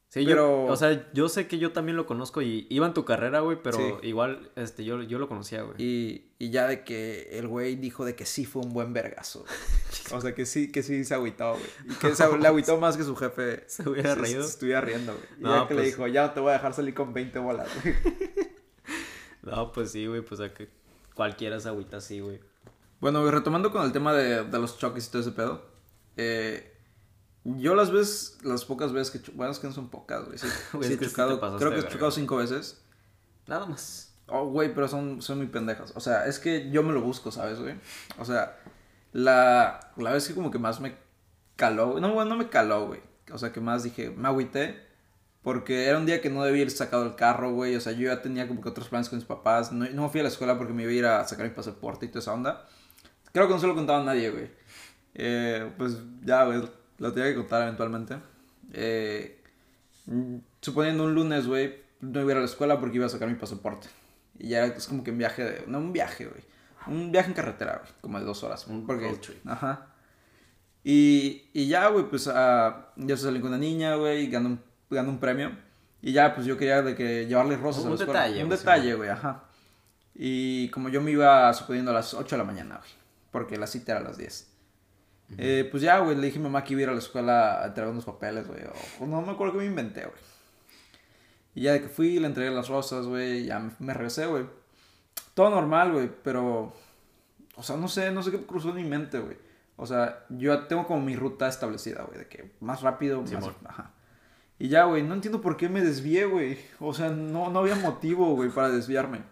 Sí, 0.08 0.24
Pero- 0.24 0.66
yo, 0.66 0.72
o 0.72 0.76
sea, 0.76 1.10
yo 1.12 1.28
sé 1.28 1.46
que 1.48 1.58
yo 1.58 1.72
también 1.72 1.96
lo 1.96 2.06
conozco 2.06 2.40
y 2.40 2.66
iba 2.70 2.86
en 2.86 2.94
tu 2.94 3.04
carrera, 3.04 3.40
güey, 3.40 3.58
pero 3.62 3.76
Sí. 3.76 4.08
igual, 4.08 4.50
este, 4.54 4.84
yo, 4.84 5.02
yo 5.02 5.18
lo 5.18 5.28
conocía, 5.28 5.62
güey. 5.62 5.74
Y, 5.82 6.30
y 6.38 6.50
ya 6.50 6.68
de 6.68 6.84
que 6.84 7.38
el 7.38 7.48
güey 7.48 7.74
dijo 7.76 8.04
de 8.04 8.14
que 8.14 8.24
sí 8.24 8.44
fue 8.46 8.62
un 8.62 8.72
buen 8.72 8.92
vergazo. 8.92 9.44
O 10.14 10.20
sea, 10.20 10.34
que 10.36 10.46
sí, 10.46 10.70
que 10.70 10.84
sí 10.84 11.04
se 11.04 11.14
agüitó, 11.14 11.52
güey. 11.54 11.64
Y 11.90 11.94
que 11.94 12.14
se, 12.14 12.24
le 12.38 12.46
agüitó 12.46 12.78
más 12.78 12.96
que 12.96 13.02
su 13.02 13.16
jefe 13.16 13.64
Se 13.66 13.88
hubiera 13.88 14.14
se- 14.14 14.20
reído. 14.20 14.42
se 14.44 14.50
estuviera 14.50 14.80
riendo, 14.80 15.12
güey. 15.12 15.24
Y 15.38 15.42
No, 15.42 15.62
ya 15.62 15.68
que 15.68 15.74
le 15.74 15.80
pues- 15.80 15.92
dijo, 15.92 16.06
ya 16.06 16.28
no 16.28 16.32
te 16.32 16.40
voy 16.40 16.50
a 16.50 16.52
dejar 16.54 16.72
salir 16.72 16.94
con 16.94 17.12
20 17.12 17.38
bolas, 17.40 17.68
güey. 17.82 17.94
No, 19.42 19.72
pues 19.72 19.92
sí, 19.92 20.06
güey, 20.06 20.22
pues 20.22 20.40
a 20.40 20.52
que 20.52 20.68
cualquiera 21.14 21.58
se 21.60 21.68
agüita 21.68 21.98
así, 21.98 22.20
güey. 22.20 22.40
Bueno, 23.00 23.20
güey, 23.20 23.32
retomando 23.32 23.70
con 23.70 23.84
el 23.84 23.92
tema 23.92 24.12
de, 24.14 24.44
de 24.44 24.58
los 24.58 24.78
choques 24.78 25.06
y 25.06 25.10
todo 25.10 25.22
ese 25.22 25.32
pedo. 25.32 25.64
Eh, 26.16 26.75
yo 27.59 27.74
las 27.74 27.90
veces, 27.90 28.38
las 28.42 28.64
pocas 28.64 28.92
veces 28.92 29.20
que... 29.20 29.32
Bueno, 29.32 29.52
es 29.52 29.59
que 29.59 29.66
no 29.66 29.72
son 29.72 29.88
pocas, 29.88 30.24
güey. 30.24 30.38
Sí, 30.38 30.48
Güey, 30.72 30.85
sí 30.88 30.94
he 30.94 30.98
sí 30.98 31.06
chocado, 31.06 31.40
pasaste 31.40 31.64
creo 31.64 31.78
que 31.78 31.87
he 31.87 31.90
chocado 31.90 32.11
cinco 32.11 32.37
veces. 32.37 32.82
Nada 33.46 33.66
más. 33.66 34.14
Oh, 34.28 34.46
güey, 34.46 34.74
pero 34.74 34.88
son, 34.88 35.22
son 35.22 35.38
muy 35.38 35.46
pendejas. 35.46 35.92
O 35.94 36.00
sea, 36.00 36.26
es 36.26 36.38
que 36.38 36.70
yo 36.70 36.82
me 36.82 36.92
lo 36.92 37.00
busco, 37.00 37.30
¿sabes, 37.30 37.61
güey? 37.61 37.74
O 38.18 38.24
sea, 38.24 38.56
la, 39.12 39.92
la 39.96 40.12
vez 40.12 40.26
que 40.26 40.35
como 40.35 40.50
que 40.50 40.59
más 40.59 40.80
me 40.80 40.96
caló, 41.54 41.90
güey. 41.92 42.00
No, 42.00 42.12
bueno, 42.12 42.30
no 42.30 42.37
me 42.37 42.48
caló, 42.48 42.88
güey. 42.88 43.00
O 43.32 43.38
sea, 43.38 43.52
que 43.52 43.61
más 43.61 43.85
dije, 43.85 44.11
me 44.11 44.28
agüité. 44.28 44.85
Porque 45.42 45.87
era 45.87 45.98
un 45.98 46.06
día 46.06 46.20
que 46.20 46.28
no 46.28 46.42
debía 46.42 46.62
ir 46.62 46.72
sacado 46.72 47.06
el 47.06 47.14
carro, 47.14 47.52
güey. 47.52 47.76
O 47.76 47.80
sea, 47.80 47.92
yo 47.92 48.09
ya 48.09 48.20
tenía 48.20 48.48
como 48.48 48.61
que 48.61 48.68
otros 48.68 48.88
planes 48.88 49.09
con 49.09 49.18
mis 49.18 49.26
papás. 49.26 49.70
No, 49.70 49.88
no 49.90 50.11
fui 50.11 50.18
a 50.18 50.24
la 50.24 50.28
escuela 50.28 50.59
porque 50.59 50.72
me 50.72 50.82
iba 50.82 50.90
a 50.90 50.94
ir 50.94 51.06
a 51.06 51.28
sacar 51.28 51.46
mi 51.46 51.54
pasaporte 51.54 52.06
y 52.06 52.09
toda 52.09 52.18
esa 52.18 52.35
onda. 52.35 52.68
Creo 53.32 53.46
que 53.46 53.54
no 53.54 53.61
se 53.61 53.68
lo 53.68 53.76
contaba 53.76 54.00
a 54.00 54.04
nadie, 54.04 54.30
güey. 54.30 54.50
Eh, 55.14 55.70
pues 55.78 55.98
ya, 56.24 56.44
güey, 56.44 56.62
lo 56.98 57.12
tenía 57.12 57.30
que 57.30 57.37
contar 57.37 57.62
eventualmente. 57.62 58.16
Eh, 58.72 59.42
suponiendo 60.61 61.04
un 61.04 61.14
lunes, 61.14 61.46
güey, 61.46 61.76
no 62.00 62.20
iba 62.20 62.30
a 62.30 62.32
ir 62.32 62.37
a 62.38 62.40
la 62.40 62.46
escuela 62.46 62.80
porque 62.80 62.96
iba 62.96 63.06
a 63.06 63.11
sacar 63.11 63.28
mi 63.28 63.35
pasaporte. 63.35 63.88
Y 64.38 64.48
ya 64.48 64.66
es 64.66 64.87
como 64.87 65.02
que 65.02 65.11
un 65.11 65.18
viaje, 65.18 65.44
de, 65.44 65.64
no 65.66 65.78
un 65.78 65.92
viaje, 65.92 66.26
güey. 66.26 66.42
Un 66.87 67.11
viaje 67.11 67.28
en 67.28 67.35
carretera, 67.35 67.80
güey, 67.82 67.92
como 68.00 68.18
de 68.18 68.24
dos 68.24 68.42
horas. 68.44 68.66
Un 68.66 68.87
porque, 68.87 69.09
road 69.09 69.18
trip. 69.18 69.46
Ajá. 69.46 69.88
Y, 70.85 71.50
y 71.52 71.66
ya, 71.66 71.88
güey, 71.88 72.09
pues 72.09 72.28
ah, 72.32 72.92
ya 72.96 73.16
salí 73.16 73.40
con 73.40 73.48
una 73.48 73.59
niña, 73.59 73.96
güey, 73.96 74.28
ganó 74.28 74.50
un, 74.50 74.61
ganó 74.88 75.11
un 75.11 75.18
premio. 75.18 75.50
Y 76.00 76.12
ya, 76.12 76.35
pues 76.35 76.46
yo 76.46 76.56
quería 76.56 76.82
de 76.82 76.94
que 76.94 77.26
llevarle 77.26 77.56
rosas 77.56 77.82
Un 77.82 77.88
a 77.88 77.94
la 77.94 77.96
escuela. 77.96 78.22
detalle, 78.22 78.44
Un 78.44 78.50
detalle, 78.50 78.94
güey, 78.94 79.11
ajá. 79.11 79.44
Y 80.14 80.68
como 80.68 80.88
yo 80.88 81.00
me 81.00 81.11
iba 81.11 81.52
suponiendo 81.52 81.90
a 81.90 81.94
las 81.94 82.14
8 82.14 82.37
de 82.37 82.38
la 82.38 82.44
mañana, 82.44 82.76
güey, 82.76 82.90
porque 83.32 83.56
la 83.56 83.66
cita 83.66 83.92
era 83.92 84.00
a 84.00 84.04
las 84.04 84.16
10. 84.16 84.55
Eh, 85.38 85.68
pues 85.70 85.82
ya, 85.82 85.98
güey, 85.98 86.16
le 86.16 86.26
dije 86.26 86.38
a 86.38 86.40
mi 86.40 86.44
mamá 86.44 86.62
que 86.62 86.74
iba 86.74 86.80
a 86.80 86.82
ir 86.84 86.88
a 86.90 86.92
la 86.92 86.98
escuela 86.98 87.62
a 87.62 87.66
entregar 87.66 87.92
unos 87.92 88.04
papeles, 88.04 88.46
güey. 88.46 88.60
O, 89.00 89.06
no 89.06 89.22
me 89.22 89.32
acuerdo 89.32 89.54
que 89.54 89.58
me 89.58 89.66
inventé, 89.66 90.02
güey. 90.02 90.20
Y 91.54 91.62
ya 91.62 91.72
de 91.72 91.82
que 91.82 91.88
fui, 91.88 92.18
le 92.18 92.26
entregué 92.26 92.50
las 92.50 92.68
rosas, 92.68 93.06
güey, 93.06 93.46
ya 93.46 93.58
me, 93.58 93.72
me 93.78 93.94
regresé, 93.94 94.26
güey. 94.26 94.46
Todo 95.34 95.50
normal, 95.50 95.92
güey, 95.92 96.10
pero... 96.22 96.72
O 97.56 97.62
sea, 97.62 97.76
no 97.76 97.88
sé, 97.88 98.12
no 98.12 98.22
sé 98.22 98.30
qué 98.30 98.44
cruzó 98.44 98.68
en 98.70 98.76
mi 98.76 98.84
mente, 98.84 99.18
güey. 99.18 99.36
O 99.76 99.86
sea, 99.86 100.24
yo 100.28 100.66
tengo 100.66 100.86
como 100.86 101.00
mi 101.00 101.16
ruta 101.16 101.48
establecida, 101.48 102.02
güey, 102.04 102.18
de 102.18 102.28
que 102.28 102.52
más 102.60 102.82
rápido, 102.82 103.20
más... 103.20 103.30
Simón. 103.30 103.54
Ajá. 103.64 103.92
Y 104.58 104.68
ya, 104.68 104.84
güey, 104.84 105.02
no 105.02 105.14
entiendo 105.14 105.40
por 105.40 105.56
qué 105.56 105.68
me 105.68 105.82
desvié, 105.82 106.24
güey. 106.24 106.58
O 106.80 106.94
sea, 106.94 107.10
no, 107.10 107.50
no 107.50 107.58
había 107.58 107.74
motivo, 107.76 108.34
güey, 108.34 108.50
para 108.50 108.70
desviarme. 108.70 109.22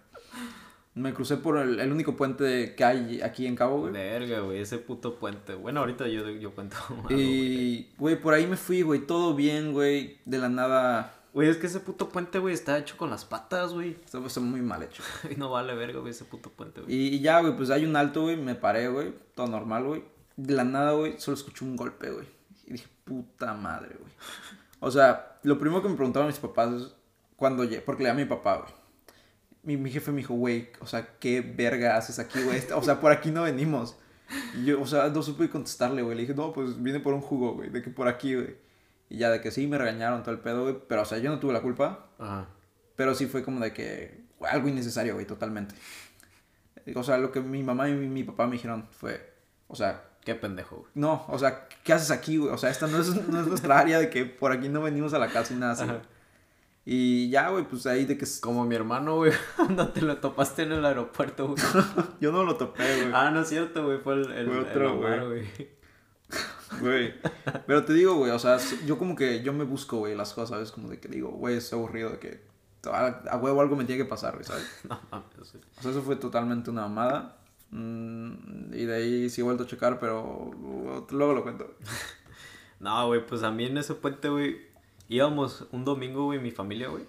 Me 0.95 1.13
crucé 1.13 1.37
por 1.37 1.59
el, 1.59 1.81
el 1.81 1.91
único 1.91 2.17
puente 2.17 2.75
que 2.77 2.85
hay 2.85 3.21
aquí 3.21 3.47
en 3.47 3.57
Cabo, 3.57 3.81
güey. 3.81 3.93
Verga, 3.93 4.41
güey, 4.41 4.61
ese 4.61 4.79
puto 4.79 5.17
puente. 5.17 5.55
Bueno, 5.55 5.81
ahorita 5.81 6.07
yo, 6.07 6.29
yo 6.31 6.55
cuento. 6.55 6.77
Y, 7.11 7.89
güey, 7.99 8.21
por 8.21 8.35
ahí 8.35 8.47
me 8.47 8.57
fui, 8.57 8.83
güey, 8.83 9.01
todo 9.01 9.35
bien, 9.35 9.73
güey. 9.73 10.19
De 10.25 10.39
la 10.39 10.49
nada, 10.49 11.15
Güey, 11.35 11.49
es 11.49 11.57
que 11.57 11.67
ese 11.67 11.81
puto 11.81 12.11
puente, 12.11 12.39
güey, 12.39 12.55
está 12.55 12.79
hecho 12.79 12.97
con 12.97 13.11
las 13.11 13.25
patas, 13.25 13.73
güey. 13.73 13.97
estaba 14.05 14.29
está 14.29 14.39
muy 14.39 14.63
mal 14.63 14.85
hecho. 14.85 15.03
Y 15.31 15.35
no 15.35 15.51
vale 15.51 15.75
verga, 15.75 15.99
güey, 15.99 16.13
ese 16.13 16.25
puto 16.25 16.49
puente, 16.51 16.81
güey. 16.81 16.95
Y, 16.95 17.09
y 17.17 17.21
ya, 17.21 17.41
güey, 17.41 17.57
pues 17.57 17.71
hay 17.71 17.85
un 17.85 17.97
alto, 17.97 18.23
güey, 18.23 18.37
me 18.37 18.55
paré, 18.55 18.87
güey, 18.87 19.13
todo 19.35 19.49
normal, 19.49 19.83
güey. 19.83 20.05
De 20.37 20.55
la 20.55 20.63
nada, 20.63 20.93
güey, 20.93 21.19
solo 21.19 21.37
escuché 21.37 21.65
un 21.65 21.75
golpe, 21.75 22.09
güey. 22.09 22.27
Y 22.67 22.75
dije, 22.75 22.87
puta 23.05 23.53
madre, 23.53 23.97
güey. 23.99 24.13
O 24.79 24.93
sea, 24.93 25.39
lo 25.43 25.59
primero 25.59 25.83
que 25.83 25.89
me 25.89 25.97
preguntaban 25.97 26.29
mis 26.29 26.39
papás 26.39 26.73
es 26.73 26.95
cuando 27.35 27.65
llegué, 27.65 27.81
porque 27.81 28.05
le 28.05 28.11
a 28.11 28.15
mi 28.15 28.27
papá, 28.27 28.59
güey. 28.59 28.84
Mi, 29.65 29.77
mi 29.77 29.91
jefe 29.91 30.11
me 30.11 30.19
dijo, 30.19 30.35
güey, 30.35 30.69
o 30.81 30.87
sea, 30.87 31.09
¿qué 31.19 31.41
verga 31.41 31.97
haces 31.97 32.19
aquí, 32.19 32.43
güey? 32.43 32.63
O 32.75 32.83
sea, 32.83 33.01
por 33.01 33.13
aquí 33.13 33.31
no 33.31 33.43
venimos. 33.43 33.97
Y 34.55 34.67
yo, 34.67 34.81
o 34.81 34.87
sea, 34.87 35.09
no 35.09 35.23
supe 35.23 35.49
contestarle, 35.49 36.03
güey. 36.03 36.17
Le 36.17 36.23
dije, 36.23 36.35
no, 36.35 36.53
pues 36.53 36.83
vine 36.83 37.01
por 37.01 37.15
un 37.15 37.21
jugo, 37.21 37.55
güey, 37.55 37.71
de 37.71 37.83
que 37.83 37.91
por 37.91 38.09
aquí, 38.09 38.35
güey. 38.35 38.57
Y 39.09 39.19
ya 39.19 39.31
de 39.31 39.41
que 39.41 39.51
sí, 39.51 39.67
me 39.67 39.79
regañaron 39.79 40.23
todo 40.23 40.35
el 40.35 40.41
pedo, 40.41 40.63
güey. 40.63 40.77
Pero, 40.89 41.03
o 41.03 41.05
sea, 41.05 41.19
yo 41.19 41.31
no 41.31 41.39
tuve 41.39 41.53
la 41.53 41.61
culpa. 41.63 42.07
Ajá. 42.19 42.49
Pero 42.97 43.15
sí 43.15 43.27
fue 43.27 43.43
como 43.43 43.61
de 43.61 43.73
que 43.73 44.25
algo 44.41 44.69
innecesario, 44.69 45.15
güey, 45.15 45.27
totalmente. 45.27 45.75
O 46.95 47.03
sea, 47.03 47.19
lo 47.19 47.33
que 47.33 47.41
mi 47.41 47.63
mamá 47.63 47.89
y 47.89 47.95
mi, 47.95 48.09
mi 48.09 48.25
papá 48.25 48.47
me 48.47 48.53
dijeron 48.53 48.87
fue, 48.91 49.33
o 49.69 49.75
sea, 49.75 50.05
Qué 50.25 50.35
pendejo, 50.35 50.77
güey. 50.77 50.89
no, 50.95 51.27
o 51.29 51.39
sea, 51.39 51.69
¿qué 51.83 51.93
haces 51.93 52.11
aquí, 52.11 52.39
güey? 52.39 52.51
O 52.51 52.57
sea, 52.57 52.71
esta 52.71 52.87
no 52.87 52.99
es, 52.99 53.09
no 53.29 53.41
es 53.41 53.47
nuestra 53.47 53.79
área 53.79 53.99
de 53.99 54.09
que 54.09 54.25
por 54.25 54.53
aquí 54.53 54.71
no 54.71 54.81
venimos 54.81 55.13
a 55.13 55.19
la 55.19 55.29
casa 55.29 55.53
y 55.53 55.57
nada 55.59 55.73
así. 55.73 55.85
Ajá. 55.85 56.01
Y 56.87 57.31
ya, 57.31 57.49
güey, 57.49 57.65
pues 57.65 57.87
ahí 57.87 58.05
de 58.05 58.19
que... 58.19 58.27
Como 58.41 58.65
mi 58.67 58.75
hermano, 58.75 59.17
güey, 59.17 59.33
cuando 59.57 59.89
te 59.89 60.03
lo 60.03 60.19
topaste 60.19 60.63
en 60.63 60.73
el 60.73 60.85
aeropuerto, 60.85 61.49
güey. 61.49 61.63
Yo 62.21 62.31
no 62.31 62.45
lo 62.45 62.57
topé, 62.57 62.83
güey. 63.03 63.13
Ah, 63.15 63.31
no 63.31 63.41
es 63.41 63.49
cierto, 63.49 63.87
güey, 63.87 63.99
fue 63.99 64.15
el, 64.15 64.31
el, 64.33 64.47
Fue 64.47 64.59
otro, 64.61 64.97
güey. 64.99 65.47
güey. 66.81 67.15
Pero 67.67 67.85
te 67.85 67.95
digo, 67.95 68.17
güey, 68.17 68.33
o 68.33 68.39
sea, 68.39 68.59
yo 68.85 68.99
como 68.99 69.17
que 69.17 69.43
yo 69.43 69.53
me 69.53 69.65
busco, 69.65 69.99
güey, 69.99 70.15
las 70.15 70.35
cosas, 70.35 70.51
¿sabes? 70.51 70.73
Como 70.73 70.89
de 70.89 71.01
que 71.01 71.09
digo, 71.09 71.31
güey, 71.31 71.57
estoy 71.57 71.79
aburrido 71.79 72.11
de 72.11 72.19
que 72.19 72.43
a, 72.91 73.07
a 73.31 73.37
huevo 73.39 73.61
algo 73.63 73.77
me 73.77 73.85
tiene 73.85 74.03
que 74.03 74.09
pasar, 74.09 74.35
güey, 74.35 74.45
¿sabes? 74.45 74.65
No 74.89 75.01
mames, 75.11 75.53
güey. 75.53 75.65
O 75.79 75.83
sea, 75.83 75.91
eso 75.91 76.03
fue 76.03 76.17
totalmente 76.17 76.71
una 76.71 76.83
mamada. 76.83 77.39
Mm, 77.71 78.75
y 78.75 78.85
de 78.85 78.95
ahí 78.95 79.31
sí 79.31 79.41
he 79.41 79.45
vuelto 79.45 79.65
a 79.65 79.67
checar, 79.67 79.99
pero 79.99 80.51
luego 81.11 81.33
lo 81.33 81.43
cuento. 81.43 81.75
No, 82.79 83.07
güey, 83.07 83.25
pues 83.27 83.43
a 83.43 83.51
mí 83.51 83.65
en 83.65 83.79
ese 83.79 83.95
puente, 83.95 84.29
güey, 84.29 84.74
íbamos 85.09 85.67
un 85.73 85.85
domingo, 85.85 86.25
güey, 86.25 86.39
mi 86.39 86.51
familia, 86.51 86.89
güey. 86.89 87.05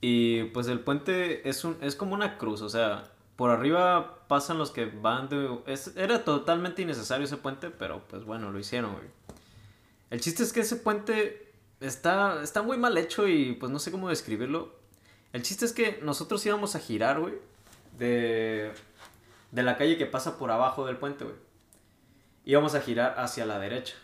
Y 0.00 0.44
pues 0.44 0.68
el 0.68 0.80
puente 0.80 1.48
es, 1.48 1.64
un, 1.64 1.76
es 1.80 1.96
como 1.96 2.14
una 2.14 2.38
cruz, 2.38 2.60
o 2.62 2.68
sea, 2.68 3.10
por 3.36 3.50
arriba 3.50 4.26
pasan 4.28 4.58
los 4.58 4.70
que 4.70 4.86
van 4.86 5.28
de... 5.28 5.58
es- 5.66 5.96
era 5.96 6.24
totalmente 6.24 6.82
innecesario 6.82 7.24
ese 7.24 7.36
puente, 7.38 7.70
pero 7.70 8.02
pues 8.08 8.24
bueno, 8.24 8.50
lo 8.50 8.58
hicieron, 8.58 8.92
güey. 8.92 9.06
El 10.10 10.20
chiste 10.20 10.42
es 10.42 10.52
que 10.52 10.60
ese 10.60 10.76
puente 10.76 11.52
está, 11.80 12.42
está 12.42 12.62
muy 12.62 12.76
mal 12.78 12.96
hecho 12.98 13.26
y 13.26 13.52
pues 13.54 13.72
no 13.72 13.78
sé 13.78 13.90
cómo 13.90 14.08
describirlo. 14.08 14.74
El 15.32 15.42
chiste 15.42 15.64
es 15.64 15.72
que 15.72 15.98
nosotros 16.02 16.44
íbamos 16.46 16.76
a 16.76 16.80
girar, 16.80 17.20
güey, 17.20 17.34
de, 17.98 18.72
de 19.50 19.62
la 19.62 19.76
calle 19.76 19.98
que 19.98 20.06
pasa 20.06 20.38
por 20.38 20.50
abajo 20.50 20.86
del 20.86 20.96
puente, 20.98 21.24
güey. 21.24 21.36
Íbamos 22.44 22.74
a 22.74 22.80
girar 22.80 23.18
hacia 23.18 23.44
la 23.44 23.58
derecha. 23.58 23.96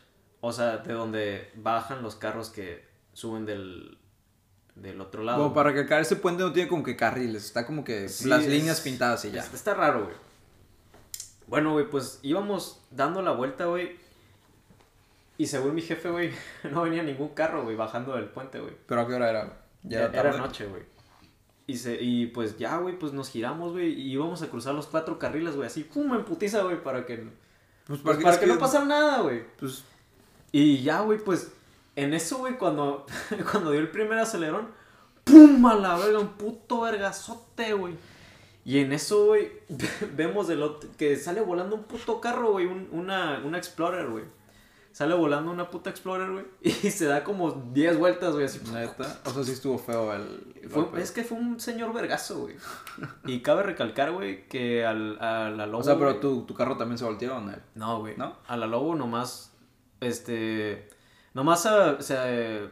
O 0.45 0.53
sea, 0.53 0.79
de 0.79 0.93
donde 0.93 1.51
bajan 1.55 2.03
los 2.03 2.17
carros 2.17 2.51
que 2.51 2.85
suben 3.15 3.47
del, 3.47 3.97
del 4.75 5.01
otro 5.01 5.23
lado. 5.23 5.41
Como 5.43 5.55
para 5.55 5.71
recalcar, 5.71 6.01
ese 6.03 6.17
puente 6.17 6.43
no 6.43 6.53
tiene 6.53 6.69
como 6.69 6.83
que 6.83 6.97
carriles, 6.97 7.45
está 7.45 7.65
como 7.65 7.85
que 7.85 8.09
Sí, 8.09 8.29
las 8.29 8.43
es- 8.43 8.49
líneas 8.49 8.81
pintadas 8.81 9.25
y 9.25 9.31
ya. 9.31 9.41
es- 9.41 9.55
Está 9.55 9.73
raro, 9.75 10.05
güey. 10.05 10.17
Bueno, 11.47 11.73
güey, 11.73 11.89
pues 11.89 12.19
íbamos 12.23 12.83
dando 12.91 13.23
la 13.23 13.33
vuelta, 13.33 13.67
güey. 13.67 13.97
Y 15.39 15.47
según 15.47 15.75
mi 15.75 15.83
jefe, 15.83 16.11
güey, 16.11 16.33
no 16.71 16.83
venía 16.83 17.03
ningún 17.03 17.29
carro, 17.31 17.63
güey, 17.65 17.77
bajando 17.77 18.15
del 18.17 18.27
puente, 18.27 18.61
güey. 18.61 18.75
Pero 18.87 19.01
a 19.03 19.07
qué 19.07 19.15
hora 19.15 19.31
era? 19.31 19.59
Ya 19.83 19.99
Era, 20.01 20.07
era 20.13 20.23
tarde. 20.31 20.39
noche, 20.39 20.67
güey. 20.67 20.83
Y, 21.67 21.77
se, 21.77 22.03
y 22.03 22.27
pues 22.27 22.59
ya, 22.59 22.77
güey, 22.79 22.99
pues 22.99 23.13
nos 23.13 23.29
giramos, 23.31 23.73
güey, 23.73 23.93
y 23.93 24.13
íbamos 24.13 24.43
a 24.43 24.49
cruzar 24.49 24.75
los 24.75 24.87
cuatro 24.89 25.19
carriles, 25.19 25.55
güey, 25.55 25.67
así, 25.69 25.85
pum, 25.85 26.13
en 26.15 26.25
putiza, 26.25 26.63
güey, 26.63 26.83
para 26.83 27.07
que, 27.07 27.17
Pues 27.87 28.01
pues, 28.01 28.19
para 28.19 28.31
les 28.33 28.39
que 28.41 28.47
no 28.47 28.59
pasara 28.59 28.85
nada, 28.85 29.21
güey. 29.21 29.45
Pues 29.59 29.85
Y 30.53 30.83
ya, 30.83 31.01
güey, 31.01 31.19
pues, 31.19 31.53
en 31.97 32.15
eso, 32.15 32.39
güey, 32.39 32.57
cuando, 32.59 33.07
cuando 33.51 33.71
dio 33.71 33.81
el 33.81 33.91
primer 33.91 34.19
acelerón, 34.19 34.69
¡pum! 35.25 35.65
A 35.67 35.75
la 35.75 35.97
verga, 35.97 36.19
un 36.19 36.29
puto 36.35 36.83
vergazote, 36.83 37.73
güey. 37.75 37.95
Y 38.65 38.79
en 38.79 38.93
eso, 38.93 39.27
güey, 39.27 39.51
vemos 40.15 40.49
el 40.51 40.63
otro, 40.63 40.89
que 40.97 41.17
sale 41.17 41.41
volando 41.41 41.75
un 41.77 41.85
puto 41.85 42.21
carro, 42.21 42.53
güey, 42.53 42.67
un- 42.67 42.89
una, 42.93 43.41
una 43.45 43.59
Explorer, 43.59 44.09
güey. 44.09 44.25
Sale 44.93 45.15
volando 45.15 45.51
una 45.51 45.71
puta 45.71 45.89
Explorer, 45.89 46.31
güey, 46.31 46.45
y 46.61 46.71
se 46.91 47.07
da 47.07 47.25
como 47.25 47.51
10 47.73 47.99
vueltas, 47.99 48.35
güey, 48.35 48.45
así. 48.45 48.61
neta, 48.73 49.21
o 49.25 49.31
sea, 49.31 49.43
sí 49.43 49.53
estuvo 49.53 49.79
feo 49.79 50.13
el... 50.13 50.69
Fue- 50.69 51.01
es 51.03 51.11
que 51.13 51.25
fue 51.25 51.39
un 51.39 51.59
señor 51.59 51.93
vergazo, 51.95 52.41
güey. 52.41 52.57
Y 53.25 53.41
cabe 53.41 53.63
recalcar, 53.63 54.13
güey, 54.13 54.47
que 54.49 54.85
al, 54.85 55.19
a 55.21 55.49
la 55.51 55.67
lobo. 55.67 55.79
O 55.79 55.83
sea, 55.83 55.95
pero 55.99 56.11
güey- 56.17 56.21
tu, 56.21 56.43
tu 56.45 56.55
carro 56.55 56.77
también 56.77 56.99
se 56.99 57.05
volteó, 57.05 57.41
¿no? 57.41 57.53
No, 57.75 58.01
güey. 58.01 58.17
¿No? 58.19 58.37
A 58.47 58.57
la 58.59 58.67
lobo 58.67 58.95
nomás. 58.95 59.52
Este. 60.03 60.89
Nomás, 61.35 61.67
ah, 61.67 61.97
o 61.99 62.03
sea. 62.03 62.71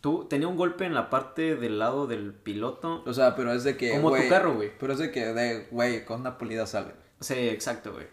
Tú 0.00 0.26
tenía 0.28 0.48
un 0.48 0.56
golpe 0.56 0.84
en 0.84 0.92
la 0.92 1.08
parte 1.08 1.56
del 1.56 1.78
lado 1.78 2.06
del 2.06 2.34
piloto. 2.34 3.02
O 3.06 3.14
sea, 3.14 3.34
pero 3.34 3.52
es 3.54 3.64
de 3.64 3.78
que, 3.78 3.92
Como 3.92 4.14
tu 4.14 4.28
carro, 4.28 4.54
güey. 4.54 4.70
Pero 4.78 4.92
es 4.92 4.98
de 4.98 5.10
que, 5.10 5.32
de, 5.32 5.66
güey, 5.70 6.04
con 6.04 6.20
una 6.20 6.36
pulida 6.36 6.66
sale. 6.66 6.92
Sí, 7.20 7.34
exacto, 7.34 7.92
güey. 7.94 8.06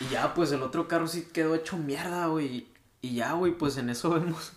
Y 0.00 0.08
ya, 0.08 0.32
pues 0.34 0.52
el 0.52 0.62
otro 0.62 0.88
carro 0.88 1.06
sí 1.06 1.28
quedó 1.32 1.54
hecho 1.54 1.76
mierda, 1.76 2.26
güey. 2.28 2.68
Y 3.02 3.14
ya, 3.14 3.32
güey, 3.32 3.52
pues 3.52 3.76
en 3.76 3.90
eso 3.90 4.10
vemos. 4.14 4.52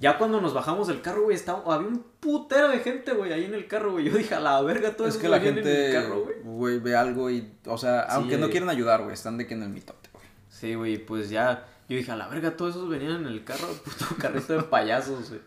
Ya 0.00 0.18
cuando 0.18 0.40
nos 0.40 0.52
bajamos 0.52 0.88
del 0.88 1.00
carro, 1.00 1.22
güey, 1.22 1.36
estaba... 1.36 1.62
había 1.72 1.86
un 1.86 2.04
putero 2.18 2.68
de 2.68 2.80
gente, 2.80 3.12
güey, 3.12 3.32
ahí 3.32 3.44
en 3.44 3.54
el 3.54 3.68
carro, 3.68 3.92
güey. 3.92 4.04
Yo 4.04 4.16
dije, 4.16 4.34
a 4.34 4.40
la 4.40 4.60
verga, 4.62 4.96
todo 4.96 5.06
es 5.06 5.14
eso 5.14 5.22
que 5.22 5.28
la 5.28 5.38
venían 5.38 5.58
en 5.58 5.64
gente, 5.64 5.96
el 5.96 6.02
carro, 6.02 6.24
güey. 6.24 6.36
güey, 6.42 6.78
ve 6.80 6.96
algo 6.96 7.30
y, 7.30 7.52
o 7.66 7.78
sea, 7.78 8.02
Sí, 8.02 8.16
aunque 8.16 8.36
no 8.36 8.50
quieren 8.50 8.68
ayudar, 8.68 9.02
güey, 9.02 9.14
están 9.14 9.38
de 9.38 9.46
que 9.46 9.54
en 9.54 9.62
el 9.62 9.68
mitote, 9.68 10.10
güey. 10.12 10.24
Sí, 10.48 10.74
güey, 10.74 10.98
pues 10.98 11.30
ya. 11.30 11.68
Yo 11.92 11.98
dije, 11.98 12.10
a 12.10 12.16
la 12.16 12.26
verga, 12.28 12.56
todos 12.56 12.74
esos 12.74 12.88
venían 12.88 13.16
en 13.16 13.26
el 13.26 13.44
carro, 13.44 13.68
puto 13.84 14.16
carrito 14.18 14.54
de 14.54 14.62
payasos, 14.62 15.28
güey. 15.28 15.40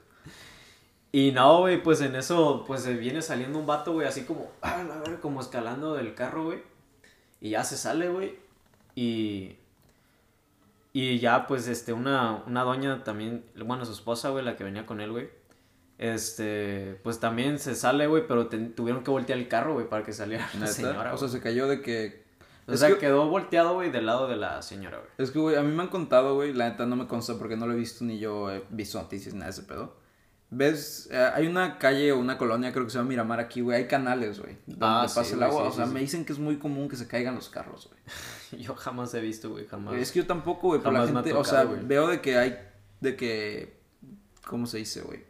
Y 1.11 1.31
no, 1.31 1.61
güey, 1.61 1.81
pues 1.81 2.01
en 2.01 2.15
eso, 2.15 2.65
pues 2.67 2.85
viene 2.99 3.21
saliendo 3.21 3.57
un 3.57 3.65
vato, 3.65 3.93
güey, 3.93 4.07
así 4.07 4.25
como, 4.25 4.51
a 4.61 4.83
la 4.83 4.97
verga, 4.97 5.19
como 5.21 5.41
escalando 5.41 5.95
del 5.95 6.13
carro, 6.13 6.43
güey. 6.43 6.61
Y 7.41 7.51
ya 7.51 7.63
se 7.63 7.77
sale, 7.77 8.09
güey. 8.09 8.37
Y. 8.93 9.57
Y 10.93 11.19
ya, 11.19 11.47
pues, 11.47 11.67
este, 11.67 11.93
una, 11.93 12.43
una 12.45 12.63
doña 12.63 13.03
también, 13.03 13.43
bueno, 13.55 13.85
su 13.85 13.93
esposa, 13.93 14.29
güey, 14.29 14.45
la 14.45 14.55
que 14.55 14.63
venía 14.63 14.85
con 14.85 15.01
él, 15.01 15.11
güey. 15.11 15.29
Este, 15.97 16.99
pues 17.03 17.19
también 17.19 17.57
se 17.57 17.73
sale, 17.73 18.05
güey, 18.07 18.27
pero 18.27 18.47
tuvieron 18.47 19.03
que 19.03 19.11
voltear 19.11 19.39
el 19.39 19.47
carro, 19.47 19.73
güey, 19.73 19.89
para 19.89 20.03
que 20.03 20.13
saliera 20.13 20.47
la 20.59 20.67
señora, 20.67 21.13
o 21.13 21.17
sea, 21.17 21.27
se 21.27 21.39
cayó 21.39 21.67
de 21.67 21.81
que... 21.81 22.24
O 22.67 22.73
es 22.73 22.79
sea, 22.79 22.89
que- 22.89 22.97
quedó 22.97 23.27
volteado, 23.29 23.75
güey, 23.75 23.91
del 23.91 24.05
lado 24.07 24.27
de 24.27 24.35
la 24.37 24.61
señora, 24.61 24.97
güey. 24.97 25.09
Es 25.17 25.31
que, 25.31 25.39
güey, 25.39 25.55
a 25.55 25.61
mí 25.61 25.71
me 25.71 25.83
han 25.83 25.89
contado, 25.89 26.35
güey, 26.35 26.53
la 26.53 26.69
neta 26.69 26.85
no 26.85 26.95
me 26.95 27.07
consta 27.07 27.37
porque 27.37 27.55
no 27.57 27.67
lo 27.67 27.73
he 27.73 27.77
visto 27.77 28.03
ni 28.05 28.17
yo 28.19 28.49
he 28.51 28.63
visto 28.69 28.99
noticias 29.01 29.33
ni 29.33 29.39
nada 29.39 29.51
de 29.51 29.57
ese 29.59 29.67
pedo. 29.67 30.03
¿Ves? 30.51 31.09
Eh, 31.11 31.31
hay 31.33 31.47
una 31.47 31.79
calle 31.79 32.11
o 32.11 32.19
una 32.19 32.37
colonia, 32.37 32.71
creo 32.71 32.85
que 32.85 32.91
se 32.91 32.97
llama 32.97 33.09
Miramar 33.09 33.39
aquí, 33.39 33.61
güey, 33.61 33.77
hay 33.79 33.87
canales, 33.87 34.39
güey, 34.39 34.57
donde 34.67 34.85
Ah, 34.85 35.01
pasa 35.03 35.23
sí, 35.23 35.33
el 35.33 35.43
agua. 35.43 35.63
sí, 35.63 35.67
o 35.69 35.71
sea, 35.73 35.87
sí, 35.87 35.93
me 35.93 35.99
dicen 35.99 36.23
que 36.23 36.33
es 36.33 36.39
muy 36.39 36.57
común 36.57 36.87
que 36.87 36.95
se 36.95 37.07
caigan 37.07 37.35
los 37.35 37.49
carros, 37.49 37.89
güey. 37.89 37.99
Yo 38.63 38.75
jamás 38.75 39.13
he 39.15 39.21
visto, 39.21 39.49
güey, 39.49 39.65
jamás. 39.67 39.95
Es 39.95 40.11
que 40.11 40.19
yo 40.19 40.27
tampoco, 40.27 40.67
güey, 40.67 40.79
pero 40.79 40.91
la 40.91 41.05
gente, 41.05 41.19
o 41.33 41.37
tocado, 41.37 41.43
sea, 41.43 41.63
güey. 41.65 41.81
veo 41.83 42.07
de 42.07 42.21
que 42.21 42.37
hay, 42.37 42.57
de 43.01 43.15
que, 43.17 43.79
¿cómo 44.47 44.65
se 44.67 44.77
dice, 44.77 45.01
güey? 45.01 45.23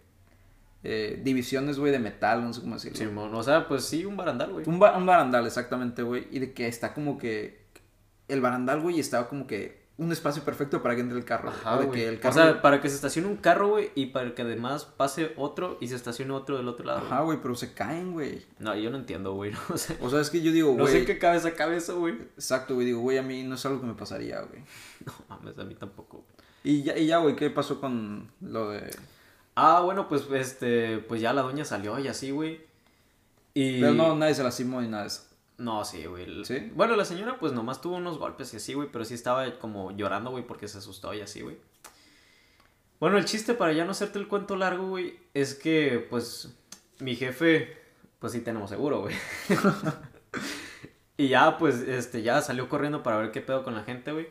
Eh, 0.88 1.20
divisiones, 1.24 1.80
güey, 1.80 1.92
de 1.92 1.98
metal, 2.00 2.44
no 2.44 2.54
sé 2.54 2.62
cómo 2.62 2.76
decirlo. 2.76 2.98
Simón, 2.98 3.34
o 3.34 3.42
sea, 3.42 3.68
pues 3.68 3.84
sí, 3.86 4.06
un 4.06 4.16
barandal, 4.16 4.52
güey. 4.54 4.70
Un, 4.70 4.78
ba- 4.78 4.96
un 4.96 5.06
barandal, 5.08 5.46
exactamente, 5.48 6.04
güey. 6.04 6.28
Y 6.32 6.38
de 6.40 6.54
que 6.54 6.68
está 6.68 6.94
como 6.94 7.18
que. 7.18 7.66
El 8.28 8.42
barandal, 8.42 8.82
güey, 8.82 9.00
estaba 9.00 9.28
como 9.28 9.48
que 9.48 9.84
un 9.98 10.12
espacio 10.12 10.44
perfecto 10.44 10.84
para 10.84 10.94
que 10.96 11.02
entre 11.02 11.18
el 11.18 11.26
carro. 11.26 11.50
Ajá, 11.50 11.78
de 11.80 11.86
güey. 11.86 12.00
que 12.00 12.08
el 12.10 12.20
O 12.24 12.32
sea, 12.32 12.62
para 12.62 12.82
que 12.82 12.90
se 12.90 12.96
estacione 12.96 13.28
un 13.30 13.38
carro, 13.38 13.70
güey, 13.70 13.92
y 13.96 14.08
para 14.08 14.36
que 14.36 14.42
además 14.42 14.84
pase 14.86 15.32
otro 15.38 15.78
y 15.82 15.88
se 15.88 15.96
estacione 15.96 16.34
otro 16.34 16.58
del 16.58 16.68
otro 16.68 16.86
lado. 16.86 17.00
Ajá, 17.00 17.22
güey, 17.22 17.40
pero 17.42 17.56
se 17.56 17.74
caen, 17.74 18.12
güey. 18.14 18.44
No, 18.60 18.76
yo 18.76 18.90
no 18.92 18.98
entiendo, 18.98 19.34
güey. 19.34 19.52
No 19.70 19.78
sé. 19.78 19.98
O 20.02 20.10
sea, 20.10 20.20
es 20.22 20.30
que 20.30 20.42
yo 20.42 20.52
digo, 20.52 20.72
No 20.74 20.84
güey. 20.84 20.92
sé 20.94 21.00
en 21.00 21.06
qué 21.06 21.18
cabeza 21.18 21.54
cabe 21.54 21.78
eso, 21.78 21.98
güey. 22.00 22.14
Exacto, 22.36 22.76
güey. 22.76 22.86
Digo, 22.88 23.00
güey, 23.00 23.18
a 23.18 23.24
mí 23.24 23.42
no 23.44 23.56
es 23.56 23.66
algo 23.66 23.80
que 23.82 23.88
me 23.88 23.94
pasaría, 23.96 24.42
güey. 24.42 24.62
No 25.06 25.14
mames, 25.30 25.58
a 25.58 25.64
mí 25.64 25.74
tampoco. 25.76 26.26
Y 26.64 26.84
ya, 26.84 26.98
y 26.98 27.06
ya, 27.08 27.18
güey, 27.20 27.36
¿qué 27.36 27.50
pasó 27.50 27.80
con 27.80 28.30
lo 28.42 28.70
de. 28.72 28.90
Ah, 29.56 29.82
bueno, 29.82 30.08
pues 30.08 30.24
este, 30.34 31.00
pues 31.00 31.22
ya 31.22 31.34
la 31.34 31.42
doña 31.42 31.66
salió 31.66 31.98
y 32.00 32.08
así, 32.08 32.32
güey. 32.32 32.62
Y... 33.54 33.80
Pero 33.80 33.94
no, 33.94 34.16
nadie 34.16 34.36
se 34.36 34.44
lastimó 34.44 34.82
ni 34.82 34.88
nada 34.88 35.04
de 35.04 35.08
eso. 35.08 35.24
No, 35.58 35.86
sí, 35.86 36.06
güey. 36.06 36.44
¿Sí? 36.44 36.72
Bueno, 36.76 36.96
la 36.96 37.06
señora 37.06 37.40
pues 37.40 37.54
nomás 37.54 37.82
tuvo 37.82 37.96
unos 37.96 38.18
golpes 38.18 38.54
y 38.54 38.58
así, 38.58 38.74
güey, 38.74 38.90
pero 38.92 39.06
sí 39.06 39.14
estaba 39.14 39.58
como 39.60 39.92
llorando, 39.92 40.32
güey, 40.32 40.46
porque 40.46 40.68
se 40.68 40.80
asustó 40.80 41.14
y 41.14 41.22
así, 41.22 41.42
güey. 41.42 41.58
Bueno, 43.00 43.18
el 43.18 43.26
chiste 43.26 43.54
para 43.54 43.74
ya 43.74 43.86
no 43.86 43.92
hacerte 43.92 44.20
el 44.20 44.28
cuento 44.28 44.56
largo, 44.56 44.88
güey, 44.88 45.20
es 45.34 45.56
que 45.56 46.06
pues 46.10 46.54
mi 47.00 47.16
jefe, 47.16 47.78
pues 48.20 48.34
sí 48.34 48.42
tenemos 48.42 48.70
seguro, 48.70 49.02
güey. 49.02 49.16
y 51.18 51.28
ya, 51.28 51.58
pues, 51.58 51.76
este, 51.82 52.22
ya 52.22 52.42
salió 52.42 52.70
corriendo 52.70 53.04
para 53.04 53.18
ver 53.18 53.32
qué 53.32 53.42
pedo 53.42 53.64
con 53.64 53.76
la 53.76 53.84
gente, 53.84 54.12
güey. 54.12 54.28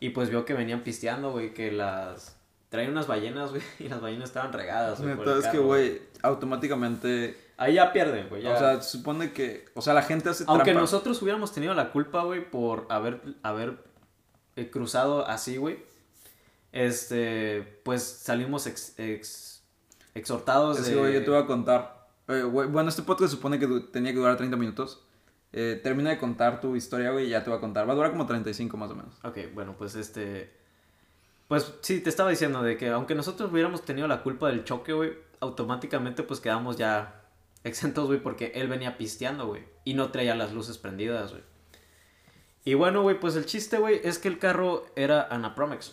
Y 0.00 0.10
pues 0.10 0.30
vio 0.30 0.44
que 0.44 0.54
venían 0.54 0.82
pisteando, 0.82 1.32
güey, 1.32 1.54
que 1.54 1.72
las... 1.72 2.35
Traían 2.68 2.90
unas 2.92 3.06
ballenas, 3.06 3.50
güey, 3.50 3.62
y 3.78 3.88
las 3.88 4.00
ballenas 4.00 4.28
estaban 4.28 4.52
regadas, 4.52 5.00
güey. 5.00 5.14
por 5.16 5.28
el 5.28 5.34
Neta, 5.36 5.46
es 5.48 5.52
que, 5.52 5.58
güey, 5.58 6.02
automáticamente. 6.22 7.36
Ahí 7.58 7.74
ya 7.74 7.92
pierden, 7.92 8.28
güey. 8.28 8.42
ya. 8.42 8.54
O 8.54 8.58
sea, 8.58 8.82
se 8.82 8.98
supone 8.98 9.32
que. 9.32 9.64
O 9.74 9.80
sea, 9.82 9.94
la 9.94 10.02
gente 10.02 10.28
hace 10.28 10.44
Aunque 10.46 10.64
trampa. 10.64 10.80
nosotros 10.80 11.20
hubiéramos 11.22 11.52
tenido 11.52 11.72
la 11.74 11.90
culpa, 11.92 12.22
güey, 12.24 12.48
por 12.50 12.86
haber, 12.90 13.20
haber 13.42 13.78
eh, 14.56 14.70
cruzado 14.70 15.26
así, 15.26 15.56
güey. 15.56 15.78
Este, 16.72 17.80
pues 17.84 18.02
salimos 18.02 18.66
ex- 18.66 18.98
ex- 18.98 19.62
exhortados 20.14 20.78
Es 20.80 20.88
de... 20.88 20.96
güey, 20.96 21.14
yo 21.14 21.24
te 21.24 21.30
voy 21.30 21.40
a 21.42 21.46
contar. 21.46 22.06
Eh, 22.28 22.42
güey, 22.42 22.68
bueno, 22.68 22.88
este 22.88 23.02
podcast 23.02 23.32
supone 23.32 23.58
que 23.58 23.66
tenía 23.92 24.12
que 24.12 24.18
durar 24.18 24.36
30 24.36 24.56
minutos. 24.56 25.02
Eh, 25.52 25.80
termina 25.82 26.10
de 26.10 26.18
contar 26.18 26.60
tu 26.60 26.76
historia, 26.76 27.12
güey, 27.12 27.26
y 27.26 27.30
ya 27.30 27.42
te 27.42 27.48
voy 27.50 27.56
a 27.56 27.60
contar. 27.60 27.88
Va 27.88 27.92
a 27.92 27.96
durar 27.96 28.10
como 28.10 28.26
35 28.26 28.76
más 28.76 28.90
o 28.90 28.94
menos. 28.96 29.14
Ok, 29.24 29.38
bueno, 29.54 29.74
pues 29.78 29.94
este... 29.94 30.54
Pues 31.48 31.72
sí, 31.80 32.00
te 32.00 32.10
estaba 32.10 32.30
diciendo 32.30 32.62
de 32.62 32.76
que 32.76 32.88
aunque 32.88 33.14
nosotros 33.14 33.52
hubiéramos 33.52 33.84
tenido 33.84 34.08
la 34.08 34.22
culpa 34.22 34.48
del 34.48 34.64
choque, 34.64 34.92
güey, 34.92 35.12
automáticamente 35.40 36.22
pues 36.22 36.40
quedamos 36.40 36.76
ya 36.76 37.22
exentos, 37.62 38.06
güey, 38.06 38.20
porque 38.20 38.52
él 38.54 38.68
venía 38.68 38.96
pisteando, 38.96 39.46
güey, 39.46 39.64
y 39.84 39.94
no 39.94 40.10
traía 40.10 40.34
las 40.34 40.52
luces 40.52 40.78
prendidas, 40.78 41.32
güey. 41.32 41.42
Y 42.64 42.74
bueno, 42.74 43.02
güey, 43.02 43.20
pues 43.20 43.36
el 43.36 43.46
chiste, 43.46 43.78
güey, 43.78 44.00
es 44.02 44.18
que 44.18 44.26
el 44.26 44.38
carro 44.38 44.86
era 44.96 45.28
Anapromex. 45.30 45.92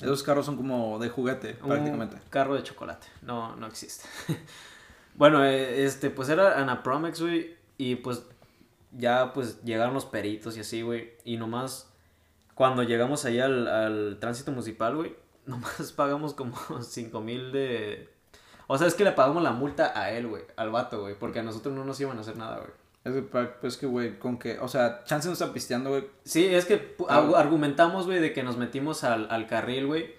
Esos 0.00 0.22
carros 0.22 0.44
son 0.44 0.56
como 0.56 0.98
de 0.98 1.08
juguete, 1.08 1.54
prácticamente. 1.54 2.18
Carro 2.28 2.54
de 2.54 2.62
chocolate. 2.62 3.06
No, 3.22 3.56
no 3.56 3.66
existe. 3.66 4.06
bueno, 5.14 5.42
eh, 5.42 5.86
este, 5.86 6.10
pues 6.10 6.28
era 6.28 6.60
Anapromex, 6.60 7.22
güey. 7.22 7.56
Y 7.78 7.96
pues 7.96 8.22
ya 8.92 9.32
pues 9.32 9.62
llegaron 9.62 9.94
los 9.94 10.04
peritos 10.04 10.56
y 10.58 10.60
así, 10.60 10.82
güey. 10.82 11.14
Y 11.24 11.38
nomás 11.38 11.88
cuando 12.56 12.82
llegamos 12.82 13.24
ahí 13.24 13.38
al, 13.38 13.68
al 13.68 14.16
tránsito 14.18 14.50
municipal, 14.50 14.96
güey, 14.96 15.14
nomás 15.46 15.92
pagamos 15.92 16.34
como 16.34 16.56
5 16.82 17.20
mil 17.20 17.52
de... 17.52 18.08
O 18.66 18.76
sea, 18.78 18.88
es 18.88 18.94
que 18.94 19.04
le 19.04 19.12
pagamos 19.12 19.44
la 19.44 19.52
multa 19.52 19.92
a 19.94 20.10
él, 20.10 20.26
güey, 20.26 20.42
al 20.56 20.70
vato, 20.70 21.02
güey, 21.02 21.16
porque 21.16 21.38
a 21.38 21.42
nosotros 21.44 21.72
no 21.72 21.84
nos 21.84 22.00
iban 22.00 22.18
a 22.18 22.22
hacer 22.22 22.36
nada, 22.36 22.56
güey. 22.56 22.70
Es 23.04 23.12
que, 23.14 23.22
pues 23.60 23.76
que, 23.76 23.86
güey, 23.86 24.18
con 24.18 24.36
que, 24.40 24.58
o 24.58 24.66
sea, 24.66 25.04
Chance 25.04 25.28
no 25.28 25.34
está 25.34 25.52
pisteando, 25.52 25.90
güey. 25.90 26.08
Sí, 26.24 26.44
es 26.52 26.64
que 26.64 26.96
Ah. 27.08 27.20
argu- 27.22 27.36
argumentamos, 27.36 28.06
güey, 28.06 28.18
de 28.18 28.32
que 28.32 28.42
nos 28.42 28.56
metimos 28.56 29.04
al, 29.04 29.28
al 29.30 29.46
carril, 29.46 29.86
güey, 29.86 30.12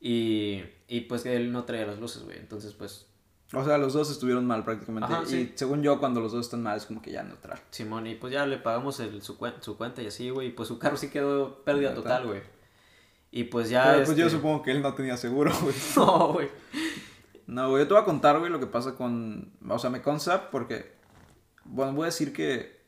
y, 0.00 0.62
y 0.86 1.00
pues 1.02 1.22
que 1.22 1.34
él 1.36 1.50
no 1.52 1.64
traía 1.64 1.86
las 1.86 1.98
luces, 1.98 2.22
güey. 2.24 2.36
Entonces, 2.36 2.74
pues, 2.74 3.06
O 3.52 3.64
sea, 3.64 3.78
los 3.78 3.92
dos 3.92 4.10
estuvieron 4.10 4.46
mal 4.46 4.64
prácticamente. 4.64 5.12
Ajá, 5.12 5.22
y 5.30 5.52
según 5.54 5.82
yo, 5.82 6.00
cuando 6.00 6.20
los 6.20 6.32
dos 6.32 6.46
están 6.46 6.62
mal, 6.62 6.76
es 6.76 6.86
como 6.86 7.00
que 7.02 7.12
ya 7.12 7.22
neutral. 7.22 7.60
Simón, 7.70 8.06
y 8.06 8.14
pues 8.16 8.32
ya 8.32 8.46
le 8.46 8.58
pagamos 8.58 8.98
el, 9.00 9.22
su, 9.22 9.38
cuen- 9.38 9.60
su 9.60 9.76
cuenta 9.76 10.02
y 10.02 10.06
así, 10.06 10.30
güey, 10.30 10.48
y 10.48 10.50
pues 10.50 10.66
su 10.68 10.78
carro 10.78 10.96
sí 10.96 11.08
quedó 11.10 11.62
pérdida 11.62 11.94
total, 11.94 12.26
güey. 12.26 12.42
Y 13.30 13.44
pues 13.44 13.68
ya, 13.68 13.92
Pero 13.92 14.04
pues 14.06 14.16
yo 14.16 14.26
este- 14.26 14.38
supongo 14.38 14.62
que 14.62 14.70
él 14.72 14.82
no 14.82 14.94
tenía 14.94 15.16
seguro, 15.16 15.52
güey. 15.62 15.74
No, 15.96 16.32
güey. 16.32 16.48
No, 17.46 17.68
güey, 17.70 17.82
yo 17.82 17.88
te 17.88 17.94
voy 17.94 18.02
a 18.02 18.06
contar, 18.06 18.38
güey, 18.38 18.50
lo 18.50 18.58
que 18.58 18.66
pasa 18.66 18.94
con... 18.94 19.52
O 19.68 19.78
sea, 19.78 19.90
me 19.90 20.02
consta 20.02 20.50
porque... 20.50 20.94
Bueno, 21.64 21.92
voy 21.92 22.04
a 22.04 22.06
decir 22.06 22.32
que 22.32 22.80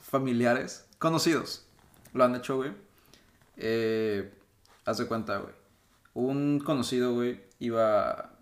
familiares, 0.00 0.86
conocidos, 0.98 1.66
lo 2.12 2.24
han 2.24 2.34
hecho, 2.34 2.56
güey. 2.56 2.72
Eh, 3.56 4.32
haz 4.84 4.98
de 4.98 5.06
cuenta, 5.06 5.38
güey. 5.38 5.54
Un 6.14 6.60
conocido, 6.60 7.14
güey, 7.14 7.40
iba... 7.58 8.33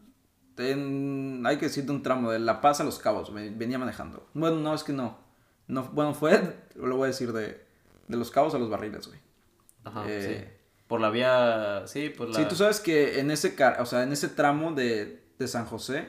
En, 0.59 1.43
hay 1.47 1.57
que 1.59 1.67
decir 1.67 1.85
de 1.85 1.93
un 1.93 2.03
tramo 2.03 2.31
de 2.31 2.38
La 2.38 2.61
Paz 2.61 2.81
a 2.81 2.85
Los 2.85 2.99
Cabos, 2.99 3.33
venía 3.33 3.79
manejando. 3.79 4.29
Bueno, 4.35 4.57
no, 4.57 4.75
es 4.75 4.85
que 4.85 4.93
no. 4.93 5.19
no 5.67 5.85
bueno, 5.85 6.15
fue, 6.15 6.57
lo 6.75 6.97
voy 6.97 7.05
a 7.05 7.09
decir, 7.09 7.33
de, 7.33 7.65
de 8.09 8.17
Los 8.17 8.31
Cabos 8.31 8.55
a 8.55 8.59
Los 8.59 8.69
Barriles, 8.71 9.07
güey. 9.09 9.21
Ajá, 9.85 10.05
Eh, 10.07 10.51
sí. 10.51 10.59
Por 10.87 11.01
la 11.01 11.09
vía, 11.09 11.85
sí, 11.87 12.11
por 12.11 12.29
la... 12.29 12.35
Sí, 12.35 12.45
tú 12.47 12.55
sabes 12.55 12.79
que 12.81 13.19
en 13.19 13.31
ese, 13.31 13.55
car- 13.55 13.81
o 13.81 13.87
sea, 13.87 14.03
en 14.03 14.12
ese 14.12 14.29
tramo 14.29 14.73
de, 14.73 15.25
de 15.38 15.49
San 15.49 15.65
José 15.65 16.07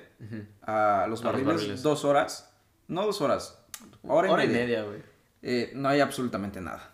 a 0.62 1.06
Los 1.08 1.24
A 1.24 1.32
Los 1.32 1.44
Barriles, 1.46 1.82
dos 1.84 2.04
horas, 2.04 2.54
no 2.90 3.06
dos 3.06 3.22
horas, 3.22 3.64
hora, 4.02 4.44
y 4.44 4.50
media, 4.50 4.84
güey. 4.84 5.02
eh, 5.42 5.72
no 5.74 5.88
hay 5.88 6.02
absolutamente 6.02 6.60
nada. 6.60 6.92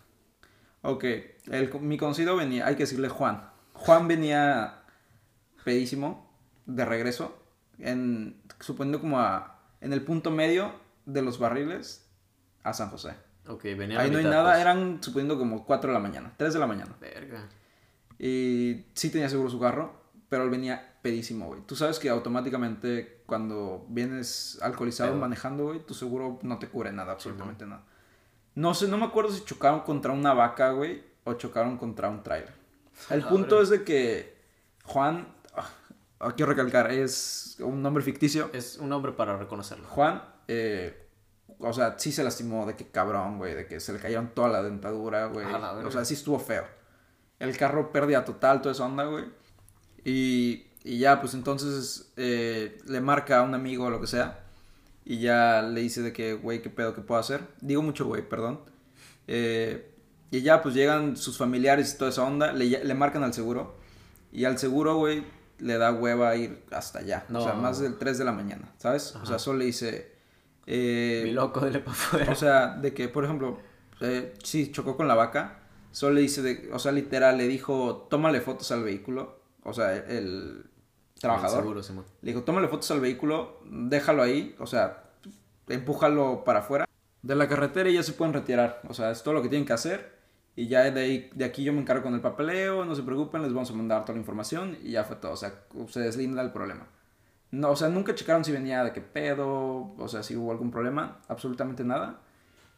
Ok, 0.83 1.03
el, 1.51 1.73
mi 1.81 1.97
conocido 1.97 2.35
venía, 2.35 2.67
hay 2.67 2.75
que 2.75 2.83
decirle 2.83 3.09
Juan. 3.09 3.49
Juan 3.73 4.07
venía 4.07 4.83
pedísimo 5.63 6.31
de 6.67 6.85
regreso, 6.85 7.38
en, 7.79 8.41
suponiendo 8.59 8.99
como 8.99 9.19
a, 9.19 9.59
en 9.81 9.93
el 9.93 10.03
punto 10.03 10.31
medio 10.31 10.73
de 11.05 11.21
Los 11.21 11.39
Barriles 11.39 12.09
a 12.63 12.73
San 12.73 12.89
José. 12.89 13.15
Ok, 13.47 13.63
venía 13.63 13.99
Ahí 13.99 14.11
no 14.11 14.19
hay 14.19 14.25
nada, 14.25 14.51
pues. 14.51 14.61
eran 14.61 15.01
suponiendo 15.01 15.37
como 15.37 15.65
4 15.65 15.89
de 15.89 15.93
la 15.93 15.99
mañana, 15.99 16.33
3 16.37 16.53
de 16.53 16.59
la 16.59 16.67
mañana. 16.67 16.95
Verga. 16.99 17.47
Y 18.19 18.85
sí 18.93 19.09
tenía 19.09 19.29
seguro 19.29 19.49
su 19.49 19.59
carro, 19.59 19.93
pero 20.27 20.43
él 20.43 20.49
venía 20.49 20.97
pedísimo, 21.01 21.47
güey. 21.47 21.61
Tú 21.61 21.75
sabes 21.75 21.97
que 21.99 22.09
automáticamente 22.09 23.23
cuando 23.25 23.85
vienes 23.89 24.59
alcoholizado 24.61 25.15
manejando, 25.15 25.65
güey, 25.65 25.79
tu 25.79 25.93
seguro 25.93 26.39
no 26.41 26.59
te 26.59 26.67
cubre 26.67 26.91
nada, 26.91 27.13
absolutamente 27.13 27.65
nada. 27.65 27.83
No 28.55 28.73
sé, 28.73 28.87
no 28.87 28.97
me 28.97 29.05
acuerdo 29.05 29.31
si 29.31 29.43
chocaron 29.45 29.81
contra 29.81 30.11
una 30.11 30.33
vaca, 30.33 30.71
güey, 30.71 31.03
o 31.23 31.33
chocaron 31.33 31.77
contra 31.77 32.09
un 32.09 32.23
trailer. 32.23 32.53
El 33.09 33.23
punto 33.27 33.61
es 33.61 33.69
de 33.69 33.83
que 33.83 34.37
Juan, 34.83 35.27
quiero 36.35 36.51
recalcar, 36.51 36.91
es 36.91 37.57
un 37.59 37.81
nombre 37.81 38.03
ficticio. 38.03 38.49
Es 38.53 38.77
un 38.77 38.89
nombre 38.89 39.11
para 39.13 39.37
reconocerlo. 39.37 39.87
Juan, 39.87 40.21
eh, 40.47 41.07
o 41.59 41.73
sea, 41.73 41.97
sí 41.97 42.11
se 42.11 42.23
lastimó 42.23 42.65
de 42.65 42.75
que 42.75 42.87
cabrón, 42.87 43.37
güey, 43.37 43.53
de 43.53 43.65
que 43.67 43.79
se 43.79 43.93
le 43.93 43.99
cayeron 43.99 44.29
toda 44.33 44.49
la 44.49 44.61
dentadura, 44.61 45.27
güey. 45.27 45.45
O 45.85 45.91
sea, 45.91 46.05
sí 46.05 46.13
estuvo 46.13 46.39
feo. 46.39 46.65
El 47.39 47.57
carro 47.57 47.91
pérdida 47.91 48.25
total, 48.25 48.61
toda 48.61 48.73
esa 48.73 48.85
onda, 48.85 49.05
güey. 49.05 49.25
Y, 50.03 50.67
y 50.83 50.99
ya, 50.99 51.21
pues 51.21 51.33
entonces 51.33 52.11
eh, 52.17 52.77
le 52.85 53.01
marca 53.01 53.39
a 53.39 53.43
un 53.43 53.53
amigo 53.53 53.85
o 53.85 53.89
lo 53.89 54.01
que 54.01 54.07
sea. 54.07 54.45
Y 55.05 55.19
ya 55.19 55.61
le 55.61 55.81
dice 55.81 56.01
de 56.01 56.13
que, 56.13 56.33
güey, 56.33 56.61
qué 56.61 56.69
pedo, 56.69 56.93
qué 56.93 57.01
puedo 57.01 57.19
hacer. 57.19 57.41
Digo 57.61 57.81
mucho, 57.81 58.05
güey, 58.05 58.27
perdón. 58.27 58.61
Eh, 59.27 59.91
y 60.31 60.41
ya, 60.41 60.61
pues 60.61 60.75
llegan 60.75 61.17
sus 61.17 61.37
familiares 61.37 61.93
y 61.93 61.97
toda 61.97 62.11
esa 62.11 62.23
onda. 62.23 62.51
Le, 62.51 62.83
le 62.83 62.93
marcan 62.93 63.23
al 63.23 63.33
seguro. 63.33 63.77
Y 64.31 64.45
al 64.45 64.59
seguro, 64.59 64.95
güey, 64.95 65.23
le 65.59 65.77
da 65.77 65.91
hueva 65.91 66.35
ir 66.35 66.63
hasta 66.71 66.99
allá. 66.99 67.25
O 67.33 67.41
sea, 67.41 67.53
No. 67.53 67.61
más 67.61 67.79
del 67.79 67.97
3 67.97 68.17
de 68.17 68.25
la 68.25 68.31
mañana, 68.31 68.71
¿sabes? 68.77 69.15
O 69.15 69.25
sea, 69.25 69.39
solo 69.39 69.59
le 69.59 69.65
dice... 69.65 70.11
eh, 70.65 71.21
Mi 71.25 71.31
loco, 71.31 71.59
dele 71.59 71.79
para 71.79 71.91
afuera. 71.91 72.31
o 72.31 72.35
sea, 72.35 72.67
de 72.77 72.93
que, 72.93 73.07
por 73.07 73.23
ejemplo, 73.25 73.59
eh, 74.01 74.33
sí, 74.43 74.71
chocó 74.71 74.95
con 74.97 75.07
la 75.07 75.15
vaca. 75.15 75.59
Solo 75.91 76.15
le 76.15 76.21
dice, 76.21 76.41
de, 76.41 76.69
o 76.71 76.79
sea, 76.79 76.91
literal, 76.91 77.37
le 77.37 77.47
dijo, 77.47 78.07
tómale 78.09 78.41
fotos 78.41 78.71
al 78.71 78.83
vehículo. 78.83 79.39
O 79.63 79.73
sea, 79.73 79.95
el 79.95 80.65
trabajador. 81.19 81.61
Seguro, 81.61 81.83
Simón. 81.83 82.05
Le 82.21 82.31
dijo, 82.31 82.43
tómale 82.43 82.67
fotos 82.67 82.89
al 82.91 82.99
vehículo, 83.01 83.59
déjalo 83.65 84.21
ahí, 84.23 84.55
o 84.59 84.67
sea, 84.67 85.03
empújalo 85.67 86.43
para 86.45 86.59
afuera 86.59 86.85
de 87.21 87.35
la 87.35 87.47
carretera 87.49 87.89
y 87.89 87.93
ya 87.95 88.03
se 88.03 88.13
pueden 88.13 88.33
retirar. 88.33 88.81
O 88.87 88.93
sea, 88.93 89.11
es 89.11 89.21
todo 89.23 89.33
lo 89.33 89.41
que 89.41 89.49
tienen 89.49 89.65
que 89.65 89.73
hacer. 89.73 90.18
Y 90.59 90.67
ya 90.67 90.91
de, 90.91 90.99
ahí, 90.99 91.29
de 91.33 91.45
aquí 91.45 91.63
yo 91.63 91.71
me 91.71 91.79
encargo 91.79 92.03
con 92.03 92.13
el 92.13 92.19
papeleo, 92.19 92.83
no 92.83 92.93
se 92.93 93.01
preocupen, 93.03 93.41
les 93.43 93.53
vamos 93.53 93.71
a 93.71 93.73
mandar 93.73 94.01
toda 94.01 94.15
la 94.15 94.19
información 94.19 94.77
y 94.83 94.91
ya 94.91 95.05
fue 95.05 95.15
todo. 95.15 95.31
O 95.31 95.37
sea, 95.37 95.53
se 95.87 96.01
deslinda 96.01 96.41
el 96.41 96.51
problema. 96.51 96.85
No, 97.51 97.71
o 97.71 97.75
sea, 97.77 97.87
nunca 97.87 98.13
checaron 98.13 98.43
si 98.43 98.51
venía 98.51 98.83
de 98.83 98.91
qué 98.91 98.99
pedo, 98.99 99.95
o 99.97 100.07
sea, 100.09 100.21
si 100.21 100.35
hubo 100.35 100.51
algún 100.51 100.69
problema, 100.69 101.19
absolutamente 101.29 101.85
nada. 101.85 102.19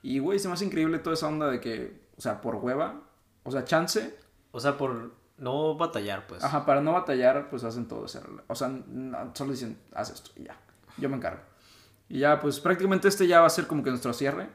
Y, 0.04 0.20
güey, 0.20 0.38
se 0.38 0.48
me 0.48 0.54
hace 0.54 0.66
increíble 0.66 1.00
toda 1.00 1.16
esa 1.16 1.28
onda 1.28 1.50
de 1.50 1.60
que, 1.60 2.00
o 2.18 2.22
sea, 2.22 2.40
por 2.40 2.58
hueva, 2.58 3.02
o 3.42 3.50
sea, 3.52 3.66
chance, 3.66 4.16
O 4.52 4.60
sea, 4.60 4.78
por 4.78 5.16
no 5.40 5.76
batallar, 5.76 6.28
pues. 6.28 6.44
Ajá, 6.44 6.68
para 6.68 6.82
no 6.82 6.94
batallar, 6.94 7.50
pues 7.50 7.64
hacen 7.64 7.88
todo 7.88 8.06
O 8.48 8.56
sea, 8.56 8.68
no- 8.68 9.32
solo 9.34 9.54
dicen, 9.54 9.76
haz 9.96 10.12
esto 10.12 10.30
y 10.36 10.44
ya. 10.44 10.56
Yo 11.00 11.10
me 11.10 11.16
encargo. 11.16 11.42
Y 12.10 12.20
ya, 12.20 12.40
pues 12.40 12.60
prácticamente 12.60 13.08
este 13.08 13.26
ya 13.26 13.40
va 13.42 13.48
a 13.48 13.50
ser 13.50 13.66
como 13.66 13.82
que 13.82 13.90
nuestro 13.90 14.14
cierre. 14.14 14.50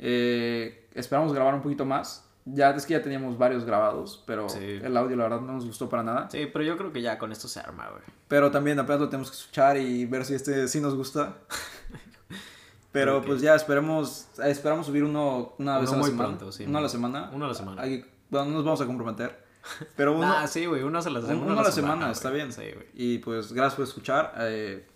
Eh, 0.00 0.88
esperamos 0.94 1.32
grabar 1.32 1.54
un 1.54 1.62
poquito 1.62 1.84
más. 1.84 2.28
Ya 2.46 2.70
es 2.70 2.84
que 2.84 2.92
ya 2.92 3.02
teníamos 3.02 3.38
varios 3.38 3.64
grabados, 3.64 4.22
pero 4.26 4.48
Sí. 4.50 4.58
el 4.82 4.96
audio 4.96 5.16
la 5.16 5.24
verdad 5.24 5.40
no 5.40 5.54
nos 5.54 5.64
gustó 5.64 5.88
para 5.88 6.02
nada. 6.02 6.28
Sí, 6.30 6.46
pero 6.52 6.62
yo 6.64 6.76
creo 6.76 6.92
que 6.92 7.00
ya 7.00 7.16
con 7.18 7.32
esto 7.32 7.48
se 7.48 7.58
arma, 7.60 7.88
güey. 7.88 8.02
Pero 8.28 8.50
también 8.50 8.78
apenas 8.78 9.00
lo 9.00 9.08
tenemos 9.08 9.30
que 9.30 9.36
escuchar 9.38 9.76
y 9.78 10.04
ver 10.04 10.24
si 10.26 10.34
este 10.34 10.68
sí 10.68 10.80
nos 10.80 10.94
gusta. 10.94 11.36
Pero 12.92 13.22
pues 13.22 13.40
ya 13.40 13.54
esperemos, 13.56 14.28
esperamos 14.44 14.86
subir 14.86 15.02
uno 15.02 15.54
una 15.58 15.78
vez 15.80 15.88
a 15.90 15.92
la 15.92 15.98
muy 15.98 16.10
semana. 16.10 16.28
pronto, 16.28 16.52
sí, 16.52 16.64
Uno 16.64 16.78
a 16.78 16.80
la 16.82 16.88
semana. 16.88 17.30
uno 17.32 17.44
a 17.46 17.48
la 17.48 17.54
semana. 17.54 17.82
Hay- 17.82 18.04
bueno, 18.30 18.46
no 18.46 18.52
nos 18.52 18.64
vamos 18.64 18.80
a 18.80 18.86
comprometer. 18.86 19.42
Pero 19.96 20.16
uno, 20.16 20.32
Ah, 20.32 20.46
sí, 20.46 20.66
güey, 20.66 20.82
uno 20.84 20.98
a 20.98 21.02
la 21.02 21.20
semana. 21.20 21.34
uno 21.42 21.58
a 21.58 21.62
la 21.64 21.72
semana, 21.72 22.10
está 22.12 22.30
bien. 22.30 22.52
Sí, 22.52 22.62
güey. 22.72 22.86
Y 22.94 23.18
pues 23.18 23.52
gracias 23.52 23.74
por 23.74 23.84
escuchar. 23.84 24.32
eh, 24.38 24.86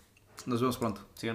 nos 0.45 0.61
vemos 0.61 0.77
pronto. 0.77 1.01
Sigan 1.15 1.27